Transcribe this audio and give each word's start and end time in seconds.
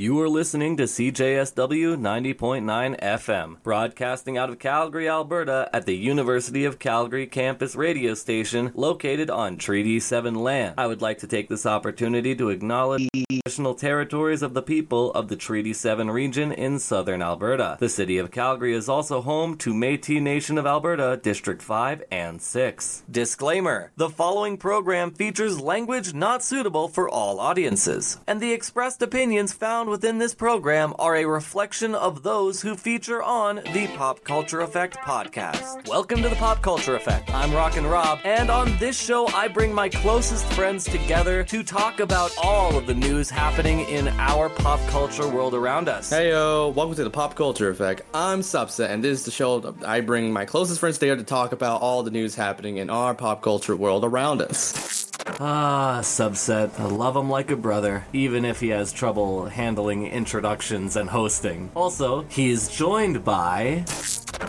You 0.00 0.18
are 0.22 0.30
listening 0.30 0.78
to 0.78 0.84
CJSW 0.84 1.94
90.9 1.94 3.00
FM, 3.00 3.62
broadcasting 3.62 4.38
out 4.38 4.48
of 4.48 4.58
Calgary, 4.58 5.06
Alberta 5.10 5.68
at 5.74 5.84
the 5.84 5.94
University 5.94 6.64
of 6.64 6.78
Calgary 6.78 7.26
campus 7.26 7.76
radio 7.76 8.14
station 8.14 8.72
located 8.74 9.28
on 9.28 9.58
Treaty 9.58 10.00
7 10.00 10.34
land. 10.36 10.76
I 10.78 10.86
would 10.86 11.02
like 11.02 11.18
to 11.18 11.26
take 11.26 11.50
this 11.50 11.66
opportunity 11.66 12.34
to 12.36 12.48
acknowledge 12.48 13.06
the 13.12 13.26
traditional 13.30 13.74
territories 13.74 14.40
of 14.40 14.54
the 14.54 14.62
people 14.62 15.12
of 15.12 15.28
the 15.28 15.36
Treaty 15.36 15.74
7 15.74 16.10
region 16.10 16.50
in 16.50 16.78
southern 16.78 17.20
Alberta. 17.20 17.76
The 17.78 17.90
city 17.90 18.16
of 18.16 18.30
Calgary 18.30 18.72
is 18.72 18.88
also 18.88 19.20
home 19.20 19.58
to 19.58 19.74
Métis 19.74 20.22
Nation 20.22 20.56
of 20.56 20.64
Alberta, 20.64 21.20
District 21.22 21.60
5 21.60 22.04
and 22.10 22.40
6. 22.40 23.02
Disclaimer 23.10 23.92
The 23.96 24.08
following 24.08 24.56
program 24.56 25.10
features 25.10 25.60
language 25.60 26.14
not 26.14 26.42
suitable 26.42 26.88
for 26.88 27.06
all 27.06 27.38
audiences, 27.38 28.18
and 28.26 28.40
the 28.40 28.54
expressed 28.54 29.02
opinions 29.02 29.52
found 29.52 29.89
within 29.90 30.18
this 30.18 30.36
program 30.36 30.94
are 31.00 31.16
a 31.16 31.24
reflection 31.24 31.96
of 31.96 32.22
those 32.22 32.62
who 32.62 32.76
feature 32.76 33.20
on 33.20 33.56
the 33.56 33.90
Pop 33.96 34.22
Culture 34.22 34.60
Effect 34.60 34.96
podcast. 34.98 35.88
Welcome 35.88 36.22
to 36.22 36.28
the 36.28 36.36
Pop 36.36 36.62
Culture 36.62 36.94
Effect. 36.94 37.28
I'm 37.34 37.52
Rockin' 37.52 37.84
Rob, 37.84 38.20
and 38.22 38.50
on 38.50 38.76
this 38.78 38.96
show, 38.96 39.26
I 39.26 39.48
bring 39.48 39.74
my 39.74 39.88
closest 39.88 40.46
friends 40.52 40.84
together 40.84 41.42
to 41.42 41.64
talk 41.64 41.98
about 41.98 42.32
all 42.40 42.76
of 42.76 42.86
the 42.86 42.94
news 42.94 43.28
happening 43.30 43.80
in 43.80 44.06
our 44.06 44.48
pop 44.48 44.78
culture 44.90 45.28
world 45.28 45.54
around 45.54 45.88
us. 45.88 46.10
Hey 46.10 46.30
yo, 46.30 46.68
welcome 46.68 46.94
to 46.94 47.02
the 47.02 47.10
Pop 47.10 47.34
Culture 47.34 47.68
Effect. 47.68 48.02
I'm 48.14 48.42
Subset, 48.42 48.90
and 48.90 49.02
this 49.02 49.18
is 49.18 49.24
the 49.24 49.32
show 49.32 49.74
I 49.84 50.02
bring 50.02 50.32
my 50.32 50.44
closest 50.44 50.78
friends 50.78 50.98
together 50.98 51.20
to 51.20 51.26
talk 51.26 51.50
about 51.50 51.80
all 51.80 52.04
the 52.04 52.12
news 52.12 52.36
happening 52.36 52.76
in 52.76 52.90
our 52.90 53.12
pop 53.12 53.42
culture 53.42 53.74
world 53.74 54.04
around 54.04 54.40
us. 54.40 55.09
Ah, 55.38 56.00
subset. 56.02 56.78
I 56.80 56.84
love 56.86 57.14
him 57.16 57.30
like 57.30 57.50
a 57.50 57.56
brother, 57.56 58.04
even 58.12 58.44
if 58.44 58.60
he 58.60 58.68
has 58.70 58.92
trouble 58.92 59.46
handling 59.46 60.06
introductions 60.06 60.96
and 60.96 61.08
hosting. 61.08 61.70
Also, 61.74 62.22
he's 62.28 62.68
joined 62.68 63.24
by. 63.24 63.84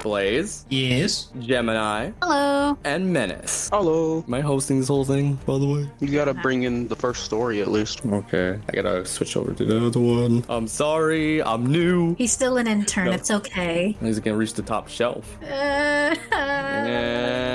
Blaze, 0.03 0.65
Yes. 0.69 1.27
Gemini, 1.39 2.11
Hello. 2.21 2.77
and 2.85 3.11
Menace. 3.11 3.69
Hello. 3.73 4.23
Am 4.25 4.33
I 4.33 4.39
hosting 4.39 4.79
this 4.79 4.87
whole 4.87 5.03
thing, 5.03 5.37
by 5.45 5.57
the 5.59 5.67
way? 5.67 5.89
You 5.99 6.07
gotta 6.07 6.33
bring 6.33 6.63
in 6.63 6.87
the 6.87 6.95
first 6.95 7.25
story 7.25 7.61
at 7.61 7.67
least. 7.67 8.01
Okay, 8.05 8.57
I 8.69 8.71
gotta 8.71 9.05
switch 9.05 9.35
over 9.35 9.51
to 9.53 9.65
the 9.65 9.85
other 9.87 9.99
one. 9.99 10.45
I'm 10.47 10.67
sorry, 10.67 11.43
I'm 11.43 11.65
new. 11.65 12.15
He's 12.15 12.31
still 12.31 12.55
an 12.55 12.67
intern. 12.67 13.07
No. 13.07 13.11
It's 13.11 13.31
okay. 13.31 13.97
He's 14.01 14.19
gonna 14.21 14.37
reach 14.37 14.53
the 14.53 14.61
top 14.63 14.87
shelf. 14.87 15.37
Uh, 15.43 16.15
Yeah, 16.31 17.50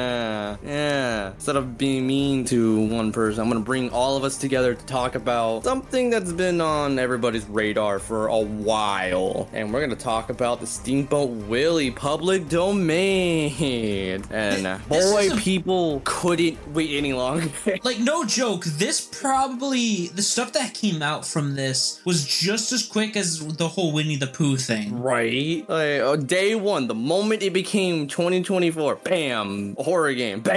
yeah. 0.67 1.33
Instead 1.33 1.57
of 1.57 1.79
being 1.79 2.07
mean 2.07 2.45
to 2.47 2.87
one 2.89 3.13
person, 3.13 3.43
I'm 3.43 3.49
gonna 3.49 3.61
bring 3.61 3.91
all 3.91 4.17
of 4.17 4.25
us 4.25 4.37
together 4.37 4.75
to 4.75 4.87
talk 4.87 5.15
about 5.15 5.65
something 5.65 6.11
that's 6.11 6.33
been 6.33 6.61
on 6.61 6.99
everybody's 6.99 7.47
radar 7.47 7.99
for 7.99 8.27
a 8.27 8.39
while. 8.41 9.49
And 9.53 9.73
we're 9.73 9.81
gonna 9.81 9.97
talk 9.97 10.31
about 10.31 10.61
the 10.61 10.67
Steamboat 10.67 11.31
Willie 11.31 11.91
public 11.91 12.49
domain. 12.49 14.23
And 14.31 14.67
uh, 14.67 14.79
boy, 14.89 15.29
a- 15.33 15.37
people 15.37 16.03
couldn't 16.05 16.59
wait 16.73 16.91
any 16.97 17.13
longer. 17.13 17.49
Like, 17.85 17.99
no 18.01 18.25
joke, 18.25 18.65
this 18.65 19.01
probably, 19.01 20.09
the 20.09 20.23
stuff 20.23 20.53
that 20.55 20.75
came 20.75 21.03
out 21.03 21.25
from 21.25 21.55
this 21.55 22.01
was 22.05 22.27
just 22.27 22.73
as 22.73 22.85
quick 22.85 23.17
as 23.17 23.47
the 23.57 23.69
whole 23.69 23.93
Winnie 23.93 24.17
the 24.17 24.27
Pooh 24.27 24.57
thing. 24.57 25.01
Right? 25.01 25.65
Like, 25.69 26.01
uh, 26.01 26.17
day 26.17 26.55
one, 26.57 26.89
the 26.89 26.95
moment 26.95 27.43
it 27.43 27.53
became 27.53 28.09
2024, 28.09 28.97
bam, 28.97 29.77
horror 29.79 30.15
game, 30.15 30.41
bam, 30.41 30.56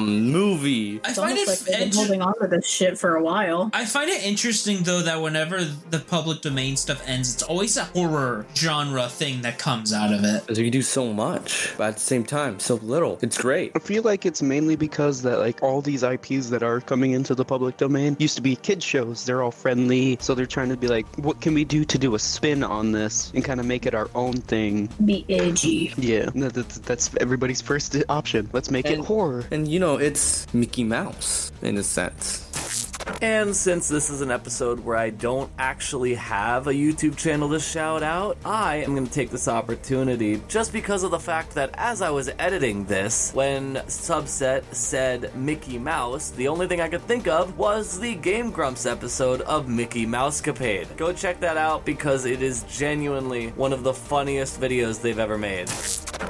movie. 0.00 1.00
I 1.04 1.08
it's 1.10 1.18
find 1.18 1.30
almost 1.38 1.68
it 1.68 1.70
like 1.70 1.78
they've 1.78 1.88
been 1.90 1.96
holding 1.96 2.22
on 2.22 2.38
to 2.40 2.46
this 2.48 2.66
shit 2.66 2.98
for 2.98 3.16
a 3.16 3.22
while. 3.22 3.70
I 3.72 3.84
find 3.84 4.10
it 4.10 4.22
interesting 4.24 4.82
though 4.82 5.02
that 5.02 5.20
whenever 5.20 5.64
the 5.64 5.98
public 6.00 6.40
domain 6.40 6.76
stuff 6.76 7.02
ends, 7.06 7.34
it's 7.34 7.42
always 7.42 7.76
a 7.76 7.84
horror 7.84 8.46
genre 8.54 9.08
thing 9.08 9.42
that 9.42 9.58
comes 9.58 9.92
out 9.92 10.12
of 10.12 10.24
it. 10.24 10.42
Because 10.42 10.58
you 10.58 10.70
do 10.70 10.82
so 10.82 11.12
much, 11.12 11.74
but 11.76 11.88
at 11.88 11.94
the 11.94 12.00
same 12.00 12.24
time, 12.24 12.58
so 12.60 12.76
little. 12.76 13.18
It's 13.22 13.38
great. 13.38 13.72
I 13.74 13.78
feel 13.78 14.02
like 14.02 14.26
it's 14.26 14.42
mainly 14.42 14.76
because 14.76 15.22
that 15.22 15.38
like 15.38 15.62
all 15.62 15.80
these 15.80 16.02
IPs 16.02 16.50
that 16.50 16.62
are 16.62 16.80
coming 16.80 17.12
into 17.12 17.34
the 17.34 17.44
public 17.44 17.76
domain 17.76 18.16
used 18.18 18.36
to 18.36 18.42
be 18.42 18.56
kid 18.56 18.82
shows. 18.82 19.24
They're 19.24 19.42
all 19.42 19.50
friendly, 19.50 20.18
so 20.20 20.34
they're 20.34 20.46
trying 20.46 20.68
to 20.70 20.76
be 20.76 20.88
like, 20.88 21.06
what 21.16 21.40
can 21.40 21.54
we 21.54 21.64
do 21.64 21.84
to 21.84 21.98
do 21.98 22.14
a 22.14 22.18
spin 22.18 22.62
on 22.62 22.92
this 22.92 23.32
and 23.34 23.44
kind 23.44 23.60
of 23.60 23.66
make 23.66 23.86
it 23.86 23.94
our 23.94 24.10
own 24.14 24.34
thing? 24.34 24.88
Be 25.04 25.24
edgy. 25.28 25.92
Yeah, 25.96 26.30
that's, 26.34 26.78
that's 26.78 27.10
everybody's 27.20 27.60
first 27.60 27.96
option. 28.08 28.48
Let's 28.52 28.70
make 28.70 28.86
it 28.86 28.94
And- 28.94 29.04
horror. 29.40 29.54
And 29.54 29.68
you 29.68 29.80
know, 29.80 29.96
it's 29.96 30.52
Mickey 30.54 30.84
Mouse 30.84 31.52
in 31.62 31.76
a 31.76 31.82
sense. 31.82 32.46
And 33.22 33.56
since 33.56 33.88
this 33.88 34.08
is 34.08 34.20
an 34.20 34.30
episode 34.30 34.80
where 34.80 34.96
I 34.96 35.10
don't 35.10 35.50
actually 35.58 36.14
have 36.14 36.66
a 36.66 36.72
YouTube 36.72 37.16
channel 37.16 37.50
to 37.50 37.58
shout 37.58 38.02
out, 38.02 38.38
I 38.44 38.76
am 38.76 38.94
going 38.94 39.06
to 39.06 39.12
take 39.12 39.30
this 39.30 39.48
opportunity 39.48 40.40
just 40.48 40.72
because 40.72 41.02
of 41.02 41.10
the 41.10 41.18
fact 41.18 41.54
that 41.54 41.70
as 41.74 42.02
I 42.02 42.10
was 42.10 42.30
editing 42.38 42.84
this, 42.84 43.32
when 43.34 43.74
Subset 43.88 44.62
said 44.74 45.34
Mickey 45.34 45.78
Mouse, 45.78 46.30
the 46.30 46.48
only 46.48 46.66
thing 46.66 46.80
I 46.80 46.88
could 46.88 47.02
think 47.02 47.26
of 47.26 47.58
was 47.58 47.98
the 47.98 48.14
Game 48.14 48.50
Grumps 48.50 48.86
episode 48.86 49.40
of 49.42 49.68
Mickey 49.68 50.06
Mousecapade. 50.06 50.96
Go 50.96 51.12
check 51.12 51.40
that 51.40 51.56
out 51.56 51.84
because 51.84 52.26
it 52.26 52.42
is 52.42 52.62
genuinely 52.64 53.48
one 53.48 53.72
of 53.72 53.82
the 53.82 53.94
funniest 53.94 54.60
videos 54.60 55.00
they've 55.00 55.18
ever 55.18 55.36
made. 55.36 55.68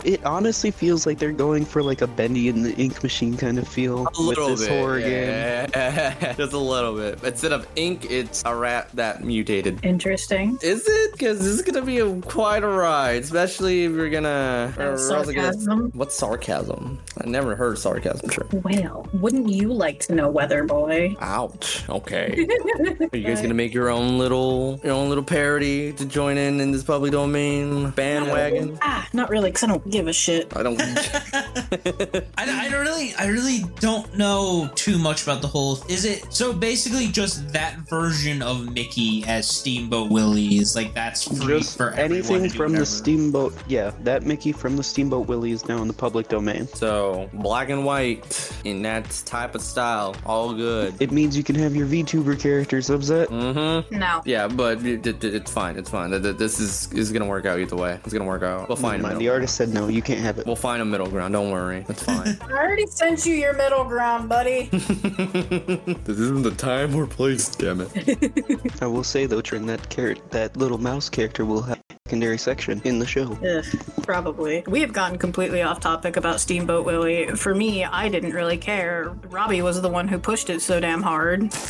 It 0.04 0.24
honestly 0.24 0.70
feels 0.70 1.06
like 1.06 1.18
they're 1.18 1.32
going 1.32 1.64
for 1.64 1.82
like 1.82 2.00
a 2.00 2.06
Bendy 2.06 2.48
and 2.48 2.64
the 2.64 2.74
Ink 2.76 3.02
Machine 3.02 3.36
kind 3.36 3.58
of 3.58 3.68
feel 3.68 4.06
with 4.18 4.36
this 4.36 4.66
horror 4.66 5.00
game. 5.00 5.68
Just 6.36 6.52
a 6.52 6.58
little 6.58 6.94
bit. 6.96 7.22
Instead 7.22 7.52
of 7.52 7.66
ink, 7.76 8.06
it's 8.10 8.42
a 8.44 8.54
rat 8.54 8.88
that 8.94 9.22
mutated. 9.24 9.84
Interesting. 9.84 10.58
Is 10.62 10.86
it? 10.86 11.12
Because 11.12 11.38
this 11.38 11.48
is 11.48 11.62
gonna 11.62 11.84
be 11.84 11.98
a, 11.98 12.20
quite 12.22 12.62
a 12.62 12.68
ride, 12.68 13.22
especially 13.22 13.84
if 13.84 13.92
you're 13.92 14.10
gonna. 14.10 14.74
Uh, 14.76 14.80
or 14.82 14.92
else 14.92 15.10
I'm 15.10 15.24
gonna- 15.24 15.52
sarcasm? 15.52 15.90
What's 15.94 16.16
sarcasm? 16.16 16.98
I 17.22 17.26
never 17.28 17.54
heard 17.56 17.78
sarcasm. 17.78 18.30
Sure. 18.30 18.46
Well, 18.52 19.08
wouldn't 19.14 19.48
you 19.48 19.72
like 19.72 20.00
to 20.06 20.14
know, 20.14 20.28
Weather 20.30 20.64
Boy? 20.64 21.14
Ouch. 21.20 21.88
Okay. 21.88 22.46
Are 23.12 23.16
you 23.16 23.24
guys 23.26 23.40
gonna 23.42 23.54
make 23.54 23.74
your 23.74 23.90
own 23.90 24.18
little, 24.18 24.80
your 24.82 24.92
own 24.94 25.08
little 25.08 25.24
parody 25.24 25.92
to 25.94 26.04
join 26.06 26.38
in 26.38 26.60
in 26.60 26.70
this 26.72 26.82
public 26.84 27.12
domain 27.12 27.90
bandwagon? 27.90 28.78
Ah, 28.82 29.06
not 29.12 29.28
really, 29.30 29.50
because 29.50 29.64
I 29.64 29.66
don't 29.66 29.79
give 29.88 30.08
a 30.08 30.12
shit. 30.12 30.54
I 30.56 30.62
don't. 30.62 30.80
I, 30.82 32.24
I 32.38 32.68
don't 32.70 32.80
really, 32.80 33.14
I 33.18 33.26
really 33.26 33.60
don't 33.80 34.16
know 34.16 34.70
too 34.74 34.98
much 34.98 35.22
about 35.22 35.40
the 35.42 35.48
whole. 35.48 35.78
Is 35.88 36.04
it 36.04 36.32
so 36.32 36.52
basically 36.52 37.06
just 37.08 37.52
that 37.52 37.76
version 37.88 38.42
of 38.42 38.72
Mickey 38.72 39.24
as 39.26 39.48
Steamboat 39.48 40.10
Willie 40.10 40.56
is 40.58 40.74
like 40.76 40.94
that's 40.94 41.24
free 41.26 41.58
Just 41.58 41.76
for 41.76 41.90
anything 41.92 42.42
to 42.42 42.48
do 42.48 42.56
from 42.56 42.72
the. 42.72 42.86
Steamboat. 42.86 43.54
Yeah, 43.68 43.92
that 44.02 44.24
Mickey 44.24 44.52
from 44.52 44.76
the 44.76 44.82
Steamboat 44.82 45.26
Willie 45.28 45.52
is 45.52 45.66
now 45.68 45.80
in 45.82 45.88
the 45.88 45.94
public 45.94 46.28
domain. 46.28 46.66
so 46.68 47.28
black 47.34 47.68
and 47.70 47.84
white 47.84 48.52
in 48.64 48.82
that 48.82 49.08
type 49.26 49.54
of 49.54 49.62
style, 49.62 50.14
all 50.26 50.52
good. 50.54 50.94
It 51.00 51.10
means 51.12 51.36
you 51.36 51.44
can 51.44 51.54
have 51.56 51.74
your 51.76 51.86
VTuber 51.86 52.38
characters 52.40 52.90
upset. 52.90 53.28
Mm-hmm. 53.28 53.98
No. 53.98 54.22
Yeah, 54.24 54.48
but 54.48 54.84
it, 54.84 55.06
it, 55.06 55.22
it's 55.24 55.50
fine. 55.50 55.76
It's 55.76 55.90
fine. 55.90 56.10
Th- 56.10 56.22
th- 56.22 56.36
This 56.36 56.58
is 56.60 56.92
is 56.92 57.12
gonna 57.12 57.26
work 57.26 57.46
out 57.46 57.58
either 57.58 57.76
way. 57.76 57.98
It's 58.04 58.12
gonna 58.12 58.24
work 58.26 58.42
out. 58.42 58.68
We'll 58.68 58.76
find 58.76 59.00
a 59.00 59.08
Mind, 59.08 59.18
the 59.20 59.28
artist 59.28 59.56
said 59.56 59.69
no, 59.72 59.88
you 59.88 60.02
can't 60.02 60.20
have 60.20 60.38
it. 60.38 60.46
We'll 60.46 60.56
find 60.56 60.82
a 60.82 60.84
middle 60.84 61.08
ground. 61.08 61.34
Don't 61.34 61.50
worry. 61.50 61.84
That's 61.86 62.02
fine. 62.02 62.38
I 62.42 62.52
already 62.52 62.86
sent 62.86 63.26
you 63.26 63.34
your 63.34 63.54
middle 63.54 63.84
ground, 63.84 64.28
buddy. 64.28 64.64
this 64.70 66.18
isn't 66.18 66.42
the 66.42 66.54
time 66.56 66.94
or 66.94 67.06
place. 67.06 67.54
Damn 67.54 67.80
it. 67.82 68.82
I 68.82 68.86
will 68.86 69.04
say 69.04 69.26
though, 69.26 69.40
Trin, 69.40 69.66
that 69.66 69.88
carrot, 69.88 70.30
that 70.30 70.56
little 70.56 70.78
mouse 70.78 71.08
character 71.08 71.44
will 71.44 71.62
have 71.62 71.78
a 71.78 71.79
secondary 72.10 72.38
section 72.38 72.82
in 72.82 72.98
the 72.98 73.06
show. 73.06 73.38
Ugh, 73.46 73.64
probably. 74.02 74.64
We 74.66 74.80
have 74.80 74.92
gotten 74.92 75.16
completely 75.16 75.62
off 75.62 75.78
topic 75.78 76.16
about 76.16 76.40
Steamboat 76.40 76.84
Willie. 76.84 77.28
For 77.36 77.54
me, 77.54 77.84
I 77.84 78.08
didn't 78.08 78.32
really 78.32 78.58
care. 78.58 79.14
Robbie 79.28 79.62
was 79.62 79.80
the 79.80 79.88
one 79.88 80.08
who 80.08 80.18
pushed 80.18 80.50
it 80.50 80.60
so 80.60 80.80
damn 80.80 81.02
hard. 81.02 81.54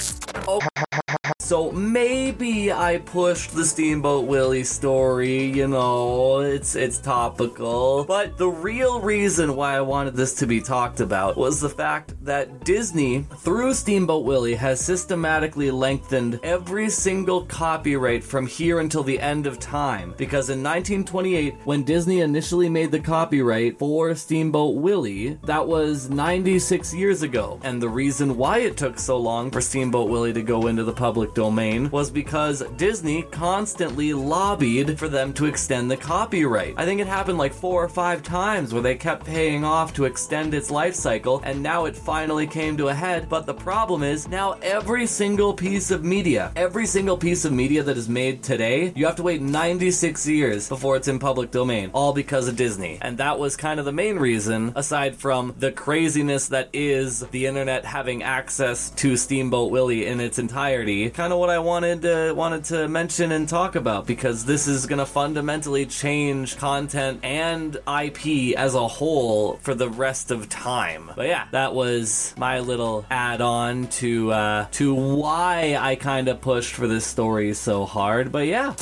So 1.50 1.72
maybe 1.72 2.70
I 2.70 2.98
pushed 2.98 3.56
the 3.56 3.64
Steamboat 3.64 4.28
Willie 4.28 4.62
story, 4.62 5.46
you 5.46 5.66
know, 5.66 6.38
it's 6.38 6.76
it's 6.76 7.00
topical. 7.00 8.04
But 8.04 8.38
the 8.38 8.48
real 8.48 9.00
reason 9.00 9.56
why 9.56 9.75
I 9.75 9.81
wanted 9.81 10.14
this 10.14 10.32
to 10.36 10.46
be 10.46 10.60
talked 10.60 11.00
about 11.00 11.36
was 11.36 11.60
the 11.60 11.69
fact 11.69 12.14
that 12.25 12.64
Disney, 12.64 13.26
through 13.38 13.75
Steamboat 13.75 14.25
Willie, 14.25 14.54
has 14.54 14.81
systematically 14.81 15.72
lengthened 15.72 16.38
every 16.44 16.88
single 16.88 17.44
copyright 17.46 18.22
from 18.22 18.46
here 18.46 18.78
until 18.78 19.02
the 19.02 19.19
end 19.19 19.48
of 19.48 19.58
time. 19.58 20.14
Because 20.16 20.30
in 20.31 20.62
1928, 20.62 21.55
when 21.65 21.82
Disney 21.82 22.21
initially 22.21 22.69
made 22.69 22.93
the 22.93 23.00
copyright 23.00 23.77
for 23.81 24.15
Steamboat 24.15 24.77
Willie, 24.77 25.37
that 25.43 25.67
was 25.67 26.09
96 26.09 26.94
years 26.94 27.23
ago. 27.23 27.59
And 27.65 27.82
the 27.82 27.88
reason 27.88 28.37
why 28.37 28.59
it 28.59 28.77
took 28.77 28.97
so 28.97 29.17
long 29.17 29.50
for 29.50 29.61
Steamboat 29.61 30.09
Willie 30.09 30.32
to 30.32 30.43
go 30.43 30.69
into 30.69 30.85
the 30.85 30.93
public 30.93 31.35
domain 31.35 31.91
was 31.91 32.12
because 32.12 32.62
Disney 32.77 33.23
constantly 33.25 34.12
lobbied 34.12 35.00
for 35.00 35.09
them 35.09 35.32
to 35.32 35.47
extend 35.47 35.91
the 35.91 35.97
copyright. 35.97 36.75
I 36.77 36.85
think 36.85 37.00
it 37.00 37.09
happened 37.09 37.38
like 37.38 37.53
four 37.53 37.82
or 37.82 37.88
five 37.88 38.23
times 38.23 38.73
where 38.73 38.82
they 38.82 38.94
kept 38.94 39.27
paying 39.27 39.65
off 39.65 39.93
to 39.94 40.05
extend 40.05 40.55
its 40.55 40.71
life 40.71 40.94
cycle, 40.94 41.41
and 41.44 41.61
now 41.61 41.87
it 41.87 41.97
finally 41.97 42.47
came 42.47 42.77
to 42.77 42.88
a 42.88 42.94
head. 42.94 43.29
But 43.29 43.47
the 43.47 43.55
problem 43.55 44.05
is 44.05 44.29
now 44.29 44.53
every 44.62 45.09
single 45.09 45.53
piece 45.53 45.91
of 45.91 46.05
media, 46.05 46.53
every 46.55 46.87
single 46.87 47.17
piece 47.17 47.44
of 47.44 47.53
media 47.53 47.82
that 47.82 47.99
is 47.99 48.09
made 48.09 48.44
today, 48.44 48.93
you 48.94 49.06
have 49.06 49.17
to 49.17 49.25
wait 49.25 49.43
96 49.43 50.19
years 50.26 50.69
before 50.69 50.96
it's 50.96 51.08
in 51.08 51.19
public 51.19 51.50
domain, 51.50 51.90
all 51.93 52.12
because 52.12 52.49
of 52.49 52.56
Disney. 52.56 52.99
And 53.00 53.19
that 53.19 53.38
was 53.38 53.56
kind 53.56 53.78
of 53.78 53.87
the 53.87 53.93
main 53.93 54.19
reason, 54.19 54.72
aside 54.76 55.17
from 55.17 55.55
the 55.58 55.72
craziness 55.72 56.49
that 56.49 56.69
is 56.72 57.20
the 57.28 57.46
internet 57.46 57.84
having 57.84 58.22
access 58.22 58.90
to 58.90 59.17
Steamboat 59.17 59.70
Willie 59.70 60.06
in 60.06 60.20
its 60.20 60.38
entirety. 60.38 61.11
Kind 61.11 61.32
of 61.32 61.38
what 61.38 61.50
I 61.50 61.58
wanted 61.58 62.02
to, 62.02 62.32
wanted 62.32 62.64
to 62.64 62.88
mention 62.88 63.32
and 63.32 63.49
talk 63.49 63.76
about 63.76 64.06
because 64.06 64.44
this 64.44 64.67
is 64.67 64.87
going 64.87 64.99
to 64.99 65.06
fundamentally 65.06 65.87
change 65.87 66.56
content 66.56 67.20
and 67.22 67.76
IP 67.76 68.56
as 68.56 68.75
a 68.75 68.87
whole 68.87 69.56
for 69.56 69.75
the 69.75 69.88
rest 69.88 70.31
of 70.31 70.49
time. 70.49 71.11
But 71.17 71.26
yeah, 71.26 71.46
that 71.52 71.75
was 71.75 72.34
my 72.37 72.61
little 72.61 73.05
add-on 73.11 73.88
to 73.88 74.32
uh, 74.32 74.67
to 74.72 74.94
why 74.94 75.76
I 75.78 75.96
kind 75.96 76.28
of 76.28 76.40
pushed 76.40 76.75
for 76.75 76.87
this 76.87 77.06
story 77.06 77.55
so 77.55 77.84
hard. 77.84 78.32
But 78.32 78.46
yeah, 78.46 78.75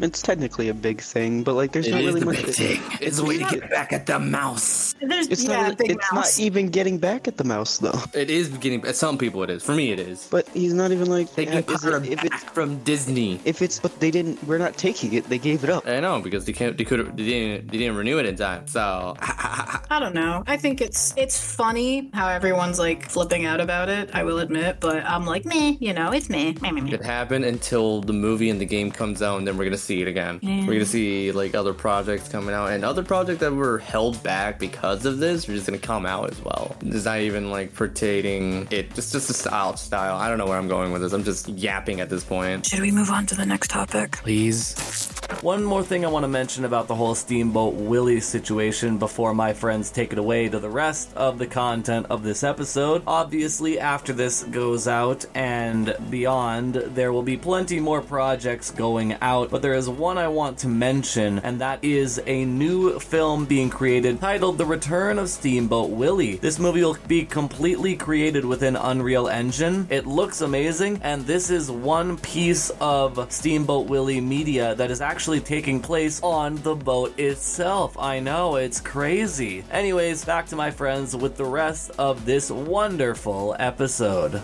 It's 0.00 0.22
technically 0.22 0.68
a 0.68 0.74
big 0.74 1.00
thing, 1.00 1.42
but 1.42 1.54
like 1.54 1.72
there's 1.72 1.86
It 1.86 1.92
not 1.92 2.00
is 2.00 2.06
really 2.06 2.20
the 2.20 2.26
much. 2.26 2.44
big 2.44 2.54
thing. 2.54 2.82
It's 3.00 3.18
a 3.18 3.24
way 3.24 3.38
to 3.38 3.44
get 3.44 3.70
back 3.70 3.92
at 3.92 4.06
the 4.06 4.18
mouse. 4.18 4.94
There's 5.00 5.28
It's 5.28 5.44
yeah, 5.44 5.68
not. 5.68 5.78
big 5.78 5.90
It's 5.92 6.12
mouse. 6.12 6.38
not 6.38 6.44
even 6.44 6.68
getting 6.70 6.98
back 6.98 7.28
at 7.28 7.36
the 7.36 7.44
mouse 7.44 7.78
though. 7.78 8.00
It 8.14 8.30
is 8.30 8.48
beginning. 8.48 8.84
At 8.86 8.96
some 8.96 9.18
people, 9.18 9.42
it 9.42 9.50
is. 9.50 9.62
For 9.62 9.74
me, 9.74 9.92
it 9.92 10.00
is. 10.00 10.26
But 10.30 10.48
he's 10.54 10.72
not 10.74 10.90
even 10.92 11.08
like 11.08 11.32
Taking 11.34 11.62
power 11.62 11.96
it- 11.98 12.08
if 12.12 12.16
back 12.22 12.26
it's 12.42 12.44
from 12.44 12.78
Disney. 12.84 13.40
if 13.44 13.62
it's 13.62 13.78
but 13.78 13.98
they 14.00 14.10
didn't. 14.10 14.42
We're 14.46 14.58
not 14.58 14.76
taking 14.76 15.12
it. 15.14 15.28
They 15.28 15.38
gave 15.38 15.64
it 15.64 15.70
up. 15.70 15.86
I 15.86 16.00
know 16.00 16.20
because 16.20 16.44
they 16.44 16.52
can't. 16.52 16.76
They 16.78 16.84
could. 16.84 17.16
They 17.16 17.24
didn't. 17.24 17.70
They 17.70 17.78
didn't 17.78 17.96
renew 17.96 18.18
it 18.18 18.26
in 18.26 18.36
time. 18.36 18.66
So 18.66 19.16
I 19.20 19.98
don't 20.00 20.14
know. 20.14 20.42
I 20.46 20.56
think 20.56 20.80
it's 20.80 21.14
it's 21.16 21.38
funny 21.38 22.10
how 22.14 22.28
everyone's 22.28 22.78
like 22.78 23.08
flipping 23.10 23.44
out 23.46 23.60
about 23.60 23.88
it. 23.88 24.10
I 24.14 24.22
will 24.24 24.38
admit, 24.38 24.78
but 24.80 25.04
I'm 25.04 25.26
like, 25.26 25.44
meh. 25.44 25.74
You 25.80 25.92
know, 25.92 26.10
it's 26.12 26.28
meh. 26.30 26.54
meh, 26.60 26.70
meh, 26.70 26.80
meh. 26.80 26.94
it 26.94 27.02
happened 27.04 27.44
until 27.44 28.00
the 28.00 28.12
movie 28.12 28.50
and 28.50 28.60
the 28.60 28.66
game 28.66 28.90
comes 28.90 29.22
out, 29.22 29.38
and 29.38 29.46
then 29.46 29.56
we're 29.56 29.64
gonna 29.64 29.73
see 29.76 30.02
it 30.02 30.08
again. 30.08 30.40
We're 30.42 30.74
gonna 30.74 30.86
see 30.86 31.32
like 31.32 31.54
other 31.54 31.74
projects 31.74 32.28
coming 32.28 32.54
out, 32.54 32.70
and 32.70 32.84
other 32.84 33.02
projects 33.02 33.40
that 33.40 33.52
were 33.52 33.78
held 33.78 34.22
back 34.22 34.58
because 34.58 35.04
of 35.06 35.18
this 35.18 35.48
are 35.48 35.52
just 35.52 35.66
gonna 35.66 35.78
come 35.78 36.06
out 36.06 36.30
as 36.30 36.40
well. 36.42 36.76
It's 36.80 37.04
not 37.04 37.20
even 37.20 37.50
like 37.50 37.74
pertaining 37.74 38.68
it. 38.70 38.94
Just 38.94 39.12
just 39.12 39.30
a 39.30 39.34
style 39.34 39.76
style. 39.76 40.16
I 40.16 40.28
don't 40.28 40.38
know 40.38 40.46
where 40.46 40.58
I'm 40.58 40.68
going 40.68 40.92
with 40.92 41.02
this. 41.02 41.12
I'm 41.12 41.24
just 41.24 41.48
yapping 41.48 42.00
at 42.00 42.10
this 42.10 42.24
point. 42.24 42.66
Should 42.66 42.80
we 42.80 42.90
move 42.90 43.10
on 43.10 43.26
to 43.26 43.34
the 43.34 43.46
next 43.46 43.68
topic? 43.70 44.12
Please. 44.12 45.13
One 45.40 45.64
more 45.64 45.82
thing 45.82 46.04
I 46.04 46.08
want 46.08 46.24
to 46.24 46.28
mention 46.28 46.64
about 46.64 46.86
the 46.86 46.94
whole 46.94 47.14
Steamboat 47.14 47.74
Willie 47.74 48.20
situation 48.20 48.98
before 48.98 49.34
my 49.34 49.54
friends 49.54 49.90
take 49.90 50.12
it 50.12 50.18
away 50.18 50.48
to 50.48 50.58
the 50.58 50.68
rest 50.68 51.14
of 51.16 51.38
the 51.38 51.46
content 51.46 52.06
of 52.10 52.22
this 52.22 52.42
episode. 52.42 53.02
Obviously, 53.06 53.78
after 53.78 54.12
this 54.12 54.42
goes 54.44 54.86
out 54.86 55.24
and 55.34 55.96
beyond, 56.10 56.74
there 56.74 57.12
will 57.12 57.22
be 57.22 57.38
plenty 57.38 57.80
more 57.80 58.02
projects 58.02 58.70
going 58.70 59.16
out, 59.22 59.50
but 59.50 59.62
there 59.62 59.74
is 59.74 59.88
one 59.88 60.18
I 60.18 60.28
want 60.28 60.58
to 60.58 60.68
mention, 60.68 61.38
and 61.38 61.60
that 61.60 61.82
is 61.82 62.20
a 62.26 62.44
new 62.44 62.98
film 63.00 63.46
being 63.46 63.70
created 63.70 64.20
titled 64.20 64.58
The 64.58 64.66
Return 64.66 65.18
of 65.18 65.30
Steamboat 65.30 65.90
Willie. 65.90 66.36
This 66.36 66.58
movie 66.58 66.82
will 66.82 66.98
be 67.06 67.24
completely 67.24 67.96
created 67.96 68.44
within 68.44 68.76
Unreal 68.76 69.28
Engine. 69.28 69.86
It 69.90 70.06
looks 70.06 70.42
amazing, 70.42 71.00
and 71.02 71.26
this 71.26 71.48
is 71.48 71.70
one 71.70 72.18
piece 72.18 72.70
of 72.80 73.32
Steamboat 73.32 73.88
Willie 73.88 74.20
media 74.20 74.74
that 74.74 74.90
is 74.90 75.00
actually 75.00 75.13
taking 75.14 75.78
place 75.78 76.20
on 76.22 76.56
the 76.62 76.74
boat 76.74 77.18
itself. 77.20 77.96
I 77.98 78.18
know, 78.18 78.56
it's 78.56 78.80
crazy. 78.80 79.64
Anyways, 79.70 80.24
back 80.24 80.46
to 80.46 80.56
my 80.56 80.72
friends 80.72 81.14
with 81.14 81.36
the 81.36 81.44
rest 81.44 81.92
of 81.98 82.24
this 82.24 82.50
wonderful 82.50 83.54
episode. 83.60 84.42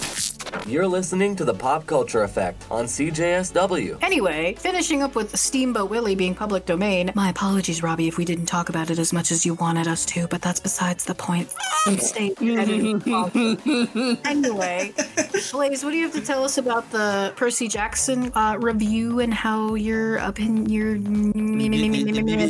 You're 0.66 0.86
listening 0.86 1.36
to 1.36 1.44
the 1.44 1.54
Pop 1.54 1.86
Culture 1.86 2.22
Effect 2.22 2.64
on 2.70 2.84
CJSW. 2.84 3.98
Anyway, 4.02 4.54
finishing 4.58 5.02
up 5.02 5.14
with 5.14 5.36
Steamboat 5.36 5.90
Willie 5.90 6.14
being 6.14 6.34
public 6.34 6.66
domain. 6.66 7.10
My 7.14 7.30
apologies, 7.30 7.82
Robbie, 7.82 8.08
if 8.08 8.16
we 8.16 8.24
didn't 8.24 8.46
talk 8.46 8.68
about 8.68 8.90
it 8.90 8.98
as 8.98 9.12
much 9.12 9.32
as 9.32 9.44
you 9.46 9.54
wanted 9.54 9.88
us 9.88 10.04
to, 10.06 10.28
but 10.28 10.42
that's 10.42 10.60
besides 10.60 11.04
the 11.04 11.14
point. 11.14 11.52
Stay 11.98 12.34
anyway, 14.24 14.92
Blaze, 15.52 15.84
what 15.84 15.90
do 15.90 15.96
you 15.96 16.04
have 16.04 16.14
to 16.14 16.20
tell 16.20 16.44
us 16.44 16.58
about 16.58 16.90
the 16.90 17.32
Percy 17.36 17.68
Jackson 17.68 18.30
uh, 18.34 18.56
review 18.58 19.20
and 19.20 19.32
how 19.32 19.74
your 19.74 20.16
opinion, 20.18 20.59
your 20.68 20.96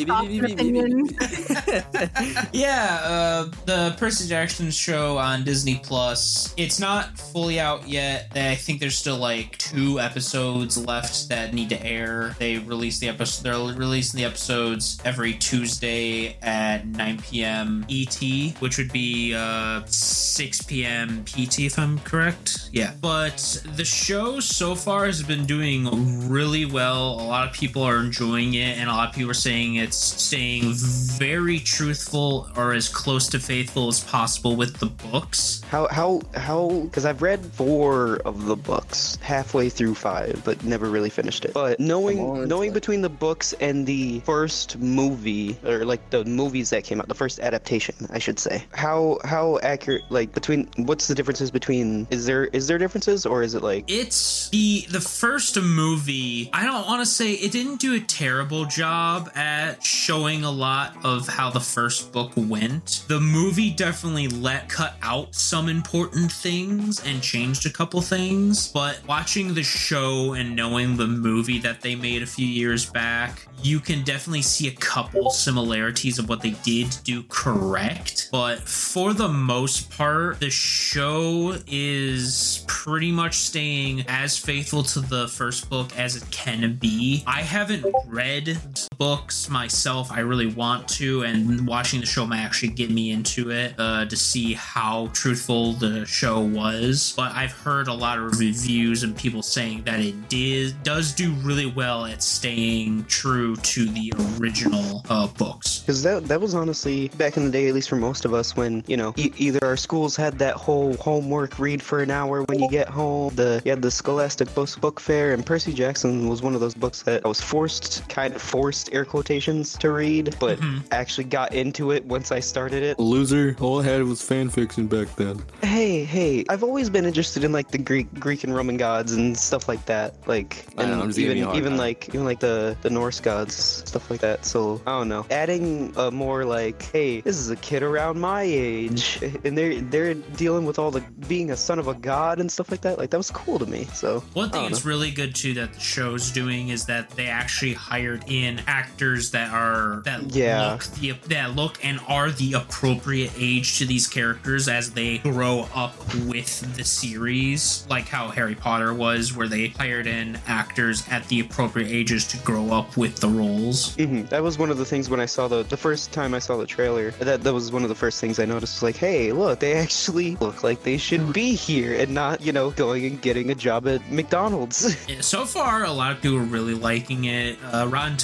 thoughts 0.07 0.29
and 0.29 0.53
opinion? 0.53 1.09
Yeah, 2.53 3.01
uh, 3.03 3.51
the 3.67 3.95
Percy 3.99 4.29
Jackson 4.29 4.71
show 4.71 5.19
on 5.19 5.45
Disney 5.45 5.81
Plus. 5.83 6.53
It's 6.57 6.81
not 6.81 7.19
fully 7.19 7.61
out 7.61 7.89
yet. 7.89 8.33
I 8.35 8.55
think 8.55 8.81
there's 8.81 8.97
still 8.97 9.19
like 9.19 9.57
two 9.59 10.01
episodes 10.01 10.77
left 10.77 11.29
that 11.29 11.55
need 11.55 11.69
to 11.71 11.85
air. 11.85 12.35
They 12.39 12.59
release 12.59 12.99
the 12.99 13.09
episode. 13.09 13.45
They're 13.45 13.79
releasing 13.79 14.19
the 14.19 14.25
episodes 14.25 15.01
every 15.05 15.35
Tuesday 15.35 16.37
at 16.43 16.87
9 16.87 17.23
p.m. 17.23 17.87
ET, 17.89 18.21
which 18.61 18.79
would 18.79 18.93
be 18.93 19.35
uh, 19.35 19.83
6 19.87 20.63
p.m. 20.63 21.25
PT, 21.25 21.61
if 21.61 21.79
I'm 21.79 21.99
correct. 22.01 22.71
Yeah, 22.73 22.95
but 23.01 23.63
the 23.77 23.85
show 23.85 24.41
so 24.41 24.75
far 24.75 25.07
has 25.07 25.23
been 25.23 25.45
doing 25.47 26.29
really 26.29 26.65
well. 26.65 27.21
A 27.21 27.27
lot 27.27 27.49
of 27.49 27.55
people 27.55 27.83
are 27.83 28.00
enjoying 28.01 28.55
it, 28.55 28.79
and 28.79 28.89
a 28.89 28.93
lot 28.93 29.09
of 29.09 29.15
people 29.15 29.31
are 29.31 29.35
saying 29.35 29.77
it's 29.77 29.97
staying 29.97 30.73
very 30.75 31.59
truthful 31.59 32.49
or 32.57 32.73
as 32.73 32.89
close 32.89 33.29
to 33.29 33.39
faithful 33.39 33.89
as 33.89 34.03
possible 34.05 34.57
with 34.57 34.79
the 34.79 34.87
books. 34.87 35.63
How 35.71 35.89
how 35.89 36.21
how? 36.35 36.69
Because 36.85 37.05
I've 37.05 37.23
read 37.23 37.45
four 37.45 38.17
of 38.25 38.47
the 38.47 38.57
books, 38.57 39.17
halfway 39.23 39.69
through 39.69 39.95
five, 39.95 40.41
but 40.45 40.63
never 40.65 40.89
really 40.89 41.11
finished 41.11 41.45
it. 41.45 41.55
But 41.55 41.81
knowing 41.81 42.49
knowing 42.49 42.73
between 42.73 43.03
the 43.03 43.09
books 43.09 43.53
and 43.61 43.87
the 43.87 44.21
first 44.21 44.79
movie, 44.79 45.59
or 45.65 45.85
like 45.85 46.11
the 46.11 46.25
movies 46.25 46.71
that 46.71 46.85
came 46.85 47.01
out, 47.01 47.09
the 47.09 47.15
first 47.15 47.41
adaptation, 47.41 47.95
I 48.11 48.19
should 48.19 48.39
say. 48.39 48.65
How 48.73 49.19
how 49.25 49.59
accurate? 49.63 50.03
Like 50.11 50.33
between 50.33 50.69
what's 50.77 51.07
the 51.09 51.15
differences 51.15 51.51
between? 51.51 52.07
Is 52.11 52.27
there 52.27 52.45
is 52.47 52.67
there 52.67 52.79
differences 52.79 53.27
or 53.27 53.43
is 53.43 53.55
it 53.55 53.63
like? 53.63 53.85
It's 53.89 54.49
the 54.51 54.87
the 54.91 55.01
first 55.01 55.61
movie. 55.61 56.51
I 56.53 56.65
don't 56.65 56.87
want 56.87 57.01
to 57.01 57.07
say 57.07 57.33
it 57.33 57.53
didn't 57.53 57.81
do 57.81 57.90
a 57.95 58.01
terrible 58.01 58.65
job 58.65 59.31
at 59.35 59.83
showing 59.83 60.45
a 60.45 60.51
lot 60.51 60.97
of 61.05 61.27
how 61.29 61.51
the 61.51 61.61
first 61.61 62.13
book 62.13 62.33
went. 62.37 63.05
The 63.09 63.21
movie 63.21 63.71
definitely 63.71 64.29
let 64.29 64.69
cut 64.69 64.97
out 65.03 65.35
some 65.35 65.69
important 65.69 66.31
things 66.31 67.05
and 67.05 67.23
changed 67.23 67.67
a 67.67 67.71
couple 67.71 68.01
things, 68.01 68.69
but 68.69 69.01
watching 69.07 69.55
the 69.55 69.63
show 69.63 70.35
and 70.35 70.55
knowing 70.55 70.97
the 70.97 71.07
movie 71.07 71.59
that 71.59 71.81
they 71.81 71.95
made 71.95 72.23
a 72.23 72.27
few 72.27 72.47
years 72.47 72.87
back, 72.87 73.47
you 73.63 73.81
can 73.81 74.03
definitely 74.05 74.43
see 74.43 74.69
a 74.69 74.77
couple 74.77 75.31
similarities 75.31 76.19
of 76.19 76.29
what 76.29 76.41
they 76.41 76.55
did 76.63 76.97
do 77.05 77.23
correct. 77.25 78.29
But 78.33 78.61
for 78.61 79.13
the 79.13 79.29
most 79.29 79.91
part, 79.91 80.41
the 80.41 80.51
show 80.51 81.57
is 81.67 82.65
pretty 82.67 83.13
much 83.13 83.35
staying 83.35 84.05
as 84.09 84.39
faithful 84.39 84.83
to 84.83 85.01
the 85.01 85.29
first 85.29 85.69
book 85.69 85.97
as 85.99 86.17
it 86.17 86.29
can 86.31 86.77
be. 86.77 87.23
I 87.27 87.43
haven't 87.43 87.80
read 88.07 88.59
books 89.01 89.49
myself. 89.49 90.13
I 90.13 90.21
really 90.21 90.47
want 90.47 90.87
to, 90.91 91.23
and 91.23 91.67
watching 91.67 92.01
the 92.01 92.07
show 92.07 92.27
might 92.27 92.41
actually 92.41 92.69
get 92.69 92.91
me 92.91 93.13
into 93.13 93.51
it 93.51 93.75
uh, 93.79 94.05
to 94.05 94.15
see 94.15 94.53
how 94.53 95.09
truthful 95.15 95.73
the 95.73 96.05
show 96.05 96.41
was. 96.41 97.15
But 97.17 97.33
I've 97.33 97.53
heard 97.53 97.89
a 97.89 97.95
lot 97.95 98.19
of 98.19 98.39
reviews 98.39 99.03
and 99.03 99.17
people 99.17 99.43
saying 99.43 99.85
that 99.85 100.01
it 100.01 100.29
did 100.29 100.83
does 100.83 101.13
do 101.13 101.33
really 101.43 101.65
well 101.65 102.05
at 102.05 102.23
staying 102.23 103.07
true 103.07 103.57
to 103.57 103.87
the 103.87 104.13
original 104.39 105.03
uh, 105.09 105.29
books. 105.29 105.79
Because 105.79 106.03
that 106.03 106.29
that 106.29 106.39
was 106.39 106.55
honestly 106.55 107.09
back 107.17 107.39
in 107.39 107.47
the 107.47 107.51
day, 107.51 107.69
at 107.69 107.75
least 107.75 107.89
for 107.89 107.97
most 107.97 108.27
of 108.27 108.35
us, 108.35 108.55
when 108.55 108.85
you 108.87 108.99
know 108.99 109.15
e- 109.17 109.33
either 109.39 109.61
our 109.63 109.79
schools 109.79 110.15
had 110.15 110.39
that 110.41 110.57
whole 110.57 110.95
homework 110.99 111.59
read 111.59 111.83
for 111.83 112.03
an 112.03 112.11
hour 112.11 112.43
when 112.43 112.59
you 112.59 112.69
get 112.69 112.87
home, 112.87 113.35
the 113.35 113.63
you 113.65 113.71
had 113.71 113.81
the 113.81 113.91
Scholastic 113.91 114.55
Book 114.55 115.01
Fair, 115.01 115.33
and 115.33 115.47
Percy 115.47 115.73
Jackson 115.73 116.29
was 116.29 116.43
one 116.43 116.55
of 116.55 116.61
those 116.61 116.75
books 116.75 117.01
that 117.05 117.25
I 117.25 117.29
was 117.29 117.41
forced, 117.41 118.07
kind 118.11 118.35
of 118.35 118.43
forced 118.43 118.90
air 118.93 119.05
quotations 119.05 119.77
to 119.79 119.91
read, 119.91 120.37
but 120.39 120.59
mm-hmm. 120.59 120.79
actually 120.91 121.25
got 121.25 121.55
into 121.55 121.91
it 121.91 122.05
once 122.05 122.33
I 122.33 122.41
started 122.41 122.83
it. 122.83 122.99
Loser. 122.99 123.57
All 123.61 123.81
I 123.81 123.85
had 123.85 124.03
was 124.05 124.23
fan 124.23 124.49
fiction 124.49 124.87
back 124.87 125.15
then. 125.17 125.43
Hey, 125.63 125.81
hey, 125.81 126.05
hey, 126.05 126.45
I've 126.49 126.63
always 126.63 126.91
been 126.91 127.07
interested 127.07 127.43
in 127.43 127.53
like 127.53 127.71
the 127.71 127.79
Greek, 127.79 128.13
Greek 128.21 128.45
and 128.45 128.55
Roman 128.55 128.77
gods 128.77 129.13
and 129.13 129.37
stuff 129.37 129.67
like 129.67 129.85
that. 129.87 130.15
Like, 130.29 130.67
I 130.77 130.85
know, 130.85 130.93
and 130.93 131.03
I'm 131.03 131.09
just 131.09 131.19
giving 131.19 131.39
even 131.39 131.39
you 131.39 131.45
a 131.45 131.47
hard 131.47 131.59
even 131.59 131.71
time. 131.71 131.79
like 131.79 132.09
even 132.09 132.25
like 132.25 132.41
the 132.41 132.77
the 132.83 132.91
Norse 132.91 133.19
gods, 133.21 133.55
stuff 133.55 134.11
like 134.11 134.21
that. 134.21 134.45
So 134.45 134.81
I 134.87 134.91
don't 134.91 135.09
know. 135.09 135.27
Adding 135.31 135.95
a 135.97 136.11
more 136.11 136.45
like, 136.45 136.83
hey, 136.83 137.23
this 137.23 137.39
is 137.39 137.51
a 137.51 137.57
kid 137.57 137.83
around 137.83 138.21
my 138.21 138.43
age, 138.43 139.21
and 139.45 139.57
they're 139.57 139.81
they're 139.81 140.15
dealing 140.15 140.67
with 140.67 140.79
all 140.79 140.91
the 140.91 141.01
being 141.29 141.51
a 141.51 141.57
son 141.57 141.79
of 141.79 141.89
a 141.89 141.95
god 141.95 142.41
and 142.41 142.53
stuff 142.53 142.71
like 142.71 142.83
that. 142.83 142.99
Like 142.99 143.11
that 143.11 143.19
was 143.19 143.31
cool 143.31 143.59
to 143.59 143.67
me. 143.67 143.85
So 143.95 144.21
One 144.35 144.51
thing 144.51 144.61
don't 144.63 144.73
that's 144.73 144.85
really 144.85 145.11
good 145.11 145.35
too 145.35 145.55
that 145.55 145.73
the 145.73 145.81
show's 145.81 146.31
doing 146.31 146.69
is 146.69 146.85
that 146.87 147.09
they 147.11 147.27
actually 147.27 147.73
hired 147.73 148.25
in 148.29 148.61
actors 148.67 148.80
that 148.89 149.51
are 149.53 150.03
that 150.05 150.35
Yeah. 150.35 150.73
look 150.73 150.85
the 151.01 151.13
that 151.29 151.55
look 151.57 151.79
and 151.85 152.01
are 152.09 152.31
the 152.31 152.55
appropriate 152.55 153.33
age 153.39 153.79
to 153.79 153.87
these 153.87 154.07
characters 154.07 154.69
as 154.69 154.91
they 154.93 155.19
grow 155.19 155.69
up 155.75 155.95
with 156.27 156.77
the 156.77 156.85
series, 156.85 157.85
like 157.91 158.09
how 158.09 158.29
Harry 158.29 158.55
Potter 158.55 158.93
was, 158.95 159.35
where 159.37 159.49
they 159.49 159.69
hired 159.69 160.07
in 160.07 160.39
actors 160.47 161.05
at 161.11 161.27
the 161.29 161.41
appropriate 161.41 161.89
ages 161.89 162.27
to 162.29 162.37
grow 162.39 162.71
up 162.73 162.97
with 162.97 163.17
the 163.17 163.29
roles. 163.29 163.95
hmm 163.97 164.23
That 164.25 164.43
was 164.43 164.59
one 164.59 164.71
of 164.71 164.79
the 164.79 164.85
things 164.85 165.09
when 165.11 165.21
I 165.21 165.27
saw 165.27 165.49
the 165.49 165.63
the 165.65 165.77
first 165.77 166.13
time 166.13 166.35
I 166.35 166.39
saw 166.39 166.57
the 166.57 166.67
trailer. 166.67 167.11
That 167.13 167.43
that 167.43 167.53
was 167.55 167.71
one 167.73 167.83
of 167.83 167.89
the 167.89 167.95
first 167.95 168.21
things 168.21 168.39
I 168.39 168.45
noticed. 168.45 168.77
Was 168.77 168.83
like, 168.83 168.97
hey, 168.97 169.33
look, 169.33 169.61
they 169.61 169.75
actually 169.75 170.37
look 170.41 170.63
like 170.63 170.83
they 170.83 170.97
should 170.97 171.33
be 171.33 171.55
here 171.55 171.95
and 172.01 172.13
not, 172.15 172.41
you 172.41 172.53
know, 172.53 172.71
going 172.71 173.05
and 173.07 173.21
getting 173.21 173.51
a 173.51 173.55
job 173.55 173.87
at 173.89 174.01
McDonald's. 174.11 174.97
Yeah, 175.11 175.21
So 175.23 175.45
far, 175.45 175.85
a 175.85 175.91
lot 175.93 176.13
of 176.13 176.21
people 176.23 176.39
are 176.39 176.43
really 176.43 176.75
liking 176.75 177.25
it. 177.25 177.59
Uh, 177.73 177.87
Rotten 177.89 178.17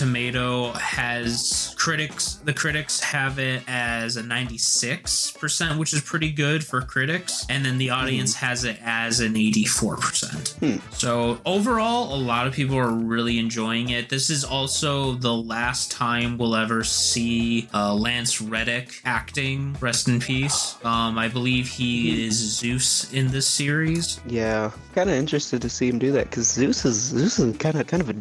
Has 0.75 1.75
critics. 1.79 2.41
The 2.45 2.53
critics 2.53 3.01
have 3.01 3.39
it 3.39 3.63
as 3.69 4.17
a 4.17 4.23
96%, 4.23 5.79
which 5.79 5.93
is 5.93 6.01
pretty 6.01 6.33
good 6.33 6.65
for 6.65 6.81
critics, 6.81 7.47
and 7.49 7.65
then 7.65 7.79
the 7.79 7.91
audience 7.91 8.35
has 8.35 8.65
it 8.65 8.79
as 8.83 9.21
an 9.21 9.35
84%. 9.35 10.81
So 10.95 11.39
overall, 11.45 12.15
a 12.15 12.21
lot 12.21 12.47
of 12.47 12.53
people 12.53 12.77
are 12.77 12.91
really 12.91 13.39
enjoying 13.39 13.91
it. 13.91 14.09
This 14.09 14.31
is 14.31 14.45
also 14.45 15.13
the 15.13 15.35
last 15.35 15.91
time 15.91 16.39
we'll 16.39 16.57
ever 16.57 16.83
see 16.85 17.69
uh, 17.73 17.95
Lance 17.95 18.41
Reddick 18.41 19.01
acting. 19.05 19.77
Rest 19.81 20.09
in 20.09 20.21
peace. 20.21 20.77
Um, 20.85 21.19
I 21.19 21.29
believe 21.29 21.69
he 21.69 22.27
is 22.27 22.35
Zeus 22.35 23.13
in 23.13 23.29
this 23.29 23.47
series. 23.47 24.21
yeah, 24.27 24.71
kind 24.95 25.11
of 25.11 25.17
interested 25.17 25.61
to 25.63 25.69
see 25.69 25.89
him 25.89 25.99
do 25.99 26.13
that 26.13 26.31
because 26.31 26.51
Zeus 26.51 26.85
is 26.85 26.97
Zeus 26.97 27.39
is 27.39 27.57
kind 27.59 27.77
of 27.79 27.87
kind 27.87 28.03
of 28.03 28.11
a 28.11 28.15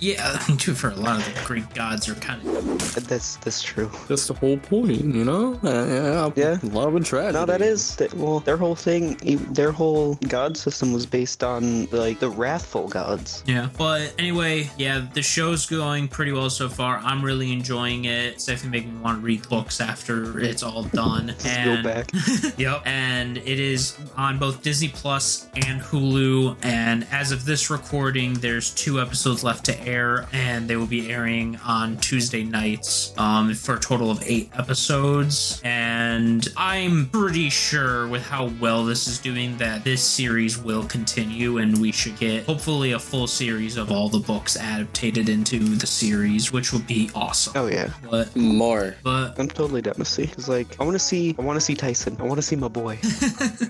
Yeah, 0.00 0.38
I 0.48 0.56
too, 0.56 0.74
for 0.74 0.90
a 0.90 0.94
lot 0.94 1.18
of 1.18 1.24
the 1.34 1.40
Greek 1.44 1.72
gods 1.74 2.08
are 2.08 2.14
kind 2.16 2.40
of. 2.46 3.06
that's 3.08 3.36
that's 3.36 3.62
true. 3.62 3.90
That's 4.08 4.26
the 4.26 4.34
whole 4.34 4.56
point, 4.56 5.04
you 5.04 5.24
know? 5.24 5.54
Uh, 5.62 6.30
Yeah. 6.36 6.58
Love 6.62 6.96
and 6.96 7.04
tragedy. 7.04 7.34
No, 7.34 7.44
that 7.46 7.60
is 7.60 7.94
that, 7.96 8.12
well, 8.14 8.40
their 8.40 8.56
whole 8.56 8.74
thing, 8.74 9.18
e- 9.22 9.34
their 9.36 9.70
whole 9.72 10.14
god 10.28 10.56
system 10.56 10.92
was 10.92 11.06
based 11.06 11.44
on 11.44 11.86
like 11.90 12.18
the 12.18 12.28
wrathful 12.28 12.88
gods. 12.88 13.42
Yeah. 13.46 13.68
But 13.76 14.14
anyway, 14.18 14.70
yeah, 14.78 15.06
the 15.12 15.22
show's 15.22 15.66
going 15.66 16.08
pretty 16.08 16.32
well 16.32 16.50
so 16.50 16.68
far. 16.68 16.98
I'm 16.98 17.22
really 17.22 17.52
enjoying 17.52 18.06
it. 18.06 18.34
It's 18.34 18.46
definitely 18.46 18.78
making 18.80 18.96
me 18.96 19.00
want 19.02 19.20
to 19.20 19.24
read 19.24 19.48
books 19.48 19.80
after 19.80 20.40
it's 20.40 20.62
all 20.62 20.84
done. 20.84 21.28
Just 21.38 21.46
and 21.46 21.82
go 21.84 21.90
back. 21.90 22.10
yep. 22.58 22.82
And 22.86 23.36
it 23.38 23.60
is 23.60 23.96
on 24.16 24.38
both 24.38 24.62
Disney 24.62 24.88
Plus 24.88 25.46
and 25.54 25.80
Hulu. 25.82 26.56
And 26.62 27.06
as 27.10 27.32
of 27.32 27.44
this 27.44 27.70
recording, 27.70 28.34
there's 28.34 28.70
two 28.74 29.00
episodes 29.00 29.44
left 29.44 29.64
to 29.66 29.80
air, 29.86 30.26
and 30.32 30.68
they 30.68 30.76
will 30.76 30.86
be 30.86 31.10
airing 31.12 31.23
on 31.24 31.96
Tuesday 31.98 32.44
nights 32.44 33.14
um, 33.16 33.54
for 33.54 33.76
a 33.76 33.80
total 33.80 34.10
of 34.10 34.22
eight 34.26 34.50
episodes. 34.58 35.58
And 35.64 36.46
I'm 36.56 37.08
pretty 37.08 37.48
sure 37.48 38.06
with 38.08 38.22
how 38.22 38.50
well 38.60 38.84
this 38.84 39.06
is 39.08 39.18
doing 39.18 39.56
that 39.56 39.84
this 39.84 40.02
series 40.02 40.58
will 40.58 40.84
continue, 40.84 41.58
and 41.58 41.78
we 41.80 41.92
should 41.92 42.18
get 42.18 42.44
hopefully 42.44 42.92
a 42.92 42.98
full 42.98 43.26
series 43.26 43.76
of 43.78 43.90
all 43.90 44.08
the 44.10 44.18
books 44.18 44.56
adapted 44.56 45.28
into 45.30 45.58
the 45.60 45.86
series, 45.86 46.52
which 46.52 46.72
would 46.74 46.86
be 46.86 47.10
awesome. 47.14 47.54
Oh 47.56 47.66
yeah, 47.68 47.88
But 48.10 48.34
More. 48.36 48.94
but 49.02 49.38
I'm 49.38 49.48
totally 49.48 49.80
down 49.80 49.94
to 49.94 50.04
see. 50.04 50.26
Cause 50.26 50.48
like 50.48 50.78
I 50.78 50.84
want 50.84 50.94
to 50.94 50.98
see, 50.98 51.34
I 51.38 51.42
want 51.42 51.56
to 51.56 51.60
see 51.60 51.74
Tyson. 51.74 52.16
I 52.20 52.24
want 52.24 52.36
to 52.36 52.42
see 52.42 52.56
my 52.56 52.68
boy. 52.68 52.98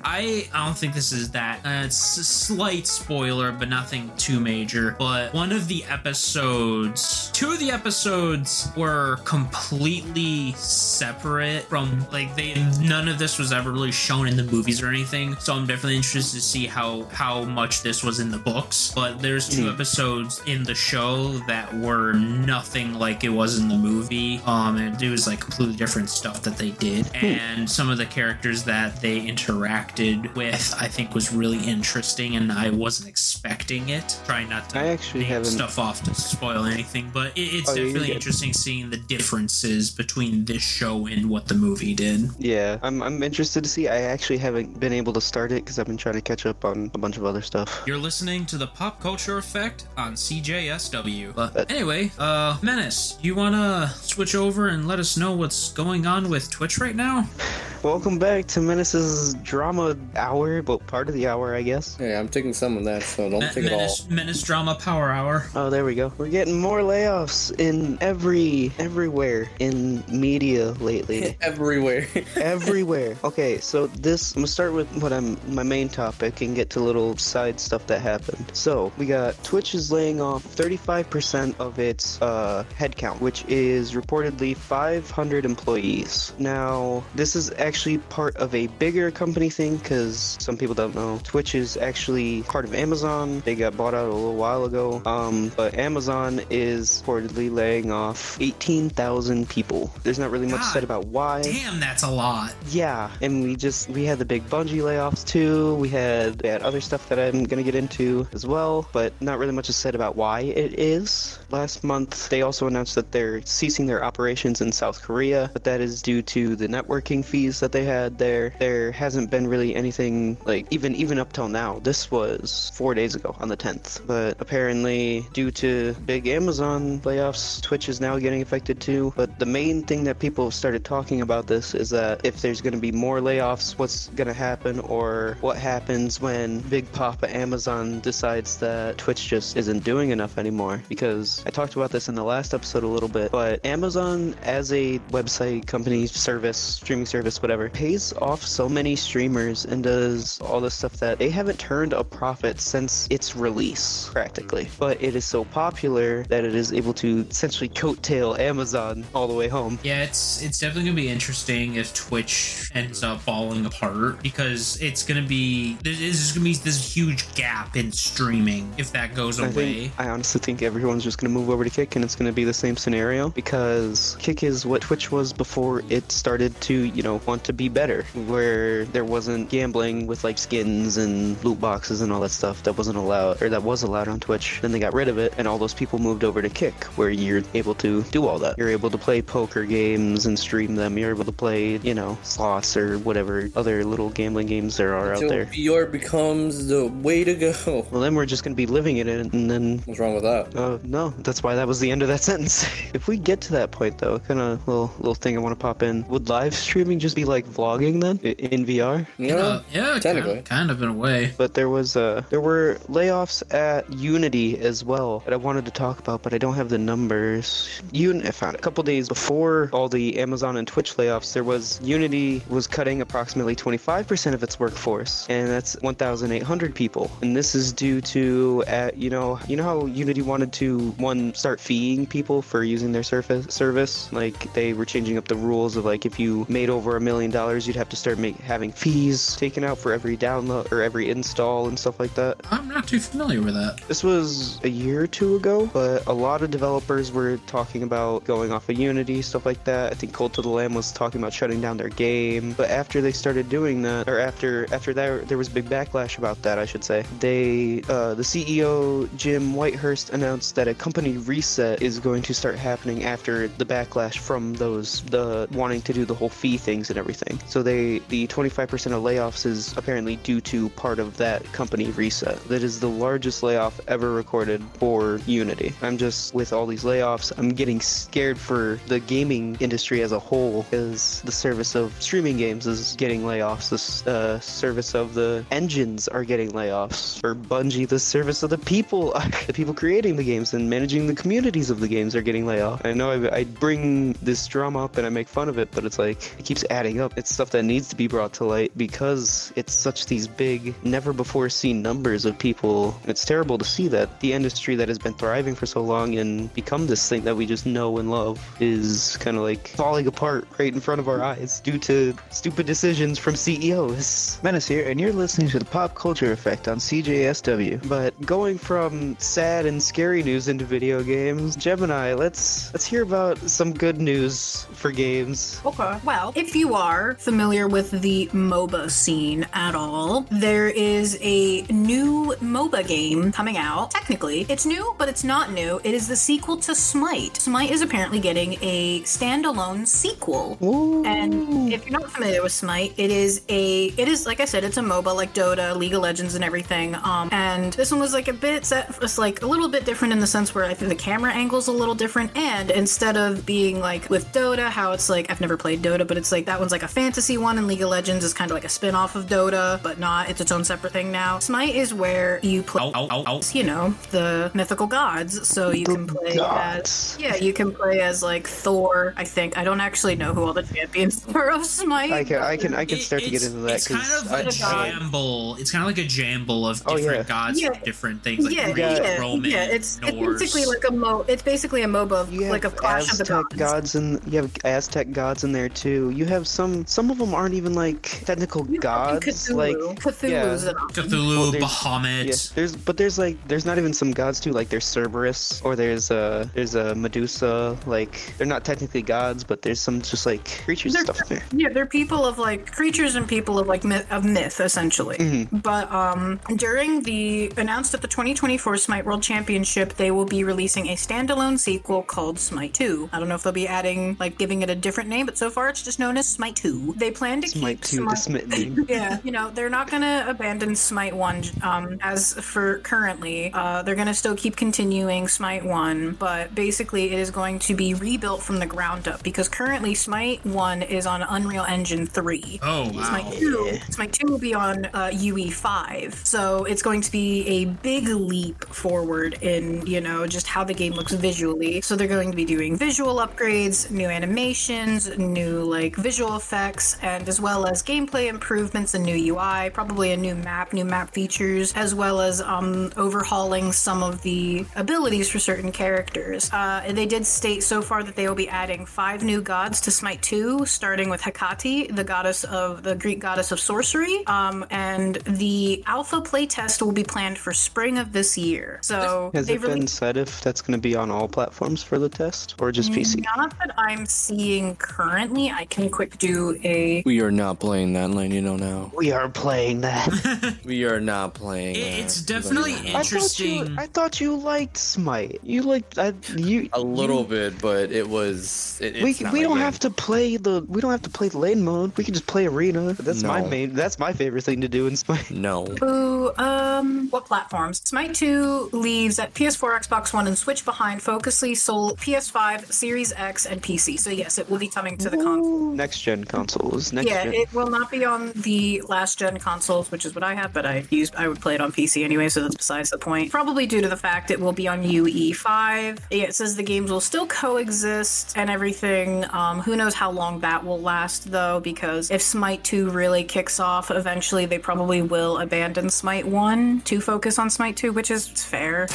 I 0.04 0.49
I 0.52 0.66
don't 0.66 0.76
think 0.76 0.92
this 0.94 1.12
is 1.12 1.30
that. 1.30 1.61
Uh, 1.64 1.84
it's 1.87 2.16
a 2.16 2.25
slight 2.25 2.87
spoiler, 2.88 3.52
but 3.52 3.68
nothing 3.68 4.11
too 4.16 4.40
major. 4.40 4.96
But 4.99 5.32
one 5.34 5.52
of 5.52 5.68
the 5.68 5.84
episodes, 5.84 7.30
two 7.32 7.43
of 7.52 7.58
the 7.58 7.70
episodes 7.70 8.68
were 8.76 9.16
completely 9.24 10.52
separate 10.52 11.62
from 11.64 12.04
like 12.12 12.34
they. 12.36 12.54
None 12.80 13.08
of 13.08 13.18
this 13.18 13.38
was 13.38 13.52
ever 13.52 13.72
really 13.72 13.92
shown 13.92 14.26
in 14.28 14.36
the 14.36 14.42
movies 14.44 14.82
or 14.82 14.88
anything. 14.88 15.34
So 15.36 15.54
I'm 15.54 15.66
definitely 15.66 15.96
interested 15.96 16.36
to 16.36 16.42
see 16.42 16.66
how 16.66 17.04
how 17.04 17.44
much 17.44 17.82
this 17.82 18.02
was 18.04 18.20
in 18.20 18.30
the 18.30 18.38
books. 18.38 18.92
But 18.94 19.20
there's 19.20 19.48
two 19.48 19.68
episodes 19.68 20.42
in 20.46 20.62
the 20.64 20.74
show 20.74 21.28
that 21.46 21.72
were 21.74 22.12
nothing 22.14 22.94
like 22.94 23.24
it 23.24 23.28
was 23.30 23.58
in 23.58 23.68
the 23.68 23.76
movie. 23.76 24.40
Um, 24.46 24.76
and 24.76 25.00
it 25.02 25.10
was 25.10 25.26
like 25.26 25.40
completely 25.40 25.76
different 25.76 26.10
stuff 26.10 26.42
that 26.42 26.56
they 26.56 26.70
did, 26.70 27.08
and 27.14 27.68
some 27.68 27.90
of 27.90 27.98
the 27.98 28.06
characters 28.06 28.64
that 28.64 29.00
they 29.00 29.20
interacted 29.20 30.34
with, 30.34 30.74
I 30.78 30.88
think, 30.88 31.14
was 31.14 31.32
really 31.32 31.58
interesting, 31.58 32.36
and 32.36 32.52
I 32.52 32.70
wasn't 32.70 33.08
expecting 33.08 33.88
it. 33.88 34.18
Trying 34.26 34.48
not 34.48 34.68
to 34.70 34.78
I 34.78 34.86
actually 34.88 35.20
name 35.20 35.28
haven't- 35.30 35.50
stuff 35.50 35.78
off 35.78 36.02
to 36.04 36.14
spoil 36.14 36.64
anything, 36.64 37.10
but 37.12 37.33
it's 37.36 37.70
Oh, 37.70 37.74
definitely 37.74 38.12
interesting 38.12 38.52
seeing 38.52 38.90
the 38.90 38.96
differences 38.96 39.90
between 39.90 40.44
this 40.44 40.62
show 40.62 41.06
and 41.06 41.28
what 41.28 41.46
the 41.48 41.54
movie 41.54 41.94
did. 41.94 42.28
Yeah, 42.38 42.78
I'm 42.82 43.02
I'm 43.02 43.22
interested 43.22 43.64
to 43.64 43.70
see. 43.70 43.88
I 43.88 44.02
actually 44.02 44.38
haven't 44.38 44.78
been 44.80 44.92
able 44.92 45.12
to 45.14 45.20
start 45.20 45.52
it 45.52 45.64
because 45.64 45.78
I've 45.78 45.86
been 45.86 45.96
trying 45.96 46.14
to 46.16 46.20
catch 46.20 46.46
up 46.46 46.64
on 46.64 46.90
a 46.94 46.98
bunch 46.98 47.16
of 47.16 47.24
other 47.24 47.42
stuff. 47.42 47.82
You're 47.86 47.98
listening 47.98 48.46
to 48.46 48.56
the 48.58 48.66
Pop 48.66 49.00
Culture 49.00 49.38
Effect 49.38 49.86
on 49.96 50.14
CJSW. 50.14 51.34
But 51.34 51.70
anyway, 51.70 52.10
uh, 52.18 52.58
Menace, 52.62 53.18
you 53.22 53.34
wanna 53.34 53.88
switch 53.96 54.34
over 54.34 54.68
and 54.68 54.86
let 54.86 54.98
us 54.98 55.16
know 55.16 55.32
what's 55.34 55.72
going 55.72 56.06
on 56.06 56.28
with 56.28 56.50
Twitch 56.50 56.78
right 56.78 56.96
now? 56.96 57.28
Welcome 57.84 58.18
back 58.18 58.46
to 58.46 58.62
Menace's 58.62 59.34
drama 59.42 59.94
hour, 60.16 60.62
well, 60.62 60.78
part 60.78 61.10
of 61.10 61.14
the 61.14 61.26
hour, 61.26 61.54
I 61.54 61.60
guess. 61.60 61.98
Yeah, 62.00 62.18
I'm 62.18 62.28
taking 62.30 62.54
some 62.54 62.78
of 62.78 62.84
that, 62.86 63.02
so 63.02 63.28
don't 63.28 63.40
Me- 63.40 63.48
take 63.48 63.64
it 63.66 63.72
all. 63.72 63.80
Menace, 63.80 64.08
Menace 64.08 64.42
Drama 64.42 64.74
Power 64.76 65.10
Hour. 65.10 65.44
Oh, 65.54 65.68
there 65.68 65.84
we 65.84 65.94
go. 65.94 66.10
We're 66.16 66.30
getting 66.30 66.58
more 66.58 66.78
layoffs 66.80 67.52
in 67.60 67.98
every 68.00 68.72
everywhere 68.78 69.50
in 69.58 70.02
media 70.08 70.70
lately. 70.80 71.36
Everywhere. 71.42 72.08
everywhere. 72.36 73.18
Okay, 73.22 73.58
so 73.58 73.86
this 73.88 74.32
I'm 74.32 74.40
gonna 74.40 74.46
start 74.46 74.72
with 74.72 74.90
what 75.02 75.12
I'm 75.12 75.36
my 75.54 75.62
main 75.62 75.90
topic 75.90 76.40
and 76.40 76.56
get 76.56 76.70
to 76.70 76.80
little 76.80 77.18
side 77.18 77.60
stuff 77.60 77.86
that 77.88 78.00
happened. 78.00 78.46
So 78.54 78.92
we 78.96 79.04
got 79.04 79.42
Twitch 79.44 79.74
is 79.74 79.92
laying 79.92 80.22
off 80.22 80.42
35% 80.56 81.60
of 81.60 81.78
its 81.78 82.20
uh, 82.22 82.64
headcount, 82.78 83.20
which 83.20 83.44
is 83.46 83.92
reportedly 83.92 84.56
500 84.56 85.44
employees. 85.44 86.32
Now 86.38 87.04
this 87.14 87.36
is 87.36 87.50
actually 87.50 87.73
part 88.08 88.36
of 88.36 88.54
a 88.54 88.66
bigger 88.66 89.10
company 89.10 89.50
thing 89.50 89.76
because 89.76 90.36
some 90.40 90.56
people 90.56 90.74
don't 90.74 90.94
know. 90.94 91.20
Twitch 91.24 91.54
is 91.54 91.76
actually 91.76 92.42
part 92.42 92.64
of 92.64 92.74
Amazon. 92.74 93.40
They 93.44 93.54
got 93.54 93.76
bought 93.76 93.94
out 93.94 94.08
a 94.08 94.12
little 94.12 94.36
while 94.36 94.64
ago. 94.64 95.02
Um, 95.04 95.50
but 95.56 95.74
Amazon 95.74 96.40
is 96.50 97.02
reportedly 97.02 97.52
laying 97.52 97.90
off 97.90 98.40
18,000 98.40 99.48
people. 99.48 99.92
There's 100.02 100.18
not 100.18 100.30
really 100.30 100.46
much 100.46 100.60
God 100.60 100.72
said 100.72 100.84
about 100.84 101.06
why. 101.06 101.42
Damn, 101.42 101.80
that's 101.80 102.02
a 102.02 102.10
lot. 102.10 102.54
Yeah, 102.68 103.10
and 103.20 103.42
we 103.42 103.56
just 103.56 103.88
we 103.88 104.04
had 104.04 104.18
the 104.18 104.24
big 104.24 104.48
Bungie 104.48 104.80
layoffs 104.80 105.26
too. 105.26 105.74
We 105.76 105.88
had 105.88 106.42
we 106.42 106.48
had 106.48 106.62
other 106.62 106.80
stuff 106.80 107.08
that 107.08 107.18
I'm 107.18 107.44
gonna 107.44 107.62
get 107.62 107.74
into 107.74 108.26
as 108.32 108.46
well, 108.46 108.88
but 108.92 109.20
not 109.20 109.38
really 109.38 109.52
much 109.52 109.68
is 109.68 109.76
said 109.76 109.94
about 109.94 110.16
why 110.16 110.40
it 110.40 110.78
is. 110.78 111.38
Last 111.50 111.84
month, 111.84 112.28
they 112.28 112.42
also 112.42 112.66
announced 112.66 112.94
that 112.94 113.12
they're 113.12 113.42
ceasing 113.42 113.86
their 113.86 114.04
operations 114.04 114.60
in 114.60 114.72
South 114.72 115.02
Korea, 115.02 115.50
but 115.52 115.64
that 115.64 115.80
is 115.80 116.02
due 116.02 116.22
to 116.22 116.56
the 116.56 116.68
networking 116.68 117.24
fees 117.24 117.60
that 117.64 117.73
they 117.73 117.85
had 117.85 118.18
there. 118.18 118.52
There 118.59 118.92
hasn't 118.92 119.30
been 119.30 119.47
really 119.47 119.75
anything 119.75 120.37
like 120.44 120.66
even 120.71 120.94
even 120.94 121.18
up 121.18 121.33
till 121.33 121.49
now. 121.49 121.78
This 121.78 122.11
was 122.11 122.71
four 122.75 122.94
days 122.94 123.14
ago 123.14 123.35
on 123.40 123.49
the 123.49 123.56
10th, 123.56 124.06
but 124.06 124.37
apparently 124.38 125.26
due 125.33 125.50
to 125.62 125.94
big 126.04 126.26
Amazon 126.26 127.00
layoffs, 127.00 127.62
Twitch 127.62 127.88
is 127.88 128.02
now 128.02 128.18
getting 128.18 128.42
affected 128.42 128.80
too. 128.80 129.14
But 129.16 129.38
the 129.38 129.47
main 129.47 129.83
thing 129.83 130.04
that 130.04 130.18
people 130.18 130.44
have 130.44 130.54
started 130.54 130.85
talking 130.85 131.23
about 131.23 131.47
this 131.47 131.75
is 131.75 131.88
that 131.90 132.21
if 132.23 132.42
there's 132.42 132.61
going 132.61 132.75
to 132.75 132.80
be 132.80 132.92
more 132.92 133.21
layoffs, 133.21 133.78
what's 133.78 134.09
going 134.09 134.28
to 134.28 134.35
happen, 134.35 134.80
or 134.80 135.38
what 135.40 135.56
happens 135.56 136.21
when 136.21 136.61
Big 136.68 136.90
Papa 136.92 137.35
Amazon 137.35 138.00
decides 138.00 138.59
that 138.59 138.99
Twitch 138.99 139.26
just 139.26 139.56
isn't 139.56 139.85
doing 139.85 140.11
enough 140.11 140.37
anymore. 140.37 140.83
Because 140.90 141.42
I 141.47 141.50
talked 141.50 141.76
about 141.76 141.92
this 141.92 142.11
in 142.11 142.14
the 142.14 142.25
last 142.25 142.52
episode 142.52 142.85
a 142.85 142.88
little 142.88 143.09
bit, 143.09 143.33
but 143.33 143.64
Amazon 143.64 144.35
as 144.42 144.71
a 144.71 144.99
website 145.11 145.66
company, 145.66 146.06
service, 146.06 146.59
streaming 146.59 147.06
service, 147.06 147.40
whatever 147.40 147.53
whatever, 147.54 147.70
pays 147.70 148.12
off 148.14 148.42
so 148.44 148.68
many 148.68 148.96
streamers 148.96 149.64
and 149.64 149.84
does 149.84 150.40
all 150.40 150.61
this 150.61 150.75
stuff 150.75 150.94
that 150.94 151.20
they 151.20 151.30
haven't 151.30 151.56
turned 151.56 151.92
a 151.92 152.02
profit 152.02 152.61
since 152.61 153.06
its 153.11 153.37
release, 153.37 154.11
practically. 154.12 154.68
But 154.76 155.00
it 155.00 155.14
is 155.14 155.25
so 155.25 155.44
popular 155.44 156.25
that 156.25 156.44
it 156.44 156.56
is 156.56 156.73
able 156.73 156.92
to 156.94 157.25
essentially 157.30 157.68
coattail 157.68 158.37
Amazon 158.40 159.04
all 159.14 159.28
the 159.28 159.34
way 159.34 159.46
home. 159.46 159.78
Yeah, 159.84 160.02
it's 160.02 160.42
it's 160.42 160.58
definitely 160.58 160.90
gonna 160.90 161.02
be 161.02 161.08
interesting 161.08 161.76
if 161.76 161.94
Twitch 161.94 162.70
ends 162.75 163.04
up 163.04 163.20
falling 163.20 163.66
apart 163.66 164.20
because 164.20 164.80
it's 164.82 165.04
gonna 165.04 165.23
be 165.23 165.75
there 165.84 165.92
is 165.92 166.32
gonna 166.32 166.44
be 166.44 166.54
this 166.54 166.96
huge 166.96 167.32
gap 167.37 167.76
in 167.76 167.92
streaming 167.92 168.73
if 168.78 168.90
that 168.90 169.14
goes 169.14 169.38
I 169.38 169.46
away. 169.46 169.75
think 169.90 169.92
I 169.99 170.08
honestly 170.08 170.40
think 170.40 170.62
everyone's 170.62 171.04
just 171.04 171.18
gonna 171.18 171.32
move 171.32 171.50
over 171.50 171.62
to 171.62 171.70
Kick 171.70 171.94
and 171.94 172.04
it's 172.04 172.16
gonna 172.16 172.32
be 172.32 172.42
the 172.42 172.52
same 172.52 172.76
scenario 172.76 173.28
because 173.28 174.16
Kick 174.18 174.42
is 174.42 174.66
what 174.66 174.82
Twitch 174.82 175.12
was 175.12 175.32
before 175.32 175.84
it 175.88 176.11
started 176.11 176.61
to, 176.62 176.75
you 176.75 177.02
know, 177.04 177.20
want 177.26 177.43
to 177.44 177.52
be 177.52 177.68
better, 177.68 178.02
where 178.26 178.84
there 178.86 179.04
wasn't 179.04 179.48
gambling 179.48 180.06
with 180.06 180.24
like 180.24 180.38
skins 180.38 180.96
and 180.96 181.42
loot 181.44 181.60
boxes 181.60 182.00
and 182.00 182.12
all 182.12 182.20
that 182.20 182.30
stuff 182.30 182.62
that 182.64 182.76
wasn't 182.76 182.96
allowed 182.96 183.40
or 183.42 183.48
that 183.48 183.62
was 183.62 183.82
allowed 183.82 184.08
on 184.08 184.20
Twitch. 184.20 184.58
Then 184.62 184.72
they 184.72 184.78
got 184.78 184.92
rid 184.94 185.08
of 185.08 185.18
it 185.18 185.34
and 185.38 185.46
all 185.48 185.58
those 185.58 185.74
people 185.74 185.98
moved 185.98 186.24
over 186.24 186.42
to 186.42 186.48
Kick 186.48 186.84
where 186.96 187.10
you're 187.10 187.42
able 187.54 187.74
to 187.76 188.02
do 188.04 188.26
all 188.26 188.38
that. 188.38 188.56
You're 188.58 188.70
able 188.70 188.90
to 188.90 188.98
play 188.98 189.22
poker 189.22 189.64
games 189.64 190.26
and 190.26 190.38
stream 190.38 190.74
them. 190.74 190.98
You're 190.98 191.10
able 191.10 191.24
to 191.24 191.32
play, 191.32 191.76
you 191.78 191.94
know, 191.94 192.18
slots 192.22 192.76
or 192.76 192.98
whatever 192.98 193.48
other 193.56 193.84
little 193.84 194.10
gambling 194.10 194.46
games 194.46 194.76
there 194.76 194.94
are 194.94 195.14
out 195.14 195.20
there. 195.20 195.46
VR 195.46 195.90
becomes 195.90 196.68
the 196.68 196.86
way 196.86 197.24
to 197.24 197.34
go. 197.34 197.52
Well, 197.90 198.00
then 198.00 198.14
we're 198.14 198.26
just 198.26 198.42
gonna 198.44 198.56
be 198.56 198.66
living 198.66 198.96
in 198.96 199.08
it 199.08 199.32
and 199.32 199.50
then 199.50 199.78
What's 199.84 200.00
wrong 200.00 200.14
with 200.14 200.22
that? 200.24 200.56
Oh 200.56 200.80
no, 200.84 201.10
that's 201.18 201.42
why 201.42 201.54
that 201.54 201.66
was 201.68 201.80
the 201.80 201.90
end 201.90 202.02
of 202.02 202.08
that 202.08 202.20
sentence. 202.30 202.66
if 202.94 203.06
we 203.08 203.16
get 203.16 203.40
to 203.42 203.52
that 203.52 203.70
point, 203.70 203.98
though, 203.98 204.18
kind 204.20 204.40
of 204.40 204.66
little 204.66 204.92
little 204.98 205.14
thing 205.14 205.36
I 205.36 205.40
want 205.40 205.52
to 205.58 205.60
pop 205.62 205.82
in. 205.82 206.06
Would 206.08 206.28
live 206.28 206.54
streaming 206.54 206.98
just 206.98 207.16
be 207.16 207.23
like 207.24 207.46
vlogging 207.46 208.00
then 208.00 208.18
in 208.18 208.64
VR? 208.66 209.06
Yeah, 209.18 209.34
Uh, 209.36 209.62
yeah, 209.72 209.98
technically. 209.98 210.34
kind, 210.34 210.46
kind 210.46 210.70
of 210.70 210.82
in 210.82 210.88
a 210.88 210.92
way. 210.92 211.32
But 211.36 211.54
there 211.54 211.68
was 211.68 211.96
uh 211.96 212.22
there 212.30 212.40
were 212.40 212.78
layoffs 212.88 213.42
at 213.54 213.90
Unity 213.92 214.58
as 214.60 214.84
well 214.84 215.20
that 215.20 215.32
I 215.32 215.36
wanted 215.36 215.64
to 215.66 215.70
talk 215.70 215.98
about, 215.98 216.22
but 216.22 216.32
I 216.34 216.38
don't 216.38 216.54
have 216.54 216.68
the 216.68 216.78
numbers. 216.78 217.68
Un- 217.94 218.22
I 218.26 218.30
found 218.30 218.54
it. 218.54 218.60
a 218.60 218.62
couple 218.62 218.82
days 218.84 219.08
before 219.08 219.70
all 219.72 219.88
the 219.88 220.18
Amazon 220.18 220.56
and 220.56 220.66
Twitch 220.66 220.96
layoffs. 220.96 221.32
There 221.32 221.44
was 221.44 221.80
Unity 221.82 222.42
was 222.48 222.66
cutting 222.66 223.00
approximately 223.00 223.54
25% 223.56 224.34
of 224.34 224.42
its 224.42 224.58
workforce, 224.58 225.26
and 225.28 225.48
that's 225.48 225.76
1,800 225.82 226.74
people. 226.74 227.10
And 227.22 227.36
this 227.36 227.54
is 227.54 227.72
due 227.72 228.00
to 228.00 228.64
uh, 228.68 228.90
you 228.96 229.10
know 229.10 229.38
you 229.48 229.56
know 229.56 229.62
how 229.64 229.86
Unity 229.86 230.22
wanted 230.22 230.52
to 230.54 230.90
one 230.98 231.34
start 231.34 231.60
feeing 231.60 232.06
people 232.06 232.42
for 232.42 232.64
using 232.64 232.92
their 232.92 233.02
surface 233.02 233.46
service, 233.54 234.12
like 234.12 234.52
they 234.54 234.72
were 234.72 234.84
changing 234.84 235.16
up 235.18 235.28
the 235.28 235.36
rules 235.36 235.76
of 235.76 235.84
like 235.84 236.04
if 236.06 236.18
you 236.18 236.46
made 236.48 236.70
over 236.70 236.96
a 236.96 237.00
million 237.00 237.13
dollars, 237.30 237.66
you'd 237.66 237.76
have 237.76 237.88
to 237.90 237.97
start 237.97 238.18
make, 238.18 238.37
having 238.37 238.73
fees 238.73 239.37
taken 239.37 239.64
out 239.64 239.78
for 239.78 239.92
every 239.92 240.16
download 240.16 240.71
or 240.73 240.83
every 240.83 241.11
install 241.11 241.68
and 241.68 241.78
stuff 241.78 242.00
like 242.00 242.14
that. 242.14 242.40
I'm 242.50 242.68
not 242.68 242.88
too 242.88 243.00
familiar 243.00 243.40
with 243.40 243.54
that. 243.54 243.80
This 243.88 244.02
was 244.02 244.61
a 244.64 244.68
year 244.68 245.02
or 245.02 245.06
two 245.06 245.37
ago, 245.37 245.66
but 245.73 246.06
a 246.06 246.12
lot 246.12 246.42
of 246.42 246.50
developers 246.50 247.12
were 247.12 247.38
talking 247.47 247.83
about 247.83 248.25
going 248.25 248.52
off 248.52 248.68
of 248.68 248.78
Unity, 248.78 249.23
stuff 249.23 249.47
like 249.47 249.62
that. 249.64 249.92
I 249.92 249.94
think 249.94 250.12
Cult 250.12 250.38
of 250.38 250.44
the 250.44 250.50
Lamb 250.50 250.75
was 250.75 250.92
talking 250.92 251.21
about 251.21 251.33
shutting 251.33 251.61
down 251.61 251.76
their 251.76 251.88
game. 251.88 252.52
But 252.52 252.71
after 252.71 253.00
they 253.00 253.12
started 253.12 253.49
doing 253.49 253.83
that, 253.83 254.09
or 254.09 254.18
after 254.18 254.73
after 254.73 254.94
that, 254.94 255.28
there 255.28 255.38
was 255.38 255.49
big 255.49 255.66
backlash 255.66 256.18
about 256.18 256.42
that. 256.42 256.59
I 256.59 256.64
should 256.64 256.85
say 256.85 257.04
they, 257.21 257.83
uh, 257.88 258.14
the 258.14 258.23
CEO 258.23 259.14
Jim 259.16 259.54
Whitehurst 259.54 260.12
announced 260.12 260.54
that 260.56 260.68
a 260.68 260.75
company 260.75 261.16
reset 261.18 261.83
is 261.83 261.99
going 261.99 262.23
to 262.23 262.35
start 262.35 262.56
happening 262.56 263.04
after 263.04 263.49
the 263.49 263.64
backlash 263.64 264.18
from 264.18 264.54
those 264.54 265.02
the 265.02 265.49
wanting 265.52 265.83
to 265.83 265.92
do 265.92 266.04
the 266.04 266.14
whole 266.14 266.28
fee 266.28 266.56
things 266.56 266.90
and 266.90 266.99
everything. 266.99 267.03
So 267.46 267.62
they 267.62 268.00
the 268.08 268.26
25% 268.26 268.70
of 268.92 269.02
layoffs 269.02 269.46
is 269.46 269.76
apparently 269.76 270.16
due 270.16 270.40
to 270.42 270.68
part 270.70 270.99
of 270.99 271.16
that 271.18 271.44
company 271.52 271.90
reset. 271.92 272.42
That 272.49 272.62
is 272.62 272.80
the 272.80 272.88
largest 272.88 273.42
layoff 273.42 273.80
ever 273.88 274.12
recorded 274.12 274.62
for 274.78 275.20
Unity. 275.26 275.73
I'm 275.82 275.99
just 275.99 276.34
with 276.34 276.52
all 276.52 276.66
these 276.66 276.84
layoffs, 276.84 277.32
I'm 277.37 277.50
getting 277.50 277.80
scared 277.80 278.38
for 278.38 278.80
the 278.87 279.00
gaming 279.00 279.56
industry 279.61 280.02
as 280.02 280.12
a 280.12 280.18
whole 280.18 280.62
because 280.64 281.23
the 281.23 281.32
service 281.32 281.75
of 281.75 281.92
streaming 282.00 282.37
games 282.37 282.66
is 282.66 282.94
getting 282.96 283.23
layoffs. 283.23 283.70
The 284.04 284.11
uh, 284.11 284.40
service 284.40 284.94
of 284.94 285.14
the 285.14 285.44
engines 285.50 286.08
are 286.08 286.25
getting 286.25 286.52
layoffs. 286.52 287.20
For 287.20 287.34
Bungie, 287.34 287.88
the 287.88 287.99
service 287.99 288.42
of 288.42 288.50
the 288.50 288.58
people, 288.58 289.12
the 289.46 289.52
people 289.52 289.75
creating 289.75 290.16
the 290.16 290.25
games 290.25 290.54
and 290.54 290.68
managing 290.68 291.06
the 291.06 291.14
communities 291.14 291.70
of 291.70 291.80
the 291.80 291.88
games 291.88 292.14
are 292.16 292.23
getting 292.23 292.44
layoffs. 292.44 292.84
I 292.84 292.92
know 292.92 293.11
I, 293.11 293.37
I 293.38 293.44
bring 293.44 294.12
this 294.23 294.46
drama 294.46 294.84
up 294.84 294.96
and 294.96 295.06
I 295.06 295.11
make 295.11 295.28
fun 295.28 295.49
of 295.49 295.58
it, 295.58 295.70
but 295.73 295.84
it's 295.84 295.99
like 295.99 296.38
it 296.38 296.44
keeps 296.44 296.64
adding 296.70 296.93
up. 297.00 297.16
It's 297.16 297.32
stuff 297.32 297.50
that 297.50 297.64
needs 297.64 297.88
to 297.88 297.96
be 297.96 298.06
brought 298.06 298.32
to 298.34 298.44
light 298.44 298.72
because 298.76 299.52
it's 299.56 299.72
such 299.72 300.06
these 300.06 300.26
big, 300.26 300.74
never 300.84 301.12
before 301.12 301.48
seen 301.48 301.82
numbers 301.82 302.24
of 302.24 302.38
people. 302.38 302.98
It's 303.06 303.24
terrible 303.24 303.58
to 303.58 303.64
see 303.64 303.88
that 303.88 304.20
the 304.20 304.32
industry 304.32 304.76
that 304.76 304.88
has 304.88 304.98
been 304.98 305.14
thriving 305.14 305.54
for 305.54 305.66
so 305.66 305.80
long 305.80 306.16
and 306.18 306.52
become 306.54 306.86
this 306.86 307.08
thing 307.08 307.24
that 307.24 307.36
we 307.36 307.46
just 307.46 307.66
know 307.66 307.98
and 307.98 308.10
love 308.10 308.38
is 308.60 309.16
kind 309.18 309.36
of 309.36 309.42
like 309.42 309.68
falling 309.68 310.06
apart 310.06 310.46
right 310.58 310.72
in 310.72 310.80
front 310.80 311.00
of 311.00 311.08
our 311.08 311.22
eyes 311.22 311.60
due 311.60 311.78
to 311.78 312.14
stupid 312.30 312.66
decisions 312.66 313.18
from 313.18 313.36
CEOs. 313.36 314.38
Menace 314.42 314.66
here, 314.66 314.88
and 314.88 315.00
you're 315.00 315.12
listening 315.12 315.48
to 315.48 315.58
the 315.58 315.64
Pop 315.64 315.94
Culture 315.94 316.32
Effect 316.32 316.68
on 316.68 316.78
CJSW. 316.78 317.88
But 317.88 318.20
going 318.22 318.58
from 318.58 319.16
sad 319.18 319.66
and 319.66 319.82
scary 319.82 320.22
news 320.22 320.48
into 320.48 320.64
video 320.64 321.02
games, 321.02 321.56
Gemini, 321.56 322.12
let's 322.14 322.72
let's 322.72 322.84
hear 322.84 323.02
about 323.02 323.38
some 323.48 323.72
good 323.72 324.00
news 324.00 324.66
for 324.72 324.90
games. 324.90 325.61
Okay. 325.64 325.98
Well, 326.04 326.33
if 326.37 326.54
you 326.54 326.74
are 326.74 326.84
familiar 327.18 327.66
with 327.66 327.90
the 328.03 328.27
MOBA 328.35 328.90
scene 328.90 329.47
at 329.55 329.75
all, 329.75 330.27
there 330.31 330.68
is 330.68 331.18
a 331.23 331.62
new 331.62 332.35
MOBA 332.42 332.87
game 332.87 333.33
coming 333.33 333.57
out. 333.57 333.90
Technically, 333.90 334.44
it's 334.51 334.66
new, 334.66 334.94
but 334.99 335.09
it's 335.09 335.25
not 335.25 335.51
new. 335.51 335.81
It 335.83 335.94
is 335.94 336.09
the 336.09 336.16
sequel 336.16 336.59
to 336.59 336.75
Smite. 336.75 337.38
Smite 337.38 337.70
is 337.70 337.81
apparently 337.81 338.20
getting 338.20 338.59
a 338.61 339.01
standalone 339.01 339.87
sequel. 339.87 340.59
And 341.07 341.73
if 341.73 341.87
you're 341.87 341.99
not 341.99 342.11
familiar 342.11 342.42
with 342.42 342.53
Smite, 342.53 342.92
it 342.99 343.11
is 343.11 343.42
a 343.49 343.87
it 343.87 344.07
is 344.07 344.27
like 344.27 344.40
I 344.40 344.44
said, 344.44 344.62
it's 344.62 344.77
a 344.77 344.83
MOBA 344.83 345.14
like 345.16 345.33
Dota, 345.33 345.75
League 345.75 345.94
of 345.94 346.03
Legends, 346.03 346.35
and 346.35 346.44
everything. 346.44 346.94
Um, 346.97 347.31
and 347.33 347.73
this 347.73 347.92
one 347.92 348.01
was 348.01 348.12
like 348.12 348.29
a 348.29 348.35
bit 348.35 348.66
set, 348.66 349.01
was 349.01 349.18
like 349.18 349.40
a 349.40 349.47
little 349.47 349.68
bit 349.68 349.87
different 349.87 350.12
in 350.12 350.20
the 350.20 350.27
sense 350.27 350.55
where 350.55 350.66
I 350.66 350.75
think 350.75 350.90
the 350.90 350.94
camera 350.94 351.33
angle's 351.33 351.68
a 351.68 351.73
little 351.73 351.94
different. 351.94 352.37
And 352.37 352.70
instead 352.70 353.16
of 353.16 353.47
being 353.47 353.81
like 353.81 354.11
with 354.11 354.31
Dota, 354.33 354.68
how 354.68 354.92
it's 354.92 355.09
like 355.09 355.31
I've 355.31 355.40
never 355.40 355.57
played 355.57 355.81
Dota, 355.81 356.07
but 356.07 356.18
it's 356.18 356.31
like 356.31 356.44
that 356.44 356.61
one's 356.61 356.73
like 356.74 356.82
a 356.82 356.88
fantasy 356.88 357.38
one, 357.38 357.56
and 357.56 357.68
League 357.68 357.82
of 357.82 357.88
Legends 357.88 358.24
is 358.24 358.34
kind 358.34 358.50
of 358.50 358.54
like 358.56 358.64
a 358.64 358.68
spin 358.68 358.96
off 358.96 359.14
of 359.14 359.26
Dota, 359.26 359.80
but 359.82 359.98
not. 360.00 360.28
It's 360.28 360.40
its 360.40 360.50
own 360.50 360.64
separate 360.64 360.92
thing 360.92 361.12
now. 361.12 361.38
Smite 361.38 361.74
is 361.76 361.94
where 361.94 362.40
you 362.42 362.62
play 362.64 362.82
Ow, 362.82 362.90
ow, 362.94 363.08
ow, 363.10 363.24
ow. 363.28 363.40
you 363.52 363.62
know 363.62 363.94
the 364.10 364.50
mythical 364.54 364.87
gods 364.88 365.46
so 365.46 365.70
you 365.70 365.84
can 365.87 366.06
play 366.06 366.37
gods. 366.37 367.16
as 367.16 367.22
yeah 367.22 367.37
you 367.37 367.52
can 367.52 367.72
play 367.72 368.00
as 368.00 368.22
like 368.22 368.46
thor 368.46 369.14
i 369.16 369.24
think 369.24 369.56
i 369.56 369.62
don't 369.64 369.80
actually 369.80 370.16
know 370.16 370.32
who 370.34 370.42
all 370.44 370.52
the 370.52 370.62
champions 370.64 371.24
are 371.34 371.50
of 371.50 371.64
smite 371.64 372.10
I 372.12 372.24
can 372.24 372.42
I 372.42 372.56
can 372.56 372.74
I 372.74 372.84
can 372.84 372.98
It- 372.98 373.02
start 373.02 373.22
to 373.22 373.30
get 373.30 373.42
into 373.44 373.58
that 373.60 373.74
It's 373.76 373.88
kind 373.88 374.02
of 374.18 374.32
I- 374.32 374.40
a 374.40 374.46
I- 374.46 374.90
jamble. 374.90 375.58
It's 375.60 375.70
kind 375.70 375.82
of 375.82 375.87
like 375.87 375.98
a 375.98 376.08
jamble 376.08 376.68
of 376.70 376.82
Oh, 376.87 376.96
different 376.96 377.18
yeah. 377.28 377.34
gods 377.37 377.60
Yeah. 377.62 377.72
from 377.72 377.82
different 377.84 378.22
things, 378.24 378.44
like 378.44 378.54
yeah, 378.54 378.64
Greek, 378.72 378.76
yeah, 378.78 379.16
Roman, 379.20 379.50
yeah. 379.50 379.64
It's, 379.76 379.98
it's 380.02 380.40
basically 380.42 380.66
like 380.66 380.84
a 380.88 380.92
mo. 380.92 381.24
It's 381.28 381.42
basically 381.42 381.82
a 381.82 381.87
MOBA, 381.87 382.12
of, 382.12 382.32
like 382.56 382.64
a 382.64 382.70
Clash 382.70 383.10
of 383.12 383.18
the 383.18 383.24
Gods. 383.24 383.54
gods 383.56 383.94
and 383.94 384.20
you 384.32 384.40
have 384.42 384.50
Aztec 384.64 385.12
gods 385.12 385.44
in 385.44 385.52
there 385.52 385.68
too. 385.68 386.10
You 386.10 386.24
have 386.26 386.46
some 386.46 386.63
some 386.87 387.11
of 387.11 387.18
them 387.18 387.35
aren't 387.35 387.55
even 387.55 387.74
like 387.74 388.03
technical 388.24 388.66
You 388.66 388.74
have 388.74 388.81
gods. 388.83 389.27
Cthulhu. 389.27 389.55
Like 389.57 389.77
Cthulhu's 389.98 390.64
yeah. 390.64 390.70
an 390.70 390.77
option. 390.77 391.05
Cthulhu, 391.09 391.37
Well, 391.38 391.50
there's- 391.53 391.64
Bahamut. 391.64 392.24
Yeah, 392.27 392.55
there's 392.55 392.77
but 392.77 392.96
there's 392.96 393.18
like 393.18 393.37
there's 393.48 393.64
not 393.66 393.79
even 393.79 393.92
some 393.92 394.12
gods 394.12 394.40
too. 394.40 394.53
Like 394.53 394.68
there's 394.68 394.85
Cerberus 394.85 395.61
or 395.64 395.77
there's 395.77 396.11
uh 396.11 396.46
there's 396.55 396.74
a 396.74 396.94
Medusa. 396.94 397.77
Like 397.87 398.33
they're 398.38 398.46
not 398.46 398.64
technically 398.64 399.03
gods, 399.03 399.44
but 399.44 399.62
there's 399.62 399.81
some 399.81 400.00
just 400.03 400.27
like 400.27 400.44
creatures 400.64 400.92
They're- 400.94 401.05
stuff 401.05 401.20
there. 401.29 401.42
Yeah, 401.53 401.68
they're 401.70 401.87
people 401.87 402.24
of 402.24 402.38
like 402.38 402.70
creatures 402.72 403.14
and 403.14 403.27
people 403.29 403.59
of 403.59 403.66
like 403.66 403.85
myth, 403.85 404.07
of 404.11 404.24
myth 404.24 404.61
essentially. 404.61 405.16
Mm-hmm. 405.18 405.59
But 405.59 405.90
um, 405.92 406.40
during 406.57 407.03
the 407.03 407.53
announced 407.57 407.94
at 407.94 408.03
the 408.03 408.09
2024 408.09 408.77
Smite 408.79 409.05
World 409.05 409.22
Championship, 409.22 409.94
they 409.94 410.11
will 410.11 410.24
be 410.27 410.44
releasing 410.44 410.87
a 410.88 410.94
standalone 410.96 411.59
sequel 411.59 412.03
called 412.03 412.38
Smite 412.38 412.74
2. 412.74 413.11
I 413.12 413.18
don't 413.18 413.29
know 413.29 413.35
if 413.35 413.42
they'll 413.42 413.53
be 413.53 413.68
adding 413.68 414.16
like 414.20 414.38
giving 414.38 414.62
it 414.62 414.70
a 414.70 414.74
different 414.74 415.09
name, 415.09 415.27
but 415.27 415.38
so 415.38 415.50
far 415.50 415.68
it's 415.68 415.83
just 415.83 415.98
known 415.98 416.16
as 416.16 416.27
Smite 416.29 416.53
2. 416.54 416.94
They 416.96 417.10
plan 417.10 417.40
to 417.42 417.48
Smite 417.48 417.80
keep 417.82 418.00
two, 418.00 418.06
the 418.06 418.16
Smite 418.16 418.48
name. 418.48 418.86
yeah, 418.88 419.18
you 419.22 419.30
know, 419.30 419.50
they're 419.50 419.70
not 419.70 419.90
going 419.90 420.02
to 420.02 420.24
abandon 420.28 420.74
Smite 420.74 421.14
1 421.14 421.44
um, 421.62 421.98
as 422.00 422.34
for 422.34 422.78
currently. 422.80 423.52
Uh, 423.52 423.82
they're 423.82 423.94
going 423.94 424.06
to 424.06 424.14
still 424.14 424.36
keep 424.36 424.56
continuing 424.56 425.28
Smite 425.28 425.64
1, 425.64 426.12
but 426.12 426.54
basically 426.54 427.12
it 427.12 427.18
is 427.18 427.30
going 427.30 427.58
to 427.60 427.74
be 427.74 427.94
rebuilt 427.94 428.42
from 428.42 428.58
the 428.58 428.66
ground 428.66 429.08
up 429.08 429.22
because 429.22 429.48
currently 429.48 429.94
Smite 429.94 430.44
1 430.44 430.82
is 430.82 431.06
on 431.06 431.22
Unreal 431.22 431.64
Engine 431.64 432.06
3. 432.06 432.60
Oh 432.62 432.90
wow! 432.90 433.02
Smite 433.02 433.32
2, 433.34 433.78
Smite 433.90 434.12
2 434.12 434.26
will 434.26 434.38
be 434.38 434.54
on 434.54 434.86
uh, 434.86 435.10
UE5. 435.12 436.26
So 436.26 436.64
it's 436.64 436.82
going 436.82 437.00
to 437.00 437.12
be 437.12 437.46
a 437.46 437.64
big 437.66 438.08
leap 438.08 438.64
forward 438.66 439.38
in, 439.42 439.86
you 439.86 440.00
know, 440.00 440.26
just 440.26 440.46
how 440.46 440.64
the 440.64 440.74
game 440.74 440.92
looks 440.92 441.12
visually. 441.12 441.80
So 441.80 441.96
they're 441.96 442.08
going 442.08 442.30
to 442.30 442.36
be 442.36 442.44
doing 442.44 442.76
visual 442.76 443.16
upgrades, 443.16 443.90
new 443.90 444.08
animations, 444.08 445.16
new 445.18 445.62
like 445.62 445.96
visual 445.96 446.34
visual 446.35 446.64
effects, 446.64 446.97
and 447.03 447.29
as 447.29 447.40
well 447.40 447.66
as 447.66 447.83
gameplay 447.83 448.29
improvements 448.29 448.94
and 448.94 449.05
new 449.05 449.35
UI, 449.35 449.70
probably 449.70 450.12
a 450.12 450.16
new 450.16 450.35
map, 450.35 450.73
new 450.73 450.85
map 450.85 451.11
features, 451.12 451.73
as 451.75 451.94
well 451.94 452.20
as 452.20 452.40
um, 452.40 452.92
overhauling 452.97 453.73
some 453.73 454.03
of 454.03 454.20
the 454.23 454.64
abilities 454.77 455.31
for 455.31 455.38
certain 455.38 455.70
characters. 455.73 456.51
Uh, 456.53 456.83
they 456.92 457.07
did 457.07 457.25
state 457.27 457.62
so 457.62 457.81
far 457.83 458.03
that 458.03 458.16
they 458.16 458.29
will 458.29 458.35
be 458.35 458.49
adding 458.49 458.87
five 458.87 459.23
new 459.23 459.40
gods 459.40 459.81
to 459.83 459.90
Smite 459.90 460.23
2, 460.23 460.66
starting 460.66 461.09
with 461.11 461.20
Hecate, 461.23 461.94
the 461.94 462.05
goddess 462.05 462.44
of 462.44 462.83
the 462.83 462.94
Greek 462.94 463.20
goddess 463.20 463.53
of 463.53 463.61
sorcery, 463.61 464.25
um, 464.27 464.64
and 464.70 465.16
the 465.27 465.83
alpha 465.87 466.20
playtest 466.20 466.83
will 466.83 466.92
be 466.92 467.05
planned 467.05 467.38
for 467.38 467.53
spring 467.53 467.99
of 467.99 468.12
this 468.12 468.37
year. 468.37 468.79
So 468.83 469.31
Has 469.35 469.49
it 469.49 469.61
been 469.61 469.70
released- 469.70 469.94
said 469.97 470.16
if 470.16 470.40
that's 470.40 470.61
going 470.61 470.73
to 470.79 470.83
be 470.83 470.97
on 470.97 471.11
all 471.11 471.29
platforms 471.29 471.83
for 471.83 471.99
the 471.99 472.09
test 472.09 472.55
or 472.61 472.73
just 472.73 472.90
PC? 472.92 473.23
Not 473.37 473.57
that 473.59 473.70
I'm 473.77 474.07
seeing 474.07 474.75
currently. 474.77 475.51
I 475.51 475.66
can 475.66 475.88
quick 475.90 476.18
do 476.28 476.58
a. 476.64 477.02
We 477.04 477.20
are 477.20 477.30
not 477.30 477.58
playing 477.60 477.92
that, 477.94 478.10
letting 478.10 478.32
you 478.32 478.40
know 478.42 478.56
now. 478.56 478.90
We 478.96 479.12
are 479.12 479.28
playing 479.28 479.82
that. 479.82 480.56
We 480.64 480.84
are 480.84 481.00
not 481.00 481.34
playing. 481.34 481.76
It- 481.76 481.80
that. 481.80 481.98
it's 482.00 482.22
definitely 482.22 482.72
I 482.74 482.76
thought 482.76 482.84
you. 482.84 482.96
interesting. 482.98 483.78
I 483.78 483.87
thought 483.87 484.20
you 484.20 484.37
liked 484.37 484.76
Smite. 484.76 485.40
You 485.42 485.62
liked. 485.62 485.98
I, 485.98 486.12
you 486.37 486.68
a 486.72 486.80
little 486.80 487.20
you- 487.22 487.24
bit, 487.28 487.60
but 487.60 487.92
it 487.92 488.08
was. 488.08 488.78
It, 488.80 489.02
We, 489.02 489.10
it's 489.10 489.20
not 489.20 489.32
we 489.32 489.40
don't 489.42 489.56
game. 489.56 489.64
have 489.64 489.78
to 489.80 489.90
play 489.90 490.37
the 490.37 490.64
we 490.68 490.80
don't 490.80 490.90
have 490.90 491.02
to 491.02 491.10
play 491.10 491.28
lane 491.30 491.62
mode. 491.64 491.96
We 491.96 492.04
can 492.04 492.14
just 492.14 492.26
play 492.26 492.46
arena. 492.46 492.92
That's 492.94 493.22
my 493.22 493.42
main. 493.42 493.74
That's 493.74 493.98
my 493.98 494.12
favorite 494.12 494.42
thing 494.44 494.60
to 494.62 494.68
do 494.68 494.87
in 494.87 494.96
Smite. 494.96 495.30
No. 495.30 495.66
Ooh, 495.82 496.32
um, 496.37 497.08
what 497.10 497.26
platforms? 497.26 497.82
Smite 497.84 498.14
2 498.14 498.70
leaves 498.72 499.18
at 499.18 499.34
PS4, 499.34 499.80
Xbox 499.87 500.12
One, 500.14 500.26
and 500.26 500.37
Switch 500.38 500.64
behind. 500.64 501.02
Focusly 501.02 501.54
sold 501.54 501.98
PS5, 501.98 502.72
Series 502.72 503.12
X, 503.12 503.46
and 503.46 503.62
PC. 503.62 503.98
So 503.98 504.10
yes, 504.10 504.38
it 504.38 504.48
will 504.50 504.58
be 504.58 504.68
coming 504.68 504.96
to 504.98 505.10
the 505.10 505.16
console. 505.16 505.72
Next 505.72 505.98
gen 506.14 506.24
consoles. 506.24 506.92
Next 506.92 507.09
Yeah, 507.09 507.24
gen. 507.24 507.35
it 507.35 507.53
will 507.53 507.68
not 507.68 507.90
be 507.90 508.05
on 508.05 508.33
the 508.37 508.83
last 508.88 509.18
gen 509.18 509.38
consoles, 509.38 509.90
which 509.90 510.05
is 510.07 510.14
what 510.14 510.22
I 510.22 510.35
have, 510.35 510.53
but 510.53 510.64
I 510.64 510.85
used 510.90 511.14
I 511.16 511.29
would 511.29 511.40
play 511.40 511.55
it 511.55 511.61
on 511.61 511.72
PC 511.72 512.05
anyway, 512.05 512.29
so 512.29 512.42
that's 512.42 512.57
besides 512.57 512.90
the 512.90 512.98
point. 512.98 513.31
Probably 513.31 513.66
due 513.66 513.81
to 513.81 513.88
the 513.88 513.96
fact 513.96 514.31
it 514.31 514.40
will 514.40 514.53
be 514.53 514.68
on 514.68 514.83
UE5. 514.83 515.98
Yeah, 516.11 516.24
it 516.24 516.35
says 516.35 516.57
the 516.57 516.62
games 516.62 516.90
will 516.90 517.00
still 517.00 517.27
coexist 517.27 518.37
and 518.37 518.48
everything. 518.48 519.24
Um, 519.31 519.61
who 519.61 519.77
knows 519.77 519.94
how 519.94 520.11
long 520.11 520.40
that 520.40 520.64
will 520.64 520.81
last 520.81 521.31
though, 521.31 521.61
because 521.61 522.11
if 522.11 522.22
Smite 522.22 522.62
2 522.64 522.90
really 522.90 523.24
kicks 523.24 523.59
off, 523.59 523.90
eventually 523.90 524.46
they 524.46 524.59
probably 524.59 525.03
will 525.03 525.38
abandon 525.38 525.90
Smite 525.90 526.27
1 526.27 526.83
to 526.83 527.00
focus 527.00 527.38
on 527.38 527.50
Smite 527.50 527.77
2, 527.77 527.92
which 527.92 528.11
is 528.11 528.29
fair. 528.29 528.87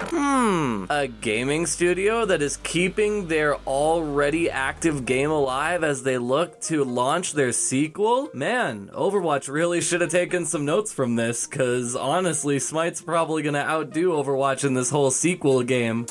Hmm. 0.00 0.86
A 0.90 1.06
gaming 1.06 1.66
studio 1.66 2.24
that 2.24 2.42
is 2.42 2.56
keeping 2.58 3.28
their 3.28 3.56
already 3.66 4.50
active 4.50 5.04
game 5.06 5.30
alive 5.30 5.84
as 5.84 6.02
they 6.02 6.18
look 6.18 6.60
to 6.62 6.84
launch 6.84 7.32
their 7.32 7.52
sequel? 7.52 8.30
Man, 8.32 8.90
Overwatch 8.94 9.48
really 9.48 9.80
should 9.80 10.00
have 10.00 10.10
taken 10.10 10.46
some 10.46 10.64
notes 10.64 10.92
from 10.92 11.16
this, 11.16 11.46
cause 11.46 11.96
honestly, 11.96 12.58
Smite's 12.58 13.02
probably 13.02 13.42
gonna 13.42 13.58
outdo 13.58 14.12
Overwatch 14.12 14.64
in 14.64 14.74
this 14.74 14.90
whole 14.90 15.10
sequel 15.10 15.62
game. 15.62 16.06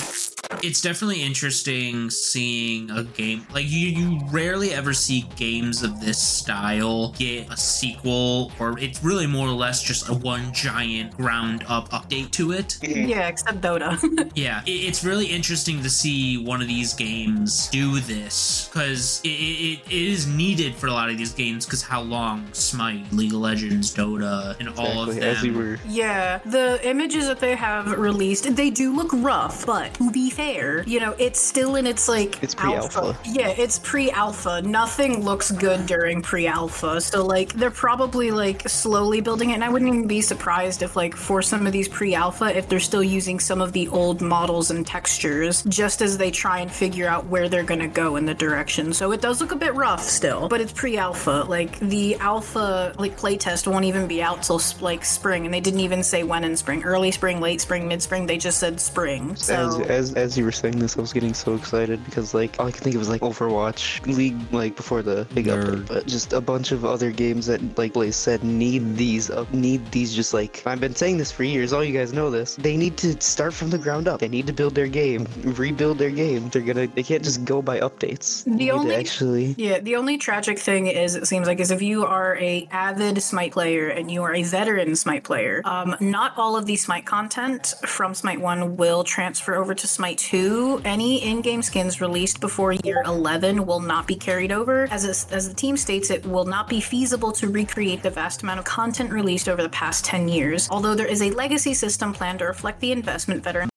It's 0.63 0.81
definitely 0.81 1.21
interesting 1.21 2.09
seeing 2.09 2.89
a 2.91 3.03
game 3.03 3.45
like 3.53 3.65
you 3.69 3.87
you 3.87 4.19
rarely 4.31 4.73
ever 4.73 4.93
see 4.93 5.21
games 5.35 5.83
of 5.83 5.99
this 6.01 6.21
style 6.21 7.09
get 7.17 7.49
a 7.51 7.57
sequel 7.57 8.51
or 8.59 8.77
it's 8.79 9.03
really 9.03 9.27
more 9.27 9.47
or 9.47 9.53
less 9.53 9.81
just 9.81 10.09
a 10.09 10.13
one 10.13 10.51
giant 10.53 11.15
ground 11.17 11.63
up 11.67 11.89
update 11.89 12.31
to 12.31 12.51
it 12.51 12.77
mm-hmm. 12.81 13.09
Yeah, 13.11 13.27
except 13.27 13.61
Dota. 13.61 14.31
yeah 14.35 14.61
it, 14.65 14.71
it's 14.71 15.03
really 15.03 15.25
interesting 15.25 15.81
to 15.83 15.89
see 15.89 16.37
one 16.37 16.61
of 16.61 16.67
these 16.67 16.93
games 16.93 17.67
do 17.69 17.99
this 17.99 18.69
because 18.71 19.21
it, 19.23 19.29
it, 19.29 19.79
it 19.87 19.91
is 19.91 20.27
needed 20.27 20.75
for 20.75 20.87
a 20.87 20.91
lot 20.91 21.09
of 21.09 21.17
these 21.17 21.33
games 21.33 21.65
because 21.65 21.81
how 21.81 22.01
long 22.01 22.47
smite 22.53 23.11
league 23.11 23.33
of 23.33 23.39
legends 23.39 23.93
dota 23.93 24.57
and 24.59 24.69
all 24.77 25.03
of 25.03 25.09
Exactly, 25.09 25.19
them 25.19 25.35
as 25.35 25.43
you 25.43 25.53
were. 25.53 25.79
Yeah, 25.87 26.37
the 26.45 26.79
images 26.87 27.27
that 27.27 27.39
they 27.39 27.55
have 27.55 27.91
released, 27.97 28.55
they 28.55 28.69
do 28.69 28.93
look 28.95 29.09
rough, 29.13 29.65
but 29.65 29.93
to 29.95 30.11
be 30.11 30.29
fair, 30.41 30.83
you 30.87 30.99
know, 30.99 31.15
it's 31.19 31.39
still 31.39 31.75
in 31.75 31.85
its 31.85 32.07
like 32.09 32.41
It's 32.41 32.55
pre-alpha. 32.55 33.17
Yeah, 33.25 33.49
it's 33.49 33.77
pre-alpha. 33.79 34.61
Nothing 34.63 35.23
looks 35.23 35.51
good 35.51 35.85
during 35.85 36.21
pre-alpha. 36.21 36.99
So 37.01 37.25
like 37.25 37.53
they're 37.53 37.69
probably 37.69 38.31
like 38.31 38.67
slowly 38.67 39.21
building 39.21 39.51
it 39.51 39.53
and 39.53 39.63
I 39.63 39.69
wouldn't 39.69 39.93
even 39.93 40.07
be 40.07 40.21
surprised 40.21 40.81
if 40.81 40.95
like 40.95 41.15
for 41.15 41.41
some 41.41 41.67
of 41.67 41.73
these 41.73 41.87
pre-alpha 41.87 42.57
if 42.57 42.67
they're 42.67 42.79
still 42.79 43.03
using 43.03 43.39
some 43.39 43.61
of 43.61 43.71
the 43.71 43.87
old 43.89 44.21
models 44.21 44.71
and 44.71 44.85
textures 44.85 45.63
just 45.63 46.01
as 46.01 46.17
they 46.17 46.31
try 46.31 46.59
and 46.59 46.71
figure 46.71 47.07
out 47.07 47.27
where 47.27 47.47
they're 47.47 47.63
going 47.63 47.79
to 47.79 47.87
go 47.87 48.15
in 48.15 48.25
the 48.25 48.33
direction. 48.33 48.93
So 48.93 49.11
it 49.11 49.21
does 49.21 49.41
look 49.41 49.51
a 49.51 49.55
bit 49.55 49.75
rough 49.75 50.03
still, 50.03 50.47
but 50.47 50.59
it's 50.59 50.73
pre-alpha. 50.73 51.45
Like 51.47 51.79
the 51.79 52.15
alpha 52.15 52.93
like 52.97 53.15
playtest 53.17 53.71
won't 53.71 53.85
even 53.85 54.07
be 54.07 54.23
out 54.23 54.41
till 54.41 54.61
like 54.79 55.05
spring 55.05 55.45
and 55.45 55.53
they 55.53 55.61
didn't 55.61 55.81
even 55.81 56.03
say 56.03 56.23
when 56.23 56.43
in 56.43 56.57
spring. 56.57 56.83
Early 56.83 57.11
spring, 57.11 57.41
late 57.41 57.61
spring, 57.61 57.87
mid 57.87 58.01
spring, 58.01 58.25
they 58.25 58.37
just 58.37 58.59
said 58.59 58.79
spring. 58.79 59.35
So 59.35 59.53
As, 59.53 59.75
So 59.75 59.83
as 60.15 60.30
as 60.31 60.37
you 60.37 60.45
were 60.45 60.51
saying 60.53 60.79
this, 60.79 60.97
I 60.97 61.01
was 61.01 61.11
getting 61.11 61.33
so 61.33 61.55
excited 61.55 62.03
because 62.05 62.33
like 62.33 62.55
all 62.57 62.65
I 62.67 62.71
could 62.71 62.83
think 62.83 62.95
of 62.95 62.99
was 62.99 63.09
like 63.09 63.19
Overwatch, 63.19 64.05
League, 64.07 64.37
like 64.53 64.77
before 64.77 65.01
the 65.01 65.27
big 65.33 65.47
update, 65.47 65.85
but 65.87 66.07
just 66.07 66.31
a 66.31 66.39
bunch 66.39 66.71
of 66.71 66.85
other 66.85 67.11
games 67.11 67.47
that 67.47 67.59
like 67.77 67.91
Blaze 67.91 68.15
said 68.15 68.41
need 68.41 68.95
these 68.95 69.29
up, 69.29 69.51
need 69.53 69.91
these 69.91 70.15
just 70.15 70.33
like 70.33 70.63
I've 70.65 70.79
been 70.79 70.95
saying 70.95 71.17
this 71.17 71.33
for 71.33 71.43
years. 71.43 71.73
All 71.73 71.83
you 71.83 71.91
guys 71.91 72.13
know 72.13 72.29
this. 72.29 72.55
They 72.55 72.77
need 72.77 72.95
to 72.99 73.19
start 73.21 73.53
from 73.53 73.71
the 73.71 73.77
ground 73.77 74.07
up. 74.07 74.21
They 74.21 74.29
need 74.29 74.47
to 74.47 74.53
build 74.53 74.73
their 74.73 74.87
game, 74.87 75.27
rebuild 75.43 75.97
their 75.97 76.09
game. 76.11 76.47
They're 76.47 76.61
gonna. 76.61 76.87
They 76.87 77.03
can't 77.03 77.23
just 77.23 77.43
go 77.43 77.61
by 77.61 77.81
updates. 77.81 78.45
The 78.45 78.51
need 78.51 78.71
only- 78.71 78.95
actually. 78.95 79.55
Yeah, 79.57 79.79
the 79.79 79.97
only 79.97 80.17
tragic 80.17 80.59
thing 80.59 80.87
is 80.87 81.15
it 81.15 81.27
seems 81.27 81.45
like 81.45 81.59
is 81.59 81.71
if 81.71 81.81
you 81.81 82.05
are 82.05 82.37
a 82.37 82.69
avid 82.71 83.21
Smite 83.21 83.51
player 83.51 83.89
and 83.89 84.09
you 84.09 84.23
are 84.23 84.33
a 84.33 84.43
veteran 84.43 84.95
Smite 84.95 85.25
player, 85.25 85.61
um, 85.65 85.97
not 85.99 86.37
all 86.37 86.55
of 86.55 86.67
the 86.67 86.77
Smite 86.77 87.05
content 87.05 87.73
from 87.85 88.13
Smite 88.13 88.39
One 88.39 88.77
will 88.77 89.03
transfer 89.03 89.55
over 89.55 89.75
to 89.75 89.87
Smite 89.87 90.20
Two. 90.21 90.79
Any 90.85 91.23
in-game 91.23 91.63
skins 91.63 91.99
released 91.99 92.41
before 92.41 92.73
year 92.73 93.01
eleven 93.05 93.65
will 93.65 93.79
not 93.79 94.05
be 94.05 94.15
carried 94.15 94.51
over. 94.51 94.87
As 94.91 95.03
it, 95.03 95.33
as 95.33 95.49
the 95.49 95.55
team 95.55 95.75
states, 95.75 96.11
it 96.11 96.23
will 96.23 96.45
not 96.45 96.69
be 96.69 96.79
feasible 96.79 97.31
to 97.33 97.47
recreate 97.47 98.03
the 98.03 98.11
vast 98.11 98.43
amount 98.43 98.59
of 98.59 98.65
content 98.65 99.11
released 99.11 99.49
over 99.49 99.63
the 99.63 99.69
past 99.69 100.05
ten 100.05 100.27
years. 100.29 100.69
Although 100.69 100.93
there 100.93 101.07
is 101.07 101.23
a 101.23 101.31
legacy 101.31 101.73
system 101.73 102.13
planned 102.13 102.39
to 102.39 102.45
reflect 102.45 102.81
the 102.81 102.91
investment 102.91 103.43
veteran 103.43 103.70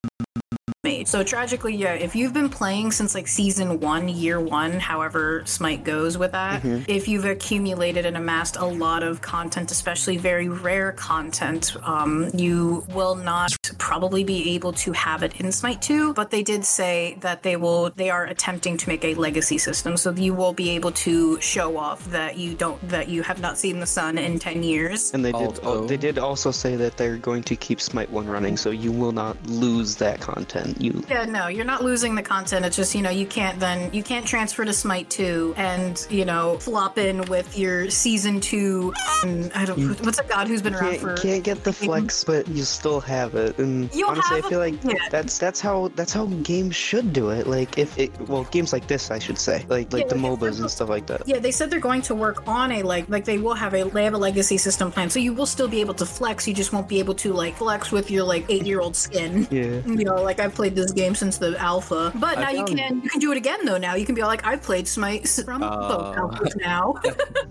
made. 0.85 1.09
So 1.09 1.25
tragically, 1.25 1.75
yeah, 1.75 1.95
if 1.95 2.15
you've 2.15 2.33
been 2.33 2.49
playing 2.49 2.93
since 2.93 3.15
like 3.15 3.27
season 3.27 3.81
one, 3.81 4.09
year 4.09 4.39
one, 4.39 4.79
however 4.79 5.43
Smite 5.47 5.83
goes 5.83 6.17
with 6.17 6.33
that, 6.33 6.65
if 6.65 7.09
you've 7.09 7.25
accumulated 7.25 8.07
and 8.07 8.17
amassed 8.17 8.57
a 8.57 8.65
lot 8.65 9.03
of 9.03 9.21
content, 9.21 9.73
especially 9.73 10.17
very 10.17 10.49
rare 10.49 10.93
content, 10.93 11.77
um, 11.83 12.31
you 12.35 12.87
will 12.91 13.17
not 13.17 13.57
probably 13.79 14.23
be 14.23 14.55
able 14.55 14.73
to 14.73 14.93
have 14.93 15.23
it 15.23 15.41
in 15.41 15.51
Smite 15.51 15.83
2. 15.83 16.15
But 16.15 16.31
they 16.31 16.43
did 16.43 16.65
say 16.65 17.17
that 17.21 17.43
they 17.43 17.57
will, 17.57 17.91
they 17.91 18.11
are 18.11 18.27
attempting 18.27 18.77
to 18.77 18.89
make 18.89 19.05
a 19.05 19.15
legacy 19.15 19.59
system, 19.59 19.97
so 19.97 20.13
you 20.13 20.35
will 20.35 20.53
be 20.53 20.71
able 20.71 20.93
to 20.93 21.41
show 21.41 21.77
off 21.77 22.05
that 22.11 22.37
you 22.37 22.55
don't, 22.55 22.81
that 22.89 23.09
you 23.09 23.23
have 23.23 23.41
not 23.41 23.59
seen 23.59 23.81
the 23.81 23.87
sun 23.87 24.19
in 24.19 24.39
10 24.39 24.63
years. 24.63 25.13
And 25.15 25.25
they 25.25 25.33
did. 25.33 25.43
Alt-O. 25.43 25.87
they 25.87 25.97
did 25.97 26.19
also 26.19 26.51
say 26.51 26.77
that 26.77 26.97
they're 26.97 27.17
going 27.17 27.43
to 27.45 27.57
keep 27.57 27.81
Smite 27.81 28.11
One 28.11 28.27
running, 28.27 28.57
so 28.57 28.71
you 28.71 28.93
will 28.93 29.13
not 29.13 29.37
lose 29.47 29.97
that 29.97 30.21
content. 30.21 30.74
You 30.79 31.03
Yeah, 31.09 31.25
no, 31.25 31.49
you're 31.49 31.65
not 31.65 31.83
losing 31.83 32.15
the 32.15 32.23
content. 32.23 32.65
It's 32.65 32.77
just, 32.77 32.95
you 32.95 33.03
know, 33.03 33.11
you 33.11 33.27
can't 33.27 33.59
then, 33.61 33.93
you 33.93 34.03
can't 34.03 34.27
transfer 34.27 34.65
to 34.65 34.73
Smite 34.73 35.11
2 35.11 35.55
and, 35.57 36.07
you 36.11 36.25
know, 36.25 36.59
flop 36.59 36.99
in 36.99 37.23
with 37.27 37.59
your 37.59 37.91
season 37.91 38.41
2. 38.41 38.93
And 39.25 39.53
I 39.53 39.65
don't, 39.65 40.01
what's 40.05 40.19
a 40.19 40.25
god 40.25 40.49
who's 40.49 40.63
been 40.63 40.75
around 40.75 40.91
can't, 40.91 41.01
for. 41.01 41.17
can't 41.17 41.45
get 41.45 41.65
the 41.65 41.73
flex, 41.73 42.25
but 42.25 42.49
you 42.49 42.63
still 42.65 43.01
have 43.01 43.35
it. 43.35 43.59
And 43.59 43.95
You 43.95 44.09
honestly, 44.09 44.37
have 44.37 44.47
I 44.47 44.49
feel 44.49 44.59
like 44.59 44.83
yeah. 44.85 45.09
that's 45.11 45.39
that's 45.39 45.61
how 45.61 45.89
that's 45.95 46.13
how 46.13 46.27
games 46.27 46.75
should 46.75 47.13
do 47.13 47.31
it. 47.31 47.47
Like 47.47 47.79
if 47.79 47.97
it 47.99 48.19
well, 48.29 48.45
games 48.45 48.73
like 48.73 48.87
this, 48.87 49.11
I 49.11 49.19
should 49.19 49.39
say, 49.39 49.65
like 49.69 49.93
like 49.93 50.05
Yeah, 50.05 50.09
the 50.09 50.15
MOBAs 50.17 50.61
and 50.61 50.71
stuff 50.71 50.89
like 50.89 51.07
that. 51.07 51.27
Yeah, 51.27 51.39
they 51.39 51.51
said 51.51 51.71
they're 51.71 51.81
going 51.81 52.03
to 52.03 52.15
work 52.15 52.47
on 52.47 52.73
a 52.73 52.83
like 52.83 53.09
like 53.09 53.25
they 53.25 53.39
will 53.39 53.55
have 53.55 53.75
a 53.75 53.85
they 53.85 54.05
have 54.05 54.15
a 54.15 54.19
legacy 54.19 54.59
system 54.59 54.91
plan, 54.91 55.11
so 55.11 55.19
you 55.19 55.33
will 55.33 55.47
still 55.47 55.69
be 55.69 55.81
able 55.81 55.95
to 55.95 56.07
flex. 56.07 56.49
You 56.49 56.55
just 56.55 56.73
won't 56.73 56.89
be 56.89 56.99
able 56.99 57.15
to 57.15 57.33
like 57.33 57.57
flex 57.57 57.93
with 57.93 58.11
your 58.11 58.25
like 58.25 58.45
eight 58.49 58.67
year 58.67 58.81
old 58.81 58.97
skin. 58.97 59.47
Yeah. 59.51 59.81
You 59.95 60.05
know, 60.05 60.23
like 60.23 60.41
I've 60.41 60.55
played 60.55 60.64
this 60.71 60.93
game 60.93 61.15
since 61.15 61.39
the 61.39 61.57
alpha, 61.59 62.13
but 62.17 62.39
now 62.39 62.51
you 62.51 62.65
can 62.65 63.03
you 63.03 63.09
can 63.11 63.21
do 63.21 63.31
it 63.33 63.37
again 63.37 63.65
though. 63.65 63.79
Now 63.79 63.95
you 63.95 64.07
can 64.07 64.15
be 64.15 64.23
like 64.23 64.45
I've 64.47 64.63
played 64.63 64.89
Smite 64.89 65.23
s- 65.25 65.43
from 65.43 65.63
uh, 65.63 65.89
both 65.89 66.17
alphas 66.17 66.57
now. 66.61 66.95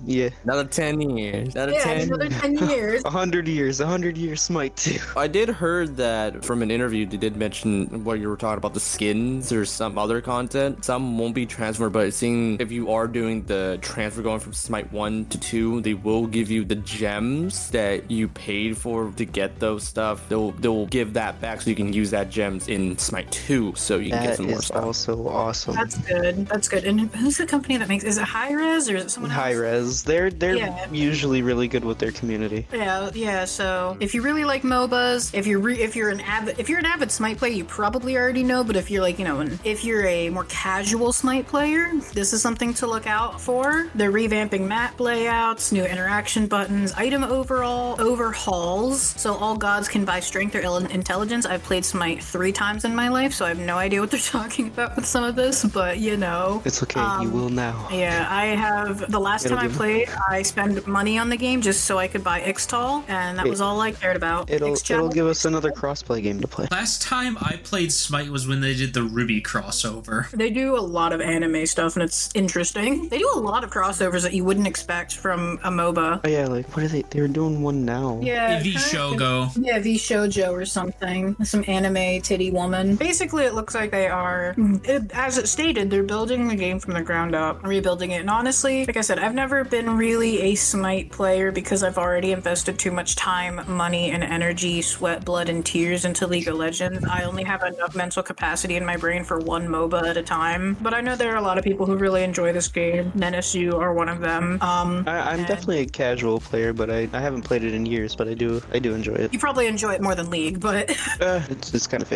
Yeah, 0.06 0.30
Another 0.44 0.66
10 0.66 1.00
years. 1.18 1.56
Another 1.56 1.72
yeah, 1.72 1.84
10 1.84 2.02
another 2.08 2.28
ten 2.30 2.58
years. 2.70 3.04
a 3.06 3.10
hundred 3.10 3.48
years, 3.48 3.80
a 3.80 3.86
hundred 3.88 4.18
years 4.18 4.42
Smite 4.42 4.76
too. 4.76 5.00
I 5.16 5.28
did 5.28 5.48
heard 5.48 5.96
that 5.98 6.44
from 6.44 6.62
an 6.62 6.72
interview 6.72 7.06
they 7.06 7.16
did 7.18 7.38
mention 7.38 8.04
what 8.04 8.20
you 8.20 8.28
were 8.28 8.36
talking 8.36 8.58
about 8.58 8.74
the 8.74 8.80
skins 8.82 9.52
or 9.54 9.64
some 9.66 9.98
other 9.98 10.20
content. 10.20 10.84
Some 10.84 11.18
won't 11.18 11.36
be 11.36 11.46
transferred, 11.46 11.92
but 11.94 12.14
seeing 12.14 12.60
if 12.60 12.70
you 12.72 12.92
are 12.92 13.08
doing 13.08 13.44
the 13.44 13.78
transfer 13.82 14.22
going 14.22 14.40
from 14.42 14.52
Smite 14.54 14.92
1 14.92 15.26
to 15.28 15.40
2, 15.40 15.82
they 15.82 15.94
will 15.94 16.28
give 16.28 16.52
you 16.52 16.66
the 16.66 16.76
gems 16.76 17.70
that 17.72 18.12
you 18.12 18.28
paid 18.28 18.78
for 18.78 19.12
to 19.16 19.26
get 19.26 19.60
those 19.60 19.84
stuff. 19.86 20.28
They'll 20.28 20.52
they'll 20.52 20.88
give 20.88 21.14
that 21.14 21.40
back 21.40 21.62
so 21.62 21.70
you 21.70 21.76
can 21.78 21.94
use 21.94 22.12
that 22.12 22.30
gems 22.30 22.68
in 22.68 22.98
Smite 23.04 23.32
2 23.32 23.74
so 23.76 23.98
you 23.98 24.12
can 24.12 24.22
get 24.22 24.28
That 24.30 24.38
some 24.38 24.48
more 24.48 24.60
is 24.60 24.66
stuff. 24.66 24.84
also 24.84 25.28
awesome. 25.28 25.76
That's 25.76 25.98
good. 25.98 26.48
That's 26.48 26.68
good. 26.68 26.86
And 26.86 27.02
who's 27.16 27.38
the 27.38 27.46
company 27.46 27.78
that 27.78 27.88
makes? 27.88 28.04
Is 28.04 28.18
it 28.18 28.24
Hi-Rez 28.24 28.90
or 28.90 28.96
is 28.96 29.04
it 29.06 29.10
someone 29.12 29.32
else? 29.32 29.40
High 29.42 29.52
res, 29.54 30.04
they're 30.04 30.30
they're 30.30 30.56
Yeah. 30.56 30.86
usually 30.92 31.42
really 31.42 31.68
good 31.68 31.84
with 31.86 32.00
their 32.00 32.12
community. 32.12 32.68
Yeah, 32.74 33.10
yeah. 33.14 33.46
So 33.46 33.98
if 34.00 34.14
you 34.16 34.22
really 34.22 34.46
like 34.46 34.64
MOBAs, 34.64 35.34
if 35.34 35.46
you're 35.48 35.60
re- 35.60 35.82
if 35.82 35.96
you're 35.96 36.10
an 36.10 36.22
avid 36.22 36.60
if 36.60 36.70
you're 36.70 36.80
an 36.80 36.86
avid 36.86 37.12
Smite 37.12 37.38
player, 37.38 37.52
you 37.52 37.66
probably 37.66 38.18
already 38.18 38.44
know. 38.44 38.64
But 38.64 38.76
if 38.76 38.90
you're 38.90 39.02
like 39.02 39.20
you 39.20 39.26
know, 39.26 39.40
an, 39.42 39.60
if 39.64 39.84
you're 39.84 40.06
a 40.06 40.30
more 40.30 40.46
casual 40.46 41.12
Smite 41.14 41.48
player, 41.48 41.92
this 42.14 42.34
is 42.34 42.42
something 42.42 42.74
to 42.76 42.88
look 42.88 43.08
out 43.08 43.40
for. 43.42 43.90
They're 43.96 44.12
revamping 44.12 44.62
map 44.68 45.00
layouts, 45.00 45.72
new 45.72 45.84
interaction 45.86 46.48
buttons, 46.48 46.94
item 46.94 47.24
overall 47.24 48.00
overhauls, 48.02 49.02
so 49.18 49.34
all 49.36 49.56
gods 49.56 49.88
can 49.88 50.06
buy 50.06 50.20
strength 50.20 50.56
or 50.56 50.60
ill- 50.62 50.78
intelligence. 50.78 51.46
I've 51.46 51.64
played 51.64 51.86
Smite 51.86 52.24
three 52.24 52.52
times 52.52 52.86
in 52.86 52.93
my 52.96 53.10
life, 53.10 53.34
so 53.34 53.46
I 53.46 53.50
have 53.50 53.60
no 53.60 53.78
idea 53.78 54.00
what 54.02 54.12
they're 54.12 54.20
talking 54.40 54.68
about 54.68 54.96
with 54.96 55.06
some 55.06 55.24
of 55.24 55.36
this. 55.36 55.64
But 55.66 56.00
you 56.00 56.18
know, 56.18 56.62
It's 56.66 56.82
okay, 56.84 57.00
you 57.00 57.06
um, 57.06 57.32
will 57.34 57.50
now. 57.50 57.88
yeah, 57.92 58.28
I 58.30 58.46
have. 58.48 59.12
The 59.12 59.20
last 59.20 59.46
It'll 59.46 59.58
time 59.58 59.66
I 59.66 59.68
give- 59.70 59.78
played, 59.78 60.10
I 60.30 60.42
spent 60.42 60.86
money 60.88 61.18
on 61.18 61.30
the 61.30 61.38
game 61.38 61.62
just 61.62 61.86
so 61.86 61.98
I 61.98 62.08
could 62.08 62.24
buy 62.24 62.42
Ixtal, 62.42 63.04
and 63.10 63.38
that 63.38 63.48
was 63.48 63.62
all 63.62 63.80
I 63.82 63.92
cared 63.92 64.16
about. 64.16 64.50
It'll 64.50 64.70
Ixchel. 64.70 64.96
it'll 64.96 65.10
give 65.10 65.28
us 65.28 65.46
another 65.46 65.72
crossplay 65.72 66.22
game 66.24 66.40
to 66.42 66.48
play. 66.48 66.68
Last 66.72 67.02
time 67.02 67.38
I 67.42 67.60
played 67.64 67.92
Smite 67.92 68.30
was 68.30 68.48
when 68.48 68.62
they 68.62 68.74
did 68.76 68.94
the 68.94 69.04
Ruby 69.04 69.42
crossover. 69.42 70.30
They 70.32 70.50
do 70.50 70.78
a 70.78 70.82
lot 70.82 71.14
of 71.14 71.22
anime 71.22 71.66
stuff, 71.66 71.96
and 71.96 72.04
it's 72.04 72.30
interesting. 72.36 73.10
They 73.10 73.18
do 73.18 73.30
a 73.36 73.40
lot 73.40 73.64
of 73.64 73.72
crossovers 73.72 74.22
that 74.24 74.34
you 74.34 74.44
wouldn't 74.44 74.68
expect 74.68 75.16
from 75.16 75.60
a 75.64 75.70
MOBA. 75.72 76.22
Oh 76.24 76.28
yeah, 76.30 76.48
like 76.48 76.68
what 76.76 76.84
are 76.86 76.88
they? 76.88 77.04
They're 77.10 77.28
doing 77.28 77.62
one 77.62 77.86
now. 77.86 78.20
Yeah, 78.24 78.62
VShojo. 78.62 79.52
Yeah, 79.60 79.80
VShojo 79.80 80.52
or 80.52 80.66
something. 80.66 81.36
Some 81.44 81.64
anime 81.68 82.22
titty 82.22 82.52
woman. 82.52 82.83
Basically, 82.98 83.46
it 83.46 83.54
looks 83.54 83.74
like 83.76 83.92
they 83.92 84.08
are, 84.08 84.56
it, 84.84 85.12
as 85.14 85.38
it 85.38 85.48
stated, 85.48 85.90
they're 85.90 86.04
building 86.04 86.48
the 86.48 86.56
game 86.56 86.80
from 86.80 86.94
the 86.94 87.02
ground 87.02 87.36
up, 87.36 87.64
rebuilding 87.64 88.12
it. 88.12 88.22
And 88.22 88.30
honestly, 88.30 88.86
like 88.86 88.98
I 88.98 89.02
said, 89.02 89.20
I've 89.20 89.34
never 89.36 89.64
been 89.64 89.98
really 89.98 90.42
a 90.42 90.56
Smite 90.56 91.12
player 91.12 91.52
because 91.52 91.84
I've 91.84 91.98
already 91.98 92.32
invested 92.32 92.78
too 92.80 92.92
much 92.92 93.16
time, 93.16 93.62
money, 93.68 94.12
and 94.12 94.24
energy, 94.24 94.82
sweat, 94.82 95.24
blood, 95.26 95.50
and 95.50 95.66
tears 95.66 96.06
into 96.06 96.28
League 96.28 96.48
of 96.48 96.56
Legends. 96.56 97.04
I 97.06 97.24
only 97.24 97.44
have 97.44 97.64
enough 97.64 97.96
mental 97.96 98.24
capacity 98.24 98.76
in 98.76 98.86
my 98.86 98.98
brain 98.98 99.24
for 99.24 99.40
one 99.40 99.68
MOBA 99.68 100.10
at 100.10 100.18
a 100.18 100.24
time. 100.24 100.76
But 100.82 100.94
I 100.94 101.02
know 101.02 101.16
there 101.16 101.34
are 101.34 101.38
a 101.38 101.42
lot 101.42 101.58
of 101.58 101.64
people 101.64 101.86
who 101.86 101.96
really 101.96 102.24
enjoy 102.24 102.54
this 102.54 102.68
game. 102.68 103.12
Menace, 103.16 103.54
you 103.56 103.78
are 103.78 103.94
one 103.94 104.10
of 104.10 104.20
them. 104.20 104.58
Um, 104.62 105.04
I, 105.08 105.32
I'm 105.32 105.40
And- 105.40 105.48
definitely 105.48 105.80
a 105.82 105.86
casual 105.86 106.40
player, 106.40 106.74
but 106.74 106.90
I, 106.90 107.08
I 107.14 107.20
haven't 107.20 107.44
played 107.44 107.64
it 107.64 107.74
in 107.74 107.86
years, 107.86 108.16
but 108.16 108.28
I 108.28 108.34
do 108.34 108.62
I 108.74 108.80
do 108.80 108.94
enjoy 108.94 109.16
it. 109.16 109.34
you 109.34 109.40
probably 109.40 109.68
enjoy 109.68 109.94
it 109.94 110.02
more 110.02 110.16
than 110.16 110.30
League, 110.30 110.60
but. 110.60 110.90
Uh, 111.22 111.42
it's 111.50 111.74
it's 111.74 111.88
kind 111.88 112.02
of 112.04 112.10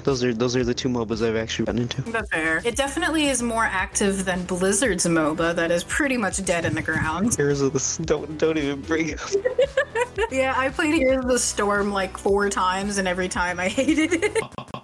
50-50. 0.00 0.04
Those 0.04 0.24
are 0.24 0.34
those 0.34 0.56
are 0.56 0.64
the 0.64 0.74
two 0.74 0.88
MOBAs 0.88 1.26
I've 1.26 1.36
actually 1.36 1.66
gotten 1.66 1.82
into. 1.82 2.02
That's 2.02 2.30
fair. 2.30 2.62
It 2.64 2.76
definitely 2.76 3.28
is 3.28 3.42
more 3.42 3.64
active 3.64 4.24
than 4.24 4.44
Blizzard's 4.44 5.06
MOBA 5.06 5.54
that 5.56 5.70
is 5.70 5.84
pretty 5.84 6.16
much 6.16 6.44
dead 6.44 6.64
in 6.64 6.74
the 6.74 6.82
ground. 6.82 7.34
Heroes 7.36 7.60
of 7.60 7.72
the 7.72 8.04
don't 8.04 8.38
don't 8.38 8.58
even 8.58 8.80
bring 8.82 9.10
it 9.10 9.22
up. 9.22 9.30
Yeah, 10.30 10.54
I 10.56 10.70
played 10.70 10.94
Heroes 10.94 11.24
of 11.24 11.30
the 11.30 11.38
Storm 11.38 11.92
like 11.92 12.16
four 12.16 12.48
times 12.48 12.96
and 12.98 13.06
every 13.06 13.28
time 13.28 13.60
I 13.60 13.68
hated 13.80 14.14
it. 14.14 14.38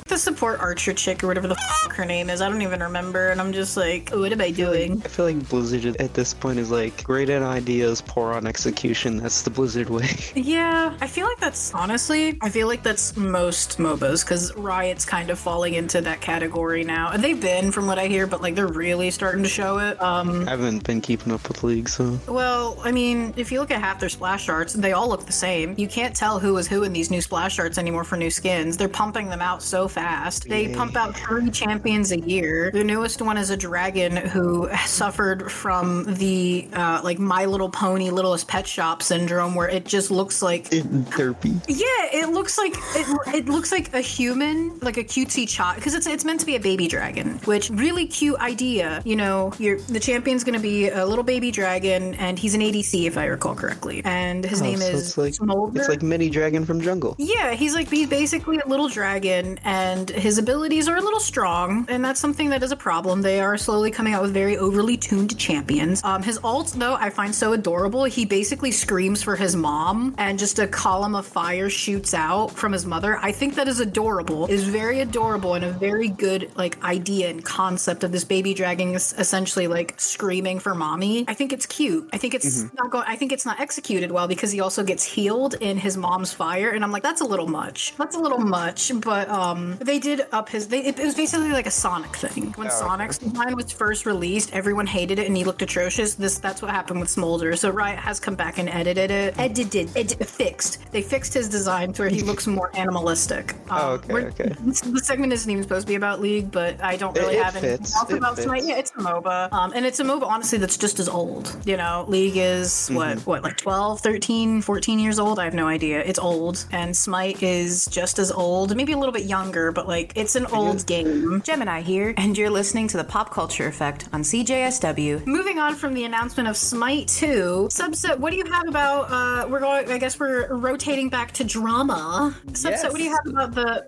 the 0.07 0.19
support 0.19 0.61
archer 0.61 0.93
chick 0.93 1.25
or 1.25 1.27
whatever 1.27 1.49
the 1.49 1.57
f- 1.59 1.93
her 1.97 2.05
name 2.05 2.29
is, 2.31 2.41
I 2.43 2.49
don't 2.51 2.61
even 2.63 2.81
remember, 2.83 3.31
and 3.31 3.41
I'm 3.41 3.53
just 3.53 3.77
like, 3.77 4.11
what 4.11 4.31
am 4.31 4.41
I 4.43 4.51
doing? 4.51 5.01
I 5.05 5.09
feel 5.09 5.25
like 5.25 5.49
Blizzard 5.49 5.97
at 5.97 6.13
this 6.15 6.33
point 6.35 6.59
is 6.59 6.71
like 6.71 7.03
great 7.03 7.31
on 7.31 7.43
ideas, 7.43 8.03
poor 8.03 8.33
on 8.35 8.47
execution. 8.47 9.17
That's 9.17 9.43
the 9.43 9.51
Blizzard 9.51 9.89
way. 9.91 10.09
Yeah, 10.35 10.97
I 11.01 11.07
feel 11.07 11.27
like 11.27 11.39
that's 11.39 11.73
honestly, 11.75 12.39
I 12.43 12.51
feel 12.51 12.67
like 12.69 12.83
that's 12.83 13.17
most 13.17 13.79
MOBAs 13.79 14.25
because 14.25 14.55
Riot's 15.03 15.11
kind 15.11 15.31
of 15.31 15.39
falling 15.39 15.75
into 15.75 16.01
that 16.01 16.21
category 16.21 16.85
now. 16.85 17.17
They've 17.17 17.41
been, 17.41 17.73
from 17.73 17.87
what 17.87 17.99
I 17.99 18.07
hear, 18.07 18.27
but 18.27 18.41
like 18.43 18.55
they're 18.55 18.67
really 18.67 19.11
starting 19.11 19.43
to 19.43 19.49
show 19.49 19.79
it. 19.79 20.01
Um, 20.01 20.47
I 20.47 20.51
haven't 20.53 20.85
been 20.85 21.01
keeping 21.01 21.33
up 21.33 21.47
with 21.49 21.63
League, 21.65 21.89
so 21.89 22.19
Well, 22.29 22.79
I 22.85 22.93
mean, 22.93 23.35
if 23.37 23.51
you 23.51 23.61
look 23.61 23.71
at 23.71 23.81
half 23.81 23.99
their 23.99 24.09
splash 24.09 24.49
arts, 24.49 24.73
they 24.75 24.93
all 24.93 25.09
look 25.09 25.27
the 25.27 25.33
same. 25.33 25.75
You 25.77 25.89
can't 25.89 26.15
tell 26.15 26.39
who 26.39 26.57
is 26.59 26.69
who 26.69 26.85
in 26.85 26.93
these 26.93 27.11
new 27.11 27.21
splash 27.21 27.59
arts 27.59 27.79
anymore 27.79 28.05
for 28.05 28.17
new 28.17 28.31
skins. 28.31 28.77
They're 28.77 28.89
pumping 28.89 29.29
them 29.29 29.43
out 29.43 29.63
so 29.63 29.89
fast. 29.89 30.49
They 30.49 30.67
Yay. 30.69 30.75
pump 30.75 30.97
out 30.97 31.17
three 31.17 31.51
champions 31.51 32.13
a 32.13 32.21
year. 32.21 32.71
The 32.73 32.85
newest 32.85 33.21
one 33.23 33.37
is 33.37 33.51
a 33.51 33.57
dragon 33.57 34.17
who 34.17 34.69
suffered 34.87 35.51
from 35.51 36.05
the 36.15 36.69
uh, 36.73 37.01
like 37.03 37.19
My 37.19 37.45
Little 37.47 37.71
Pony 37.71 38.11
Littlest 38.11 38.47
Pet 38.47 38.67
Shop 38.67 39.03
syndrome, 39.03 39.55
where 39.55 39.69
it 39.69 39.85
just 39.85 40.11
looks 40.11 40.43
like 40.43 40.73
it, 40.73 40.85
derpy. 41.11 41.61
yeah, 41.69 42.21
it 42.23 42.29
looks 42.31 42.59
like 42.59 42.75
it, 42.95 43.35
it 43.35 43.47
looks 43.47 43.73
like 43.73 43.93
a 43.95 44.01
human, 44.01 44.79
like 44.81 44.92
a 44.97 45.05
cutesy 45.05 45.49
child, 45.49 45.77
because 45.77 45.95
it's 45.95 46.07
it's 46.07 46.25
meant 46.25 46.41
to 46.41 46.47
be 46.47 46.57
a 46.57 46.61
baby 46.61 46.89
dragon. 46.89 47.39
Which 47.45 47.71
really 47.71 48.07
cute 48.07 48.37
idea. 48.41 49.03
You 49.05 49.17
know, 49.17 49.53
you're 49.59 49.79
the 49.81 50.01
champion's 50.01 50.45
going 50.45 50.55
to 50.55 50.61
be 50.63 50.89
a 50.89 51.05
little 51.07 51.25
baby 51.25 51.51
dragon, 51.51 52.15
and 52.15 52.39
he's 52.39 52.55
an 52.55 52.61
ADC 52.61 53.07
if 53.07 53.17
I 53.19 53.27
recall 53.27 53.55
correctly, 53.55 54.03
and 54.05 54.45
his 54.45 54.61
Oh, 54.61 54.65
name 54.65 54.79
so 54.79 54.87
is 54.89 55.01
it's 55.09 55.19
like 55.19 55.35
Smolder. 55.35 55.79
it's 55.79 55.89
like 55.89 56.03
mini 56.03 56.29
dragon 56.31 56.65
from 56.65 56.81
Jungle. 56.81 57.15
Yeah, 57.19 57.53
he's 57.53 57.75
like 57.75 57.89
he's 57.91 58.09
basically 58.09 58.59
a 58.59 58.69
little 58.69 58.89
dragon, 58.89 59.59
and 59.65 60.09
his 60.11 60.39
abilities 60.39 60.89
are 60.89 60.97
a 60.97 61.01
little 61.01 61.21
strong, 61.21 61.87
and 61.89 62.05
that's 62.05 62.21
something 62.21 62.51
that 62.51 62.63
is 62.63 62.73
a 62.73 62.77
problem. 62.77 63.23
They 63.23 63.41
are 63.41 63.57
slowly 63.57 63.91
coming 63.91 64.15
out 64.15 64.23
with 64.23 64.33
very 64.33 64.57
overly 64.57 64.97
tuned 64.97 65.39
champions. 65.39 66.03
Um, 66.05 66.23
his 66.23 66.39
alt 66.43 66.73
though 66.77 66.95
I 66.95 67.11
find 67.11 67.35
so 67.35 67.53
adorable. 67.53 68.05
He 68.05 68.25
basically 68.25 68.71
screams 68.73 69.23
for 69.23 69.37
his 69.37 69.55
mom, 69.57 70.15
and 70.19 70.39
just 70.39 70.59
a 70.59 70.67
column 70.67 71.15
of 71.15 71.27
fire 71.27 71.71
shoots 71.71 72.15
out 72.15 72.51
from 72.51 72.73
his 72.73 72.85
mother. 72.87 73.19
I 73.21 73.33
think 73.33 73.55
that 73.55 73.69
is 73.69 73.81
adorable. 73.81 74.47
Is 74.47 74.65
very 74.65 74.82
adorable 74.91 75.55
and 75.55 75.65
a 75.65 75.71
very 75.71 76.09
good 76.09 76.51
like 76.57 76.83
idea 76.83 77.31
and 77.31 77.45
concept 77.45 78.05
of 78.05 78.13
this 78.13 78.25
baby 78.25 78.55
dragon 78.55 78.95
is 78.95 79.15
essentially 79.19 79.69
like 79.69 79.95
screaming 80.01 80.59
for 80.59 80.75
mommy. 80.75 81.25
I 81.29 81.35
think 81.35 81.53
it's 81.53 81.67
cute. 81.67 82.09
I 82.13 82.19
think 82.19 82.35
it's 82.35 82.73
not 82.75 82.91
going. 82.91 83.05
I 83.07 83.17
think 83.17 83.33
it's 83.33 83.47
not 83.47 83.61
executed 83.61 84.11
well 84.11 84.27
because 84.29 84.51
he 84.51 84.61
also 84.61 84.83
gets 84.83 85.05
healed 85.05 85.55
in 85.55 85.77
his 85.79 85.97
mom's 85.97 86.33
fire, 86.33 86.71
and 86.71 86.83
I'm 86.85 86.91
like, 86.93 87.03
that's 87.03 87.21
a 87.21 87.25
little 87.25 87.47
much. 87.47 87.95
That's 87.97 88.17
a 88.17 88.21
little 88.21 88.39
much. 88.39 88.93
But 89.01 89.29
um, 89.29 89.77
they 89.81 89.99
did 89.99 90.23
up 90.33 90.49
his. 90.49 90.69
They, 90.69 90.85
it, 90.85 90.99
it 90.99 91.05
was 91.05 91.15
basically 91.15 91.51
like 91.51 91.67
a 91.67 91.71
Sonic 91.71 92.17
thing. 92.17 92.53
When 92.53 92.71
Sonic's 92.71 93.19
design 93.19 93.55
was 93.57 93.71
first 93.73 94.07
released, 94.07 94.53
everyone 94.53 94.87
hated 94.87 95.19
it 95.19 95.27
and 95.27 95.37
he 95.37 95.45
looked 95.45 95.63
atrocious. 95.63 96.15
This 96.15 96.39
that's 96.39 96.63
what 96.63 96.71
happened 96.71 97.01
with 97.01 97.11
Smolder. 97.11 97.57
So 97.57 97.71
Riot 97.71 97.99
has 97.99 98.19
come 98.21 98.35
back 98.35 98.59
and 98.59 98.69
edited 98.69 99.11
it. 99.11 99.39
Edited. 99.39 99.91
Ed, 99.97 100.13
fixed. 100.27 100.79
They 100.93 101.03
fixed 101.03 101.35
his 101.35 101.49
design 101.49 101.93
to 101.95 102.03
where 102.03 102.09
he 102.11 102.23
looks 102.23 102.47
more 102.47 102.71
animalistic. 102.75 103.53
Um, 103.71 103.83
Oh, 103.83 103.93
okay, 103.95 104.15
okay. 104.27 104.53
The 104.93 105.01
segment 105.01 105.33
isn't 105.33 105.51
even 105.51 105.63
supposed 105.63 105.87
to 105.87 105.91
be 105.91 105.95
about 105.97 106.21
League, 106.21 106.51
but 106.51 106.83
I 106.83 106.97
don't 106.97 107.17
really 107.17 107.35
It- 107.37 107.39
it 107.39 107.45
have 107.45 107.57
anything 107.57 107.79
fits. 107.79 107.97
else 107.97 108.11
It 108.11 108.17
about 108.19 108.39
Smite. 108.39 108.61
fits. 108.63 108.69
Yeah, 108.69 108.77
it's 108.79 108.91
a 108.93 108.95
MOBA. 109.01 109.53
Um, 109.53 109.73
and 109.75 109.85
it's 109.87 110.01
a 110.01 110.05
MOBA, 110.05 110.25
honestly, 110.27 110.59
that's 110.59 110.77
just 110.77 110.99
as 111.01 111.09
old. 111.09 111.55
You 111.65 111.77
know, 111.77 112.05
League 112.09 112.37
is 112.37 112.89
what, 112.93 113.19
what, 113.27 113.43
like 113.43 113.57
12, 113.57 114.01
13, 114.01 114.63
14 114.63 114.99
years 114.99 115.19
old? 115.19 115.39
I 115.39 115.45
have 115.45 115.55
no 115.55 115.67
idea. 115.69 116.01
It's 116.01 116.19
old. 116.19 116.65
And 116.73 116.97
Smite 116.97 117.43
is 117.43 117.87
just 117.87 118.19
as 118.19 118.31
old, 118.33 118.77
maybe 118.77 118.93
a 118.93 118.99
little 118.99 119.13
bit 119.13 119.25
younger, 119.25 119.73
but 119.73 119.89
like 119.89 120.13
it's 120.15 120.35
an 120.37 120.47
old 120.47 120.87
game. 120.87 121.41
Gemini 121.43 121.81
here, 121.83 122.15
and 122.17 122.37
you're 122.37 122.51
listening 122.51 122.89
to 122.89 122.97
the 122.97 123.05
Pop 123.05 123.31
Culture 123.33 123.67
Effect 123.67 124.09
on 124.13 124.23
CJSW. 124.23 125.27
Moving 125.27 125.59
on 125.59 125.75
from 125.75 125.95
the 125.95 126.05
announcement 126.05 126.49
of 126.49 126.57
Smite 126.57 127.09
2, 127.09 127.69
Subset, 127.71 128.19
what 128.19 128.31
do 128.31 128.37
you 128.37 128.45
have 128.51 128.69
about, 128.69 129.11
uh, 129.11 129.49
we're 129.49 129.61
going, 129.61 129.91
I 129.91 129.99
guess 129.99 130.19
we're 130.21 130.53
rotating 130.55 131.09
back 131.09 131.33
to 131.33 131.45
drama. 131.45 132.35
Subset, 132.49 132.85
what 132.91 132.97
do 132.97 133.03
you 133.05 133.11
have 133.11 133.27
about 133.27 133.55
the 133.55 133.85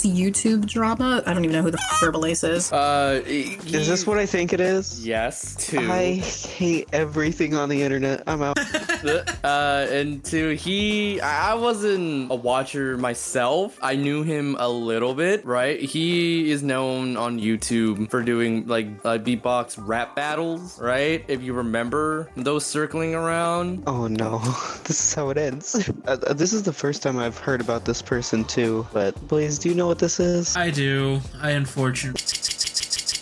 Verbalase 0.00 0.16
YouTube 0.16 0.66
drama? 0.66 1.22
I 1.26 1.34
don't 1.34 1.44
even 1.44 1.56
know 1.56 1.62
who 1.62 1.70
the 1.70 1.78
f- 1.78 2.00
Verbalase 2.00 2.48
is. 2.48 2.72
Uh, 2.72 3.22
Is 3.26 3.88
this 3.88 4.06
what 4.06 4.18
I 4.18 4.26
think 4.26 4.52
it 4.52 4.60
is? 4.60 5.06
Yes, 5.06 5.56
two. 5.56 5.78
I 5.90 6.14
hate 6.14 6.88
everything 6.92 7.54
on 7.54 7.68
the 7.68 7.82
internet. 7.82 8.22
I'm 8.26 8.42
out. 8.42 8.58
uh, 9.44 9.86
and 9.90 10.24
two, 10.24 10.50
he, 10.50 11.20
I 11.20 11.50
I 11.50 11.54
wasn't 11.54 12.30
a 12.30 12.34
watcher 12.34 12.96
myself. 12.96 13.78
I 13.82 13.96
knew 13.96 14.22
him 14.22 14.56
a 14.58 14.68
little 14.68 15.14
bit, 15.14 15.44
right? 15.44 15.80
He 15.80 16.50
is 16.50 16.62
known 16.62 17.16
on 17.16 17.40
YouTube 17.40 18.10
for 18.10 18.22
doing 18.22 18.66
like 18.66 18.86
uh, 19.04 19.18
beatbox 19.18 19.76
rap 19.78 20.14
battles, 20.14 20.80
right? 20.80 21.24
If 21.28 21.42
you 21.42 21.52
remember 21.54 22.30
those 22.36 22.64
circling 22.64 23.14
around. 23.14 23.84
Oh 23.86 24.06
no, 24.06 24.38
this 24.84 25.00
is 25.00 25.14
how 25.14 25.30
it 25.30 25.38
ends. 25.38 25.88
Uh, 26.06 26.18
uh, 26.26 26.32
this 26.34 26.52
is 26.52 26.62
the 26.62 26.72
first 26.72 27.02
time 27.02 27.18
I've 27.18 27.38
heard 27.38 27.60
about 27.60 27.84
this 27.84 28.02
person 28.02 28.44
too. 28.44 28.86
But 28.92 29.16
Blaze, 29.28 29.58
do 29.58 29.68
you 29.68 29.74
know 29.74 29.89
what 29.90 29.98
this 29.98 30.20
is? 30.20 30.56
I 30.56 30.70
do. 30.70 31.20
I 31.40 31.50
unfortunately. 31.50 32.22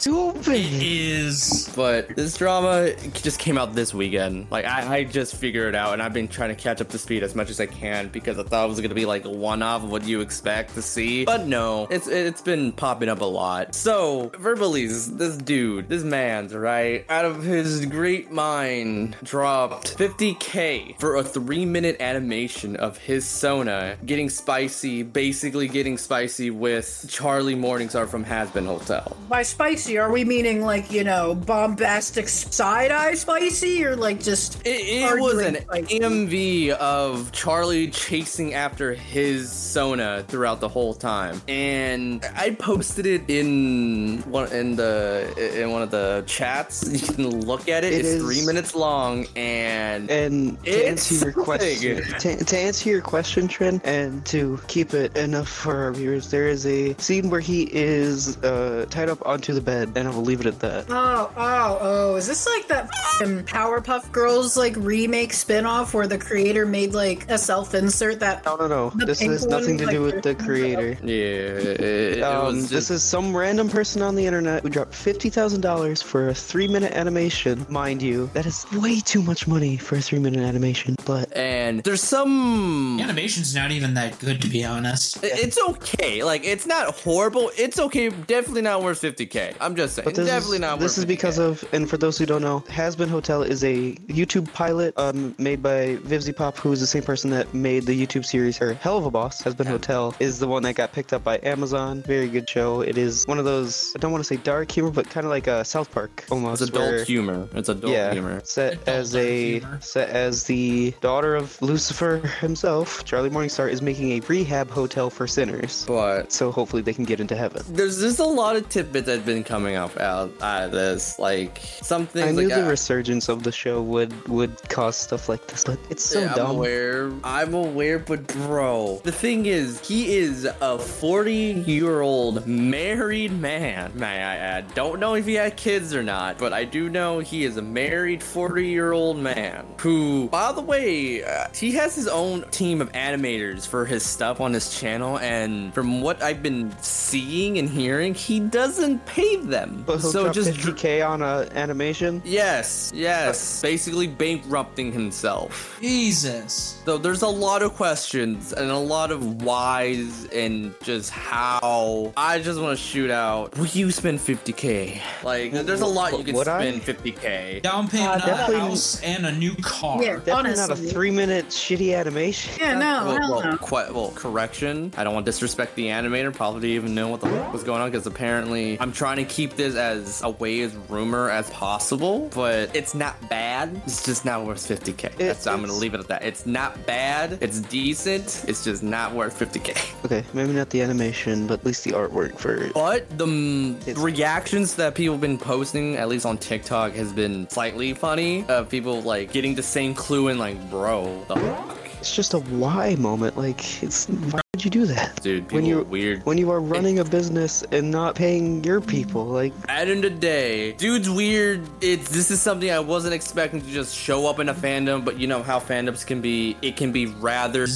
Stupid. 0.09 0.67
Is 0.81 1.71
But 1.77 2.09
this 2.17 2.37
drama 2.39 2.95
just 3.13 3.39
came 3.39 3.59
out 3.59 3.75
this 3.75 3.93
weekend. 3.93 4.47
Like 4.51 4.65
I, 4.65 4.99
I 4.99 5.05
just 5.05 5.37
figured 5.37 5.75
it 5.75 5.75
out, 5.75 5.93
and 5.93 6.03
I've 6.03 6.15
been 6.15 6.29
trying 6.29 6.49
to 6.49 6.55
catch 6.55 6.81
up 6.81 6.89
to 6.91 6.99
speed 6.99 7.23
as 7.23 7.35
much 7.35 7.51
as 7.51 7.61
I 7.61 7.67
can 7.67 8.09
because 8.09 8.39
I 8.39 8.43
thought 8.43 8.65
it 8.65 8.69
was 8.69 8.81
gonna 8.81 8.95
be 8.95 9.05
like 9.05 9.27
a 9.27 9.31
one-off 9.31 9.85
of 9.85 9.91
what 9.91 10.05
you 10.05 10.23
expect 10.23 10.75
to 10.75 10.83
see. 10.83 11.27
But 11.27 11.47
no, 11.47 11.89
it's 11.91 12.09
it's 12.09 12.41
been 12.41 12.73
popping 12.73 13.11
up 13.11 13.21
a 13.21 13.27
lot. 13.27 13.75
So 13.75 14.31
Verbalase, 14.31 15.19
this 15.19 15.37
dude, 15.37 15.89
this 15.89 16.05
man's 16.05 16.55
right 16.55 17.05
out 17.11 17.27
of 17.27 17.43
his 17.43 17.85
great 17.85 18.33
mind, 18.33 19.17
dropped 19.23 19.99
50k 19.99 20.99
for 20.99 21.17
a 21.17 21.23
three-minute 21.23 22.01
animation 22.01 22.77
of 22.77 22.97
his 22.97 23.27
Sona 23.27 23.99
getting 24.07 24.31
spicy, 24.31 25.03
basically 25.03 25.69
getting 25.69 25.99
spicy 25.99 26.51
with 26.51 27.05
Charlie 27.11 27.57
Morningstar 27.57 28.09
from 28.09 28.25
Hazbin 28.25 28.65
Hotel. 28.65 29.15
By 29.29 29.43
spicy, 29.43 29.98
are 29.99 30.11
we 30.13 30.25
meaning 30.25 30.63
like, 30.63 30.91
you 30.91 31.05
know, 31.05 31.35
bombastic 31.35 32.29
side 32.29 32.91
eye 32.91 33.15
spicy 33.15 33.85
or 33.85 33.97
like 33.97 34.21
just. 34.23 34.61
It, 34.67 34.71
it 34.71 35.21
was 35.21 35.35
an 35.39 35.57
arguing 35.69 35.87
spicy? 35.87 36.01
AMV 36.01 36.71
of 36.71 37.33
Charlie 37.33 37.89
chasing 37.91 38.55
after 38.55 38.95
his 38.95 39.51
Sona 39.51 40.25
throughout 40.29 40.61
the 40.61 40.69
whole 40.69 40.95
time, 40.95 41.41
and 41.49 42.25
I 42.35 42.51
posted 42.51 43.07
it 43.07 43.23
in 43.29 44.19
one 44.27 44.51
in 44.53 44.77
the 44.77 45.61
in 45.63 45.71
one 45.71 45.83
of 45.83 45.91
the 45.91 46.25
chats. 46.27 46.89
You 46.91 47.15
can 47.15 47.41
look 47.47 47.69
at 47.69 47.85
it. 47.85 47.93
It 47.93 48.01
it's 48.01 48.09
is- 48.09 48.23
three 48.23 48.45
minutes 48.47 48.75
long, 48.75 49.27
and 49.37 50.11
And 50.11 50.63
to 50.65 50.71
It's 50.71 51.11
answer 51.13 51.25
your 51.27 51.33
question, 51.45 52.03
to, 52.21 52.45
to 52.45 52.59
answer 52.59 52.89
your 52.91 53.01
question, 53.03 53.49
Trent, 53.49 53.83
and 53.85 54.25
to 54.27 54.59
keep 54.69 54.95
it 54.95 55.17
enough 55.17 55.49
for 55.49 55.77
our 55.77 55.93
viewers, 55.93 56.31
there 56.31 56.49
is 56.49 56.67
a 56.67 56.95
scene 56.99 57.31
where 57.31 57.41
he 57.41 57.63
is 57.73 58.37
uh, 58.39 58.87
tied 58.91 59.09
up 59.09 59.25
onto 59.27 59.53
the 59.55 59.61
bed, 59.61 59.78
and 59.83 59.99
I 59.99 60.11
will 60.11 60.23
leave 60.23 60.41
it 60.41 60.47
at 60.47 60.59
that. 60.61 60.87
Oh, 60.89 61.31
oh, 61.37 61.79
oh. 61.81 62.17
Is 62.17 62.27
this 62.27 62.47
like 62.47 62.67
that 62.69 62.85
f***ing 62.85 63.45
Powerpuff 63.45 64.11
Girls 64.13 64.57
like 64.57 64.75
remake 64.77 65.33
spin-off 65.33 65.95
where 65.95 66.07
the 66.07 66.19
creator 66.19 66.67
made 66.67 66.95
like 66.95 67.31
a 67.31 67.39
self-insert 67.39 68.21
that 68.21 68.45
No, 68.45 68.57
no, 68.57 68.67
no. 68.67 68.91
This 69.07 69.19
pink 69.21 69.33
has 69.33 69.47
nothing 69.47 69.77
one, 69.77 69.79
to 69.79 69.85
like, 69.87 69.95
do 69.95 70.03
with 70.03 70.23
the 70.23 70.35
creator. 70.35 70.99
yeah, 71.03 71.15
it, 71.15 71.81
it 72.19 72.23
Um, 72.23 72.47
was 72.57 72.63
this 72.71 72.89
just. 72.89 72.91
is 72.91 73.03
some 73.03 73.37
random 73.37 73.69
person 73.69 74.03
on 74.03 74.15
the 74.15 74.27
internet 74.27 74.63
who 74.63 74.69
dropped 74.71 74.95
fifty 74.95 75.31
thousand 75.31 75.61
dollars 75.61 76.03
for 76.03 76.29
a 76.29 76.35
three-minute 76.35 76.93
animation. 76.93 77.67
Mind 77.69 78.03
you, 78.03 78.31
that 78.35 78.47
is 78.47 78.67
way 78.73 79.01
too 79.01 79.23
much 79.23 79.47
money 79.47 79.77
for 79.77 79.97
a 79.97 80.01
three-minute 80.01 80.41
animation. 80.41 80.95
But 81.05 81.35
and 81.37 81.83
there's 81.85 82.03
some 82.03 82.97
the 82.99 83.03
animation's 83.05 83.55
not 83.55 83.71
even 83.71 83.95
that 83.95 84.19
good 84.19 84.41
to 84.43 84.49
be 84.49 84.65
honest. 84.65 85.19
It's 85.23 85.59
okay. 85.71 86.23
Like 86.25 86.45
it's 86.45 86.67
not 86.67 86.95
horrible. 86.95 87.51
It's 87.57 87.79
okay. 87.79 88.09
Definitely 88.11 88.63
not 88.63 88.83
worth 88.83 89.01
50k. 89.03 89.55
I'm 89.69 89.77
just 89.77 89.97
saying. 89.97 90.09
This 90.15 90.27
Definitely 90.27 90.57
is, 90.57 90.61
not. 90.63 90.79
This 90.81 90.97
is 90.97 91.05
because 91.05 91.37
of, 91.39 91.63
and 91.75 91.89
for 91.91 91.99
those 91.99 92.17
who 92.17 92.25
don't 92.25 92.41
know, 92.41 92.61
Hazbin 92.69 93.09
Hotel 93.09 93.43
is 93.43 93.63
a 93.65 93.93
YouTube 94.09 94.51
pilot 94.55 94.95
um, 94.97 95.35
made 95.37 95.63
by 95.63 95.97
VivziePop, 95.97 96.57
who 96.57 96.73
is 96.73 96.81
the 96.81 96.87
same 96.87 97.03
person 97.03 97.29
that 97.33 97.53
made 97.53 97.83
the 97.85 97.93
YouTube 98.07 98.25
series 98.25 98.57
her 98.57 98.75
Helluva 98.77 99.13
Boss. 99.13 99.43
Hazbin 99.43 99.67
Hotel 99.67 100.15
is 100.21 100.39
the 100.39 100.49
one 100.49 100.63
that 100.63 100.75
got 100.75 100.93
picked 100.93 101.13
up 101.13 101.23
by 101.23 101.39
Amazon. 101.43 102.03
Very 102.07 102.29
good 102.29 102.49
show. 102.49 102.81
It 102.81 102.97
is 102.97 103.27
one 103.27 103.39
of 103.39 103.45
those 103.45 103.93
I 103.95 103.99
don't 103.99 104.11
want 104.11 104.25
to 104.25 104.29
say 104.29 104.37
dark 104.39 104.71
humor, 104.71 104.91
but 104.91 105.11
kind 105.11 105.27
of 105.27 105.31
like 105.31 105.47
a 105.49 105.65
South 105.67 105.91
Park 105.91 106.25
almost. 106.31 106.63
It's 106.63 106.71
adult 106.71 106.91
where- 106.91 107.05
humor. 107.05 107.47
It's 107.55 107.69
adult 107.69 107.93
yeah, 107.93 108.13
humor. 108.15 108.41
set 108.45 108.73
Adult 108.73 108.89
as 108.89 109.15
a 109.17 109.59
humor. 109.59 109.79
set 109.83 110.09
as 110.09 110.45
the 110.45 110.95
daughter 111.03 111.35
of 111.37 111.61
Lucifer 111.61 112.19
himself. 112.41 113.05
Charlie 113.05 113.29
Morningstar 113.29 113.71
is 113.71 113.83
making 113.83 114.13
a 114.13 114.21
rehab 114.27 114.71
hotel 114.71 115.11
for 115.11 115.27
sinners. 115.27 115.85
But 115.87 116.33
So 116.33 116.51
hopefully 116.53 116.81
they 116.81 116.95
can 116.95 117.05
get 117.05 117.21
into 117.21 117.37
heaven. 117.37 117.63
there's 117.69 118.01
just 118.01 118.19
a 118.19 118.25
lot 118.25 118.57
of 118.57 118.67
tidbits 118.71 119.07
that 119.07 119.17
have 119.17 119.27
been 119.27 119.45
coming 119.45 119.58
up 119.67 119.99
out, 119.99 120.33
out 120.41 120.65
of 120.65 120.71
this. 120.73 121.19
Like 121.19 121.59
something. 121.63 122.23
I 122.23 122.31
knew 122.31 122.49
like, 122.49 122.57
the 122.57 122.67
uh, 122.67 122.71
resurgence 122.71 123.29
of 123.29 123.43
the 123.43 123.53
show 123.53 123.83
would 123.83 124.29
would 124.29 124.57
cause 124.69 124.97
stuff 124.97 125.29
like 125.29 125.47
this, 125.47 125.65
but 125.65 125.79
it's 125.91 126.05
so 126.05 126.21
yeah, 126.21 126.31
I'm 126.31 126.37
dumb. 126.37 126.57
aware. 126.57 127.13
I'm 127.25 127.55
aware, 127.55 127.99
but 127.99 128.27
bro, 128.27 129.01
the 129.05 129.13
thing 129.13 129.47
is, 129.47 129.81
he 129.87 130.17
is 130.17 130.49
a 130.61 130.79
40 130.79 131.35
year 131.67 132.01
old 132.01 132.47
married 132.47 133.33
man. 133.33 133.93
May 133.95 134.07
I 134.07 134.37
add? 134.37 134.75
Don't 134.75 135.01
know 135.01 135.15
if 135.15 135.27
he 135.27 135.35
had 135.35 135.57
kids 135.57 135.95
or 135.95 136.03
not, 136.03 136.39
but 136.39 136.53
I 136.53 136.65
do 136.65 136.89
know 136.89 137.19
he 137.19 137.45
is 137.45 137.57
a 137.57 137.63
married 137.63 138.23
40 138.23 138.67
year 138.67 138.93
old 138.93 139.19
man 139.19 139.67
who, 139.79 140.29
by 140.29 140.53
the 140.53 140.61
way, 140.61 141.25
uh, 141.25 141.49
he 141.55 141.73
has 141.73 141.95
his 141.95 142.09
own 142.09 142.43
team 142.51 142.81
of 142.81 142.91
animators 142.93 143.67
for 143.67 143.85
his 143.85 144.05
stuff 144.05 144.41
on 144.41 144.53
his 144.53 144.79
channel, 144.79 145.19
and 145.19 145.73
from 145.75 146.01
what 146.01 146.23
I've 146.23 146.43
been 146.43 146.75
seeing 146.81 147.59
and 147.59 147.69
hearing, 147.69 148.15
he 148.15 148.41
doesn't 148.41 149.05
pay 149.07 149.37
them. 149.49 149.83
But 149.87 150.01
so 150.01 150.33
just 150.33 150.51
50k 150.53 151.07
on 151.09 151.23
a 151.23 151.49
animation. 151.53 152.23
Yes, 152.25 152.93
yes. 152.95 153.61
Basically 153.63 154.07
bankrupting 154.07 154.93
himself. 154.93 155.79
Jesus. 155.81 156.81
So 156.85 156.99
there's 156.99 157.23
a 157.23 157.29
lot 157.29 157.63
of 157.63 157.75
questions 157.75 158.53
and 158.53 158.71
a 158.71 158.77
lot 158.79 159.11
of 159.11 159.43
whys 159.43 160.27
and 160.27 160.75
just 160.83 161.11
how 161.11 162.13
I 162.17 162.39
just 162.41 162.61
want 162.61 162.79
to 162.79 162.83
shoot 162.83 163.11
out. 163.11 163.57
Will 163.59 163.67
you 163.67 163.91
spend 163.91 164.19
50k? 164.19 165.01
Like 165.25 165.53
there's 165.53 165.81
a 165.81 165.87
lot 165.87 166.17
you 166.17 166.25
can 166.25 166.35
Would 166.37 166.49
I? 166.49 166.79
spend 166.79 166.83
50k. 166.99 167.63
Down 167.63 167.89
payment 167.89 168.09
uh, 168.09 168.13
on 168.13 168.21
a 168.21 168.27
definitely- 168.27 168.57
house 168.61 169.03
and 169.03 169.27
a 169.27 169.33
new 169.33 169.55
car. 169.57 170.03
Yeah. 170.03 170.17
Definitely 170.25 170.57
not 170.57 170.71
a 170.71 170.77
three-minute 170.77 171.47
shitty 171.49 171.97
animation. 171.97 172.55
Yeah, 172.59 172.75
no, 172.79 173.05
Well, 173.07 173.31
well, 173.31 173.45
no. 173.45 173.57
que- 173.59 173.93
well, 173.93 174.13
correction. 174.15 174.93
I 174.97 175.05
don't 175.05 175.15
want 175.15 175.27
to 175.27 175.33
disrespect 175.33 175.75
the 175.75 175.87
animator. 175.87 176.33
Probably 176.35 176.61
didn't 176.61 176.75
even 176.77 176.95
know 176.95 177.09
what 177.09 177.21
the 177.21 177.29
fuck 177.29 177.53
was 177.53 177.65
going 177.65 177.81
on 177.83 177.91
because 177.91 178.07
apparently 178.07 178.79
I'm 178.81 178.93
trying 178.93 179.17
to 179.17 179.25
keep 179.39 179.55
this 179.55 179.77
as 179.77 180.21
away 180.25 180.63
as 180.63 180.75
rumor 180.89 181.31
as 181.31 181.49
possible, 181.51 182.29
but 182.35 182.75
it's 182.75 182.93
not 182.93 183.15
bad. 183.29 183.71
It's 183.85 184.05
just 184.05 184.25
not 184.25 184.45
worth 184.45 184.59
50k. 184.59 185.15
That's, 185.15 185.47
I'm 185.47 185.61
gonna 185.61 185.75
leave 185.75 185.95
it 185.95 186.01
at 186.01 186.09
that. 186.09 186.25
It's 186.25 186.45
not 186.45 186.85
bad. 186.87 187.39
It's 187.41 187.61
decent. 187.61 188.45
It's 188.49 188.65
just 188.65 188.83
not 188.83 189.15
worth 189.15 189.39
50k. 189.39 189.95
Okay, 190.05 190.25
maybe 190.33 190.53
not 190.53 190.71
the 190.71 190.81
animation, 190.81 191.47
but 191.47 191.61
at 191.61 191.67
least 191.67 191.85
the 191.85 191.91
artwork 191.91 192.39
for 192.39 192.55
it. 192.55 192.73
But 192.73 193.19
the 193.19 193.27
mm, 193.27 194.03
reactions 194.03 194.75
that 194.77 194.95
people 194.95 195.15
have 195.15 195.21
been 195.21 195.37
posting, 195.39 195.97
at 195.97 196.09
least 196.09 196.25
on 196.25 196.39
TikTok, 196.39 196.93
has 196.95 197.13
been 197.13 197.49
slightly 197.51 197.93
funny. 197.95 198.45
Of 198.49 198.69
people 198.71 199.03
like 199.03 199.33
getting 199.33 199.55
the 199.55 199.63
same 199.63 199.95
clue 199.95 200.29
and 200.29 200.39
like, 200.39 200.59
bro, 200.71 201.25
the? 201.29 201.78
It's 201.99 202.15
just 202.15 202.35
a 202.35 202.39
why 202.39 202.95
moment. 202.97 203.37
Like, 203.37 203.83
it's 203.83 204.07
why 204.07 204.41
would 204.55 204.65
you 204.65 204.71
do 204.71 204.87
that? 204.87 205.21
dude, 205.23 205.45
people 205.45 205.57
when 205.57 205.67
you're 205.67 205.83
weird. 205.83 206.25
when 206.25 206.39
you 206.39 206.51
are 206.51 206.61
running 206.61 206.99
a 207.01 207.05
business 207.05 207.63
and 207.73 207.91
not 207.91 208.15
paying 208.15 208.63
your 208.65 208.81
people, 208.81 209.25
like 209.27 209.53
At 209.69 209.87
the 209.87 209.93
end 209.93 210.05
of 210.05 210.13
the 210.15 210.19
day, 210.19 210.73
dude's 210.73 211.11
weird. 211.11 211.69
It's 211.81 212.09
this 212.11 212.31
is 212.31 212.41
something 212.41 212.71
I 212.71 212.81
wasn't 212.81 213.15
expecting 213.15 213.61
to 213.61 213.67
just 213.69 213.97
show 213.97 214.27
up 214.27 214.39
in 214.39 214.49
a 214.49 214.55
fandom, 214.55 215.05
but 215.05 215.19
you 215.19 215.27
know 215.27 215.43
how 215.43 215.59
fandoms 215.59 216.07
can 216.07 216.21
be. 216.21 216.57
It 216.63 216.77
can 216.77 216.93
be 216.93 217.07
rather 217.07 217.67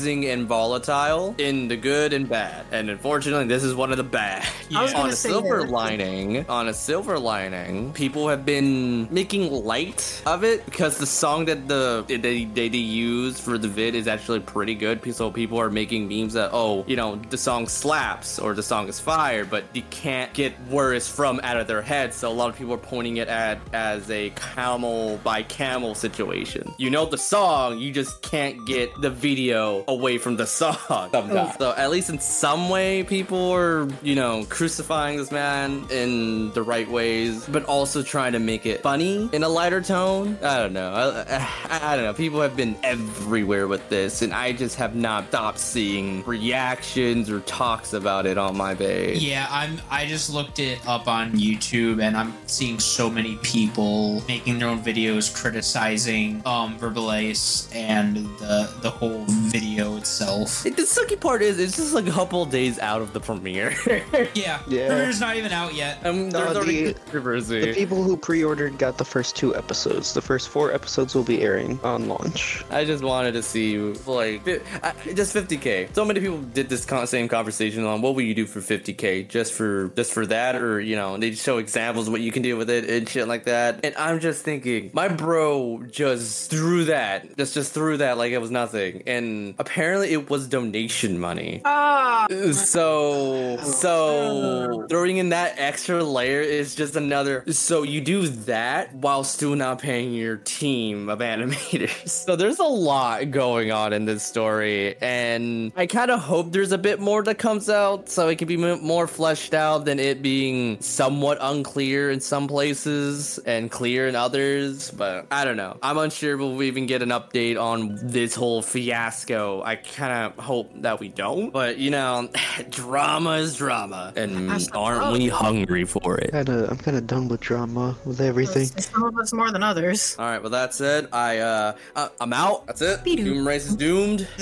confusing 0.00 0.26
and 0.26 0.46
volatile 0.46 1.34
in 1.38 1.68
the 1.68 1.76
good 1.76 2.12
and 2.12 2.28
bad. 2.28 2.64
And 2.72 2.88
unfortunately, 2.88 3.46
this 3.46 3.62
is 3.62 3.74
one 3.74 3.90
of 3.90 3.96
the 3.96 4.02
bad. 4.04 4.48
I 4.74 4.82
was 4.82 4.94
on 4.94 5.10
a 5.10 5.12
silver 5.12 5.60
that. 5.60 5.70
lining, 5.70 6.48
on 6.48 6.68
a 6.68 6.74
silver 6.74 7.18
lining, 7.18 7.92
people 7.92 8.28
have 8.28 8.46
been 8.46 9.12
making 9.12 9.52
light 9.52 10.22
of 10.26 10.42
it 10.44 10.64
because 10.64 10.98
the 10.98 11.06
song 11.06 11.44
that 11.46 11.68
the 11.68 12.04
they, 12.08 12.44
they, 12.44 12.68
they 12.68 12.78
use 12.78 13.19
for 13.40 13.58
the 13.58 13.68
vid 13.68 13.94
is 13.94 14.08
actually 14.08 14.40
pretty 14.40 14.74
good. 14.74 15.00
So 15.14 15.30
people 15.30 15.58
are 15.60 15.70
making 15.70 16.08
memes 16.08 16.34
that 16.34 16.50
oh, 16.52 16.84
you 16.86 16.96
know, 16.96 17.16
the 17.16 17.38
song 17.38 17.66
slaps 17.66 18.38
or 18.38 18.54
the 18.54 18.62
song 18.62 18.88
is 18.88 19.00
fire, 19.00 19.44
but 19.44 19.64
you 19.72 19.82
can't 19.90 20.32
get 20.32 20.52
where 20.68 20.92
it's 20.92 21.08
from 21.08 21.40
out 21.42 21.56
of 21.56 21.66
their 21.66 21.82
head. 21.82 22.14
So 22.14 22.30
a 22.30 22.32
lot 22.32 22.50
of 22.50 22.56
people 22.56 22.74
are 22.74 22.78
pointing 22.78 23.18
it 23.18 23.28
at 23.28 23.60
as 23.72 24.10
a 24.10 24.30
camel 24.30 25.18
by 25.22 25.42
camel 25.42 25.94
situation. 25.94 26.72
You 26.78 26.90
know 26.90 27.06
the 27.06 27.18
song, 27.18 27.78
you 27.78 27.92
just 27.92 28.22
can't 28.22 28.64
get 28.66 28.90
the 29.00 29.10
video 29.10 29.84
away 29.88 30.18
from 30.18 30.36
the 30.36 30.46
song. 30.60 30.76
sometimes. 30.88 31.30
Oh. 31.30 31.54
So 31.58 31.74
at 31.76 31.90
least 31.90 32.10
in 32.10 32.20
some 32.20 32.68
way, 32.68 33.04
people 33.04 33.50
are 33.52 33.88
you 34.02 34.14
know 34.14 34.44
crucifying 34.48 35.18
this 35.18 35.30
man 35.30 35.86
in 35.90 36.52
the 36.52 36.62
right 36.62 36.88
ways, 36.90 37.46
but 37.46 37.64
also 37.64 38.02
trying 38.02 38.32
to 38.32 38.38
make 38.38 38.66
it 38.66 38.82
funny 38.82 39.28
in 39.32 39.42
a 39.42 39.48
lighter 39.48 39.80
tone. 39.80 40.38
I 40.42 40.58
don't 40.58 40.72
know. 40.72 40.92
I, 40.92 41.38
I, 41.38 41.92
I 41.92 41.96
don't 41.96 42.04
know. 42.04 42.14
People 42.14 42.40
have 42.40 42.56
been 42.56 42.76
everywhere 43.18 43.66
with 43.68 43.86
this, 43.88 44.22
and 44.22 44.32
I 44.32 44.52
just 44.52 44.76
have 44.76 44.94
not 44.94 45.28
stopped 45.28 45.58
seeing 45.58 46.22
reactions 46.24 47.30
or 47.30 47.40
talks 47.40 47.92
about 47.92 48.26
it 48.26 48.38
on 48.38 48.56
my 48.56 48.74
page. 48.74 49.22
Yeah, 49.22 49.46
I'm. 49.50 49.80
I 49.90 50.06
just 50.06 50.30
looked 50.30 50.58
it 50.58 50.78
up 50.86 51.08
on 51.08 51.32
YouTube, 51.32 52.02
and 52.02 52.16
I'm 52.16 52.32
seeing 52.46 52.78
so 52.78 53.10
many 53.10 53.36
people 53.42 54.22
making 54.28 54.58
their 54.58 54.68
own 54.68 54.80
videos 54.82 55.32
criticizing 55.34 56.42
um 56.46 56.78
Verbalase 56.78 57.74
and 57.74 58.16
the 58.38 58.72
the 58.82 58.90
whole 58.90 59.24
video 59.26 59.70
HBO 59.70 59.98
itself. 59.98 60.62
The 60.64 60.70
sucky 60.70 61.18
part 61.20 61.42
is, 61.42 61.58
it's 61.58 61.76
just 61.76 61.92
like 61.94 62.06
a 62.06 62.10
couple 62.10 62.44
days 62.46 62.78
out 62.78 63.02
of 63.02 63.12
the 63.12 63.20
premiere. 63.20 63.74
Yeah, 64.34 64.60
Yeah. 64.68 64.88
premiere's 64.88 65.20
not 65.20 65.36
even 65.36 65.52
out 65.52 65.74
yet. 65.74 66.04
um, 66.06 66.28
No, 66.30 66.46
already 66.48 66.84
the- 66.86 66.94
controversy. 66.94 67.60
The 67.60 67.74
people 67.74 68.02
who 68.02 68.16
pre-ordered 68.16 68.78
got 68.78 68.96
the 68.98 69.04
first 69.04 69.36
two 69.36 69.54
episodes. 69.56 70.14
The 70.14 70.20
first 70.22 70.48
four 70.48 70.72
episodes 70.72 71.14
will 71.14 71.24
be 71.24 71.42
airing 71.42 71.78
on 71.84 72.08
launch. 72.08 72.64
I 72.70 72.84
just 72.84 72.99
wanted 73.02 73.32
to 73.32 73.42
see 73.42 73.78
like 74.06 74.46
uh, 74.82 74.92
just 75.14 75.34
50k. 75.34 75.94
So 75.94 76.04
many 76.04 76.20
people 76.20 76.38
did 76.38 76.68
this 76.68 76.84
con- 76.84 77.06
same 77.06 77.28
conversation 77.28 77.84
on 77.84 78.02
what 78.02 78.14
will 78.14 78.22
you 78.22 78.34
do 78.34 78.46
for 78.46 78.60
50k 78.60 79.28
just 79.28 79.52
for 79.52 79.88
just 79.96 80.12
for 80.12 80.26
that 80.26 80.56
or 80.56 80.80
you 80.80 80.96
know 80.96 81.16
they 81.16 81.32
show 81.32 81.58
examples 81.58 82.06
of 82.06 82.12
what 82.12 82.20
you 82.20 82.32
can 82.32 82.42
do 82.42 82.56
with 82.56 82.70
it 82.70 82.88
and 82.88 83.08
shit 83.08 83.28
like 83.28 83.44
that. 83.44 83.80
And 83.84 83.94
I'm 83.96 84.20
just 84.20 84.44
thinking, 84.44 84.90
my 84.92 85.08
bro 85.08 85.82
just 85.90 86.50
threw 86.50 86.84
that, 86.86 87.36
just 87.36 87.54
just 87.54 87.72
threw 87.72 87.96
that 87.98 88.18
like 88.18 88.32
it 88.32 88.38
was 88.38 88.50
nothing. 88.50 89.02
And 89.06 89.54
apparently 89.58 90.12
it 90.12 90.30
was 90.30 90.48
donation 90.48 91.18
money. 91.18 91.62
Ah, 91.64 92.26
So 92.52 93.58
so 93.62 94.86
throwing 94.88 95.16
in 95.18 95.30
that 95.30 95.54
extra 95.58 96.02
layer 96.04 96.40
is 96.40 96.74
just 96.74 96.96
another. 96.96 97.44
So 97.50 97.82
you 97.82 98.00
do 98.00 98.28
that 98.28 98.94
while 98.94 99.24
still 99.24 99.54
not 99.56 99.78
paying 99.80 100.12
your 100.12 100.36
team 100.36 101.08
of 101.08 101.20
animators. 101.20 101.90
So 102.30 102.36
there's 102.36 102.58
a 102.58 102.64
lot 102.64 102.89
going 103.30 103.70
on 103.70 103.92
in 103.92 104.04
this 104.04 104.22
story, 104.22 104.96
and 105.00 105.72
I 105.76 105.86
kind 105.86 106.10
of 106.10 106.20
hope 106.20 106.52
there's 106.52 106.72
a 106.72 106.78
bit 106.78 106.98
more 107.00 107.22
that 107.22 107.38
comes 107.38 107.68
out 107.70 108.08
so 108.08 108.28
it 108.28 108.38
can 108.38 108.48
be 108.48 108.62
m- 108.62 108.82
more 108.82 109.06
fleshed 109.06 109.54
out 109.54 109.84
than 109.84 109.98
it 109.98 110.22
being 110.22 110.80
somewhat 110.80 111.38
unclear 111.40 112.10
in 112.10 112.20
some 112.20 112.48
places 112.48 113.38
and 113.46 113.70
clear 113.70 114.08
in 114.08 114.16
others. 114.16 114.90
But 114.90 115.26
I 115.30 115.44
don't 115.44 115.56
know. 115.56 115.78
I'm 115.82 115.98
unsure 115.98 116.36
we'll 116.36 116.62
even 116.62 116.86
get 116.86 117.02
an 117.02 117.10
update 117.10 117.60
on 117.60 117.98
this 118.02 118.34
whole 118.34 118.62
fiasco. 118.62 119.62
I 119.62 119.76
kind 119.76 120.26
of 120.26 120.44
hope 120.44 120.70
that 120.82 121.00
we 121.00 121.08
don't. 121.08 121.52
But 121.52 121.78
you 121.78 121.90
know, 121.90 122.28
drama 122.70 123.32
is 123.32 123.56
drama, 123.56 124.12
and 124.16 124.50
aren't 124.72 125.12
we 125.12 125.28
hungry 125.28 125.84
for 125.84 126.18
it? 126.18 126.32
Kinda, 126.32 126.68
I'm 126.70 126.78
kind 126.78 126.96
of 126.96 127.06
done 127.06 127.28
with 127.28 127.40
drama 127.40 127.96
with 128.04 128.20
everything. 128.20 128.66
some 128.66 129.04
of 129.04 129.16
us 129.18 129.32
more 129.32 129.50
than 129.50 129.62
others. 129.62 130.16
All 130.18 130.26
right. 130.26 130.40
Well, 130.40 130.50
that 130.50 130.74
said, 130.74 131.08
I 131.12 131.38
uh, 131.38 131.76
uh 131.94 132.08
I'm 132.20 132.32
out. 132.32 132.66
That's 132.66 132.79
it. 132.82 133.02
Be-doo. 133.04 133.24
Doom 133.24 133.46
Race 133.46 133.66
is 133.66 133.76
doomed. 133.76 134.26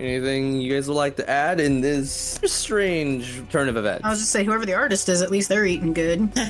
Anything 0.00 0.60
you 0.60 0.72
guys 0.74 0.88
would 0.88 0.94
like 0.94 1.16
to 1.16 1.28
add 1.28 1.60
in 1.60 1.80
this 1.80 2.38
strange 2.44 3.42
turn 3.50 3.68
of 3.68 3.76
events? 3.76 4.04
I 4.04 4.10
was 4.10 4.18
just 4.20 4.32
say, 4.32 4.44
whoever 4.44 4.66
the 4.66 4.74
artist 4.74 5.08
is, 5.08 5.22
at 5.22 5.30
least 5.30 5.48
they're 5.48 5.66
eating 5.66 5.92
good. 5.92 6.30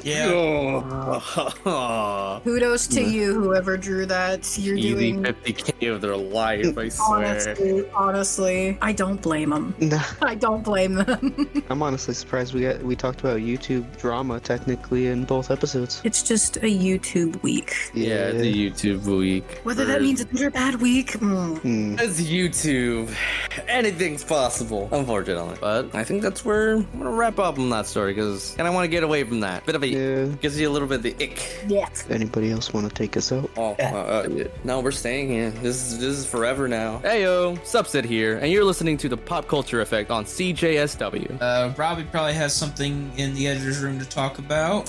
Yeah. 0.04 0.28
Oh. 0.32 2.40
Kudos 2.44 2.86
to 2.88 3.02
you, 3.02 3.34
whoever 3.34 3.76
drew 3.76 4.06
that. 4.06 4.58
You're 4.58 4.76
Easy 4.76 5.12
doing 5.12 5.22
50k 5.22 5.92
of 5.94 6.00
their 6.00 6.16
life, 6.16 6.76
I 6.76 6.88
swear. 6.88 7.26
honestly, 7.26 7.88
honestly. 7.90 8.78
I 8.82 8.92
don't 8.92 9.20
blame 9.20 9.50
them. 9.50 9.74
Nah, 9.80 10.02
I 10.22 10.34
don't 10.34 10.62
blame 10.64 10.94
them. 10.94 11.64
I'm 11.68 11.82
honestly 11.82 12.14
surprised 12.14 12.54
we 12.54 12.62
got 12.62 12.82
we 12.82 12.96
talked 12.96 13.20
about 13.20 13.38
YouTube 13.38 13.96
drama 13.98 14.40
technically 14.40 15.08
in 15.08 15.24
both 15.24 15.50
episodes. 15.50 16.00
it's 16.04 16.22
just 16.22 16.56
a 16.58 16.60
YouTube 16.60 17.40
week. 17.42 17.74
Yeah, 17.94 18.30
the 18.30 18.52
YouTube 18.70 19.04
week. 19.04 19.60
Whether 19.64 19.84
that 19.86 20.02
means 20.02 20.20
a 20.20 20.24
good 20.40 20.46
or 20.46 20.50
bad 20.50 20.76
week, 20.76 21.10
mm. 21.12 21.58
Hmm. 21.58 21.96
It's 21.98 22.18
YouTube. 22.18 23.14
Anything's 23.68 24.24
possible, 24.24 24.88
unfortunately. 24.90 25.58
But 25.60 25.94
I 25.94 26.02
think 26.02 26.22
that's 26.22 26.44
where 26.46 26.76
I'm 26.76 26.98
gonna 26.98 27.10
wrap 27.10 27.38
up 27.38 27.58
on 27.58 27.68
that 27.70 27.86
story 27.86 28.14
because 28.14 28.56
and 28.58 28.66
I 28.66 28.70
want 28.70 28.84
to 28.84 28.88
get 28.88 29.02
away 29.02 29.22
from 29.24 29.40
that. 29.40 29.66
Bit 29.66 29.74
of 29.74 29.82
a 29.82 29.88
Yeah. 29.88 30.24
gives 30.40 30.58
you 30.58 30.66
a 30.68 30.72
little 30.72 30.88
bit 30.88 30.98
of 30.98 31.02
the 31.02 31.14
ick. 31.22 31.64
yeah. 31.68 31.88
Anybody 32.08 32.50
else 32.50 32.72
want 32.72 32.88
to 32.88 32.94
take 32.94 33.18
us 33.18 33.32
out? 33.32 33.50
Oh, 33.58 33.76
uh, 33.78 33.82
uh, 33.82 34.44
no, 34.64 34.80
we're 34.80 34.92
staying 34.92 35.28
here. 35.28 35.50
This 35.50 35.76
is 35.92 35.98
this 35.98 36.16
is 36.16 36.26
forever 36.26 36.68
now. 36.68 37.00
Hey 37.00 37.22
yo, 37.22 37.56
Subset 37.56 38.04
here, 38.04 38.38
and 38.38 38.50
you're 38.50 38.64
listening 38.64 38.96
to 38.98 39.08
the 39.10 39.18
Pop 39.18 39.46
Culture 39.46 39.82
Effect 39.82 40.10
on 40.10 40.24
CJSW. 40.24 41.36
Uh, 41.40 41.74
Robbie 41.76 42.04
probably 42.04 42.34
has 42.34 42.54
something 42.54 43.12
in 43.18 43.34
the 43.34 43.46
editor's 43.46 43.82
room 43.82 43.98
to 43.98 44.08
talk 44.08 44.38
about. 44.38 44.88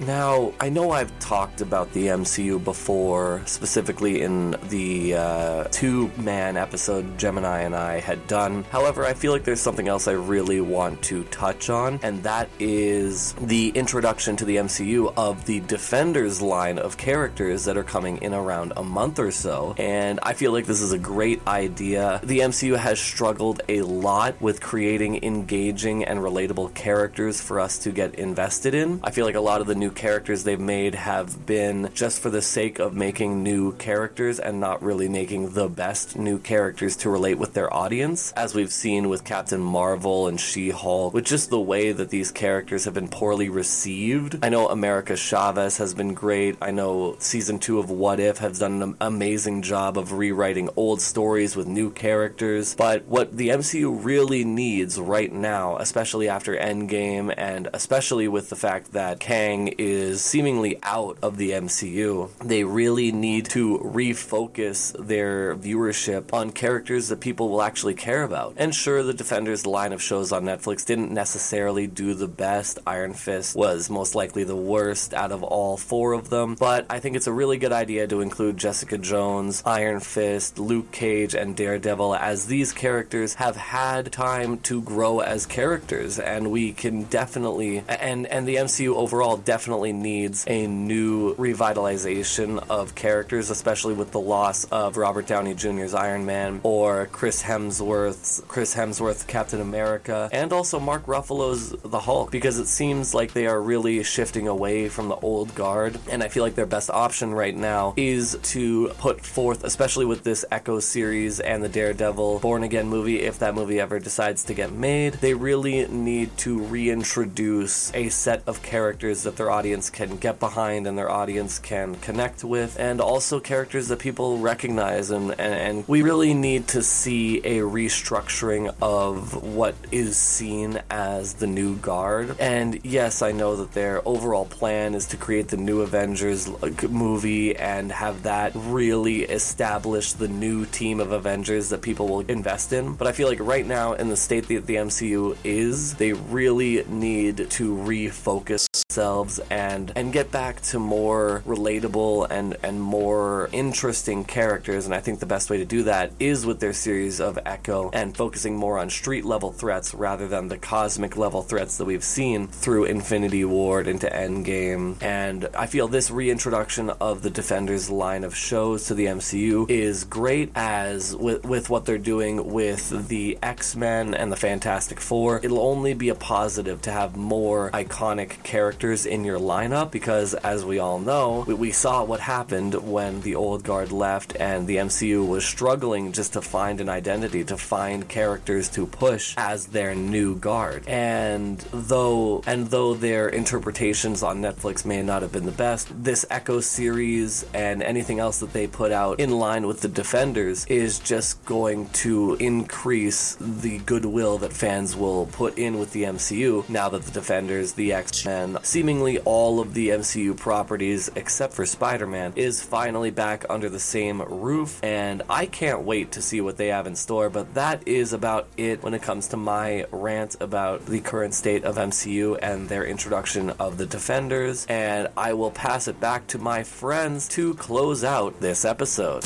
Now, 0.00 0.52
I 0.60 0.68
know 0.68 0.90
I've 0.90 1.16
talked 1.20 1.60
about 1.60 1.92
the 1.92 2.08
MCU 2.08 2.62
before, 2.62 3.40
specifically 3.46 4.22
in 4.22 4.56
the 4.68 4.75
uh, 5.14 5.64
two 5.70 6.10
man 6.18 6.56
episode 6.56 7.18
Gemini 7.18 7.60
and 7.60 7.74
I 7.74 8.00
had 8.00 8.26
done. 8.26 8.64
However, 8.64 9.04
I 9.04 9.14
feel 9.14 9.32
like 9.32 9.44
there's 9.44 9.60
something 9.60 9.88
else 9.88 10.08
I 10.08 10.12
really 10.12 10.60
want 10.60 11.02
to 11.04 11.24
touch 11.24 11.70
on, 11.70 12.00
and 12.02 12.22
that 12.24 12.48
is 12.58 13.32
the 13.34 13.68
introduction 13.70 14.36
to 14.36 14.44
the 14.44 14.56
MCU 14.56 15.12
of 15.16 15.44
the 15.46 15.60
Defenders 15.60 16.42
line 16.42 16.78
of 16.78 16.96
characters 16.96 17.64
that 17.64 17.76
are 17.76 17.84
coming 17.84 18.18
in 18.18 18.34
around 18.34 18.72
a 18.76 18.82
month 18.82 19.18
or 19.18 19.30
so. 19.30 19.74
And 19.78 20.20
I 20.22 20.32
feel 20.32 20.52
like 20.52 20.66
this 20.66 20.80
is 20.80 20.92
a 20.92 20.98
great 20.98 21.40
idea. 21.46 22.20
The 22.22 22.40
MCU 22.40 22.76
has 22.76 23.00
struggled 23.00 23.62
a 23.68 23.82
lot 23.82 24.40
with 24.40 24.60
creating 24.60 25.22
engaging 25.22 26.04
and 26.04 26.20
relatable 26.20 26.74
characters 26.74 27.40
for 27.40 27.60
us 27.60 27.78
to 27.80 27.92
get 27.92 28.16
invested 28.16 28.74
in. 28.74 29.00
I 29.02 29.10
feel 29.10 29.24
like 29.24 29.36
a 29.36 29.40
lot 29.40 29.60
of 29.60 29.66
the 29.66 29.74
new 29.74 29.90
characters 29.90 30.44
they've 30.44 30.60
made 30.60 30.94
have 30.94 31.46
been 31.46 31.90
just 31.94 32.20
for 32.20 32.30
the 32.30 32.42
sake 32.42 32.78
of 32.78 32.94
making 32.94 33.42
new 33.42 33.72
characters 33.76 34.38
and 34.38 34.60
not 34.60 34.65
really 34.80 35.08
making 35.08 35.50
the 35.50 35.68
best 35.68 36.16
new 36.16 36.38
characters 36.38 36.96
to 36.96 37.10
relate 37.10 37.38
with 37.38 37.54
their 37.54 37.72
audience, 37.72 38.32
as 38.32 38.54
we've 38.54 38.72
seen 38.72 39.08
with 39.08 39.24
Captain 39.24 39.60
Marvel 39.60 40.26
and 40.28 40.40
She 40.40 40.70
Hulk, 40.70 41.14
with 41.14 41.24
just 41.24 41.50
the 41.50 41.60
way 41.60 41.92
that 41.92 42.10
these 42.10 42.30
characters 42.30 42.84
have 42.84 42.94
been 42.94 43.08
poorly 43.08 43.48
received. 43.48 44.38
I 44.42 44.48
know 44.48 44.68
America 44.68 45.16
Chavez 45.16 45.78
has 45.78 45.94
been 45.94 46.14
great. 46.14 46.56
I 46.60 46.70
know 46.70 47.16
season 47.18 47.58
two 47.58 47.78
of 47.78 47.90
What 47.90 48.20
If 48.20 48.38
has 48.38 48.58
done 48.58 48.82
an 48.82 48.96
amazing 49.00 49.62
job 49.62 49.96
of 49.98 50.12
rewriting 50.12 50.68
old 50.76 51.00
stories 51.00 51.56
with 51.56 51.66
new 51.66 51.90
characters. 51.90 52.74
But 52.74 53.06
what 53.06 53.36
the 53.36 53.48
MCU 53.48 54.04
really 54.04 54.44
needs 54.44 54.98
right 54.98 55.32
now, 55.32 55.76
especially 55.78 56.28
after 56.28 56.56
Endgame, 56.56 57.32
and 57.36 57.68
especially 57.72 58.28
with 58.28 58.50
the 58.50 58.56
fact 58.56 58.92
that 58.92 59.20
Kang 59.20 59.68
is 59.78 60.22
seemingly 60.22 60.78
out 60.82 61.18
of 61.22 61.36
the 61.36 61.50
MCU, 61.50 62.30
they 62.38 62.64
really 62.64 63.12
need 63.12 63.46
to 63.46 63.78
refocus 63.78 64.45
their 64.54 65.54
viewership 65.56 66.32
on 66.32 66.50
characters 66.50 67.08
that 67.08 67.20
people 67.20 67.48
will 67.48 67.62
actually 67.62 67.94
care 67.94 68.22
about. 68.22 68.54
And 68.56 68.74
sure, 68.74 69.02
the 69.02 69.14
Defenders 69.14 69.66
line 69.66 69.92
of 69.92 70.02
shows 70.02 70.32
on 70.32 70.44
Netflix 70.44 70.86
didn't 70.86 71.12
necessarily 71.12 71.86
do 71.86 72.14
the 72.14 72.28
best. 72.28 72.78
Iron 72.86 73.14
Fist 73.14 73.56
was 73.56 73.90
most 73.90 74.14
likely 74.14 74.44
the 74.44 74.56
worst 74.56 75.14
out 75.14 75.32
of 75.32 75.42
all 75.42 75.76
four 75.76 76.12
of 76.12 76.30
them, 76.30 76.56
but 76.58 76.86
I 76.90 77.00
think 77.00 77.16
it's 77.16 77.26
a 77.26 77.32
really 77.32 77.58
good 77.58 77.72
idea 77.72 78.06
to 78.06 78.20
include 78.20 78.56
Jessica 78.56 78.98
Jones, 78.98 79.62
Iron 79.64 80.00
Fist, 80.00 80.58
Luke 80.58 80.92
Cage, 80.92 81.34
and 81.34 81.56
Daredevil 81.56 82.14
as 82.14 82.46
these 82.46 82.72
characters 82.72 83.34
have 83.34 83.56
had 83.56 84.12
time 84.12 84.58
to 84.58 84.82
grow 84.82 85.20
as 85.20 85.46
characters, 85.46 86.18
and 86.18 86.50
we 86.50 86.72
can 86.72 87.04
definitely 87.04 87.82
and 87.88 88.26
and 88.26 88.46
the 88.46 88.56
MCU 88.56 88.94
overall 88.94 89.36
definitely 89.36 89.92
needs 89.92 90.44
a 90.46 90.66
new 90.66 91.34
revitalization 91.34 92.64
of 92.68 92.94
characters, 92.94 93.50
especially 93.50 93.94
with 93.94 94.12
the 94.12 94.20
loss 94.36 94.64
of 94.64 94.98
Robert 94.98 95.26
Downey 95.26 95.54
Jr.'s 95.54 95.94
Iron 95.94 96.26
Man 96.26 96.60
or 96.62 97.06
Chris 97.06 97.42
Hemsworth's 97.42 98.42
Chris 98.48 98.74
Hemsworth 98.74 99.26
Captain 99.26 99.62
America, 99.62 100.28
and 100.30 100.52
also 100.52 100.78
Mark 100.78 101.06
Ruffalo's 101.06 101.70
The 101.70 102.00
Hulk, 102.00 102.30
because 102.30 102.58
it 102.58 102.66
seems 102.66 103.14
like 103.14 103.32
they 103.32 103.46
are 103.46 103.60
really 103.60 104.02
shifting 104.02 104.46
away 104.46 104.90
from 104.90 105.08
the 105.08 105.16
old 105.16 105.54
guard, 105.54 105.98
and 106.10 106.22
I 106.22 106.28
feel 106.28 106.42
like 106.42 106.54
their 106.54 106.66
best 106.66 106.90
option 106.90 107.32
right 107.32 107.56
now 107.56 107.94
is 107.96 108.36
to 108.54 108.88
put 108.98 109.22
forth, 109.24 109.64
especially 109.64 110.04
with 110.04 110.22
this 110.22 110.44
Echo 110.50 110.80
series 110.80 111.40
and 111.40 111.64
the 111.64 111.70
Daredevil 111.70 112.40
Born 112.40 112.62
Again 112.62 112.88
movie, 112.88 113.22
if 113.22 113.38
that 113.38 113.54
movie 113.54 113.80
ever 113.80 113.98
decides 113.98 114.44
to 114.44 114.54
get 114.54 114.70
made, 114.70 115.14
they 115.14 115.32
really 115.32 115.88
need 115.88 116.36
to 116.44 116.58
reintroduce 116.58 117.90
a 117.94 118.10
set 118.10 118.42
of 118.46 118.62
characters 118.62 119.22
that 119.22 119.36
their 119.36 119.50
audience 119.50 119.88
can 119.88 120.18
get 120.18 120.38
behind 120.38 120.86
and 120.86 120.98
their 120.98 121.10
audience 121.10 121.58
can 121.58 121.94
connect 121.96 122.44
with, 122.44 122.78
and 122.78 123.00
also 123.00 123.40
characters 123.40 123.88
that 123.88 123.98
people 123.98 124.25
recognize. 124.34 125.10
And, 125.10 125.30
and, 125.32 125.54
and 125.54 125.88
we 125.88 126.02
really 126.02 126.34
need 126.34 126.68
to 126.68 126.82
see 126.82 127.38
a 127.38 127.60
restructuring 127.60 128.74
of 128.82 129.42
what 129.42 129.74
is 129.92 130.16
seen 130.16 130.80
as 130.90 131.34
the 131.34 131.46
new 131.46 131.76
guard. 131.76 132.36
And 132.38 132.84
yes, 132.84 133.22
I 133.22 133.32
know 133.32 133.56
that 133.56 133.72
their 133.72 134.06
overall 134.06 134.46
plan 134.46 134.94
is 134.94 135.06
to 135.08 135.16
create 135.16 135.48
the 135.48 135.56
new 135.56 135.82
Avengers 135.82 136.48
movie 136.88 137.56
and 137.56 137.92
have 137.92 138.22
that 138.24 138.52
really 138.54 139.22
establish 139.22 140.12
the 140.12 140.28
new 140.28 140.66
team 140.66 141.00
of 141.00 141.12
Avengers 141.12 141.68
that 141.70 141.82
people 141.82 142.08
will 142.08 142.20
invest 142.20 142.72
in. 142.72 142.94
But 142.94 143.06
I 143.06 143.12
feel 143.12 143.28
like 143.28 143.40
right 143.40 143.66
now, 143.66 143.92
in 143.94 144.08
the 144.08 144.16
state 144.16 144.48
that 144.48 144.66
the 144.66 144.76
MCU 144.76 145.36
is, 145.44 145.94
they 145.94 146.12
really 146.12 146.84
need 146.88 147.50
to 147.50 147.76
refocus 147.76 148.66
themselves 148.88 149.40
and 149.50 149.92
and 149.96 150.12
get 150.12 150.30
back 150.30 150.60
to 150.62 150.78
more 150.78 151.42
relatable 151.46 152.26
and 152.30 152.56
and 152.62 152.80
more 152.80 153.48
interesting 153.52 154.15
characters. 154.24 154.86
And 154.86 154.94
I 154.94 155.00
think 155.00 155.20
the 155.20 155.26
best 155.26 155.50
way 155.50 155.58
to 155.58 155.64
do 155.64 155.84
that 155.84 156.12
is 156.18 156.46
with 156.46 156.60
their 156.60 156.72
series 156.72 157.20
of 157.20 157.38
Echo 157.44 157.90
and 157.92 158.16
focusing 158.16 158.56
more 158.56 158.78
on 158.78 158.90
street 158.90 159.24
level 159.24 159.52
threats 159.52 159.94
rather 159.94 160.28
than 160.28 160.48
the 160.48 160.58
cosmic 160.58 161.16
level 161.16 161.42
threats 161.42 161.78
that 161.78 161.84
we've 161.84 162.04
seen 162.04 162.46
through 162.46 162.84
Infinity 162.84 163.44
War 163.44 163.82
into 163.82 164.06
Endgame. 164.06 165.02
And 165.02 165.48
I 165.54 165.66
feel 165.66 165.88
this 165.88 166.10
reintroduction 166.10 166.90
of 166.90 167.22
the 167.22 167.30
Defenders 167.30 167.90
line 167.90 168.24
of 168.24 168.34
shows 168.34 168.86
to 168.86 168.94
the 168.94 169.06
MCU 169.06 169.68
is 169.70 170.04
great 170.04 170.50
as 170.54 171.14
with 171.14 171.44
with 171.44 171.70
what 171.70 171.84
they're 171.84 171.98
doing 171.98 172.52
with 172.52 173.08
the 173.08 173.38
X-Men 173.42 174.14
and 174.14 174.32
the 174.32 174.36
Fantastic 174.36 175.00
Four. 175.00 175.40
It'll 175.42 175.60
only 175.60 175.94
be 175.94 176.08
a 176.08 176.14
positive 176.14 176.80
to 176.82 176.90
have 176.90 177.16
more 177.16 177.70
iconic 177.72 178.42
characters 178.42 179.06
in 179.06 179.24
your 179.24 179.38
lineup 179.38 179.90
because 179.90 180.34
as 180.34 180.64
we 180.64 180.78
all 180.78 180.98
know, 180.98 181.44
we, 181.46 181.54
we 181.54 181.72
saw 181.72 182.04
what 182.04 182.20
happened 182.20 182.74
when 182.74 183.20
the 183.20 183.34
old 183.34 183.62
guard 183.64 183.92
left 183.92 184.05
and 184.38 184.66
the 184.66 184.76
MCU 184.76 185.26
was 185.26 185.44
struggling 185.44 186.12
just 186.12 186.32
to 186.34 186.42
find 186.42 186.80
an 186.80 186.88
identity, 186.88 187.44
to 187.44 187.56
find 187.56 188.08
characters 188.08 188.68
to 188.70 188.86
push 188.86 189.34
as 189.36 189.66
their 189.66 189.94
new 189.94 190.36
guard. 190.36 190.86
And 190.88 191.58
though 191.72 192.42
and 192.46 192.68
though 192.68 192.94
their 192.94 193.28
interpretations 193.28 194.22
on 194.22 194.40
Netflix 194.40 194.84
may 194.84 195.02
not 195.02 195.22
have 195.22 195.32
been 195.32 195.46
the 195.46 195.52
best, 195.52 195.88
this 196.02 196.24
Echo 196.30 196.60
series 196.60 197.44
and 197.54 197.82
anything 197.82 198.18
else 198.18 198.40
that 198.40 198.52
they 198.52 198.66
put 198.66 198.92
out 198.92 199.20
in 199.20 199.30
line 199.30 199.66
with 199.66 199.80
the 199.80 199.88
Defenders 199.88 200.66
is 200.66 200.98
just 200.98 201.44
going 201.44 201.88
to 201.90 202.34
increase 202.34 203.36
the 203.40 203.78
goodwill 203.78 204.38
that 204.38 204.52
fans 204.52 204.94
will 204.96 205.26
put 205.26 205.58
in 205.58 205.78
with 205.78 205.92
the 205.92 206.04
MCU 206.04 206.68
now 206.68 206.88
that 206.88 207.02
the 207.02 207.10
Defenders, 207.10 207.72
the 207.72 207.92
X-Men, 207.92 208.58
seemingly 208.62 209.18
all 209.20 209.60
of 209.60 209.74
the 209.74 209.88
MCU 209.90 210.36
properties 210.36 211.10
except 211.16 211.54
for 211.54 211.64
Spider-Man 211.66 212.32
is 212.36 212.62
finally 212.62 213.10
back 213.10 213.44
under 213.48 213.68
the 213.68 213.78
same 213.96 214.20
roof 214.20 214.78
and 214.84 215.22
I 215.30 215.46
can't 215.46 215.84
wait 215.84 216.12
to 216.12 216.20
see 216.20 216.42
what 216.42 216.58
they 216.58 216.66
have 216.66 216.86
in 216.86 216.96
store, 216.96 217.30
but 217.30 217.54
that 217.54 217.88
is 217.88 218.12
about 218.12 218.46
it 218.58 218.82
when 218.82 218.92
it 218.92 219.00
comes 219.00 219.28
to 219.28 219.38
my 219.38 219.86
rant 219.90 220.36
about 220.38 220.84
the 220.84 221.00
current 221.00 221.32
state 221.32 221.64
of 221.64 221.76
MCU 221.76 222.38
and 222.42 222.68
their 222.68 222.84
introduction 222.84 223.48
of 223.58 223.78
the 223.78 223.86
Defenders 223.86 224.66
and 224.68 225.08
I 225.16 225.32
will 225.32 225.50
pass 225.50 225.88
it 225.88 225.98
back 225.98 226.26
to 226.26 226.38
my 226.38 226.62
friends 226.62 227.26
to 227.28 227.54
close 227.54 228.04
out 228.04 228.38
this 228.38 228.66
episode. 228.66 229.24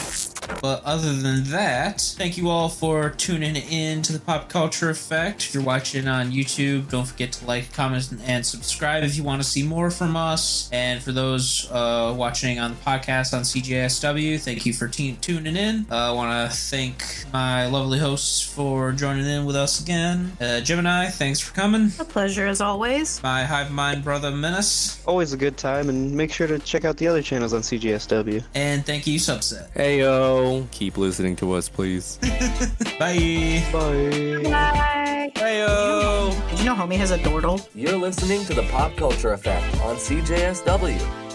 But 0.60 0.82
other 0.84 1.12
than 1.14 1.44
that, 1.44 2.00
thank 2.00 2.36
you 2.36 2.48
all 2.50 2.68
for 2.68 3.10
tuning 3.10 3.56
in 3.56 4.02
to 4.02 4.12
the 4.12 4.20
Pop 4.20 4.48
Culture 4.48 4.90
Effect. 4.90 5.44
If 5.44 5.54
you're 5.54 5.62
watching 5.62 6.08
on 6.08 6.30
YouTube, 6.30 6.90
don't 6.90 7.06
forget 7.06 7.32
to 7.32 7.46
like, 7.46 7.72
comment, 7.72 8.10
and 8.24 8.44
subscribe 8.44 9.02
if 9.04 9.16
you 9.16 9.22
want 9.22 9.42
to 9.42 9.48
see 9.48 9.62
more 9.62 9.90
from 9.90 10.16
us. 10.16 10.68
And 10.72 11.02
for 11.02 11.12
those 11.12 11.70
uh, 11.70 12.14
watching 12.16 12.58
on 12.58 12.72
the 12.72 12.76
podcast 12.78 13.32
on 13.34 13.42
CJSW, 13.42 14.40
thank 14.40 14.66
you 14.66 14.72
for 14.72 14.88
t- 14.88 15.16
tuning 15.20 15.56
in. 15.56 15.86
Uh, 15.90 16.10
I 16.10 16.10
want 16.12 16.50
to 16.50 16.56
thank 16.56 17.04
my 17.32 17.66
lovely 17.66 17.98
hosts 17.98 18.40
for 18.42 18.92
joining 18.92 19.26
in 19.26 19.44
with 19.44 19.56
us 19.56 19.80
again. 19.80 20.32
Uh, 20.40 20.60
Gemini, 20.60 21.06
thanks 21.08 21.40
for 21.40 21.54
coming. 21.54 21.90
A 21.98 22.04
pleasure 22.04 22.46
as 22.46 22.60
always. 22.60 23.22
My 23.22 23.44
Hive 23.44 23.70
Mind 23.70 24.04
brother 24.04 24.30
Menace. 24.30 25.02
Always 25.06 25.32
a 25.32 25.36
good 25.36 25.56
time, 25.56 25.88
and 25.88 26.12
make 26.12 26.32
sure 26.32 26.46
to 26.46 26.58
check 26.58 26.84
out 26.84 26.96
the 26.96 27.06
other 27.08 27.22
channels 27.22 27.52
on 27.52 27.62
CJSW. 27.62 28.44
And 28.54 28.84
thank 28.84 29.06
you, 29.06 29.18
Subset. 29.18 29.70
Hey 29.74 30.00
yo, 30.00 30.39
keep 30.70 30.96
listening 30.96 31.36
to 31.36 31.52
us, 31.52 31.68
please. 31.68 32.18
Bye. 32.98 33.62
Bye. 33.72 34.42
Bye. 34.44 35.32
hey. 35.36 35.66
Did 36.50 36.58
you 36.58 36.64
know 36.64 36.74
homie 36.74 36.96
has 36.96 37.10
a 37.10 37.18
dordle? 37.18 37.66
You're 37.74 37.96
listening 37.96 38.44
to 38.46 38.54
the 38.54 38.62
Pop 38.64 38.96
Culture 38.96 39.32
Effect 39.32 39.64
on 39.80 39.96
CJSW. 39.96 41.29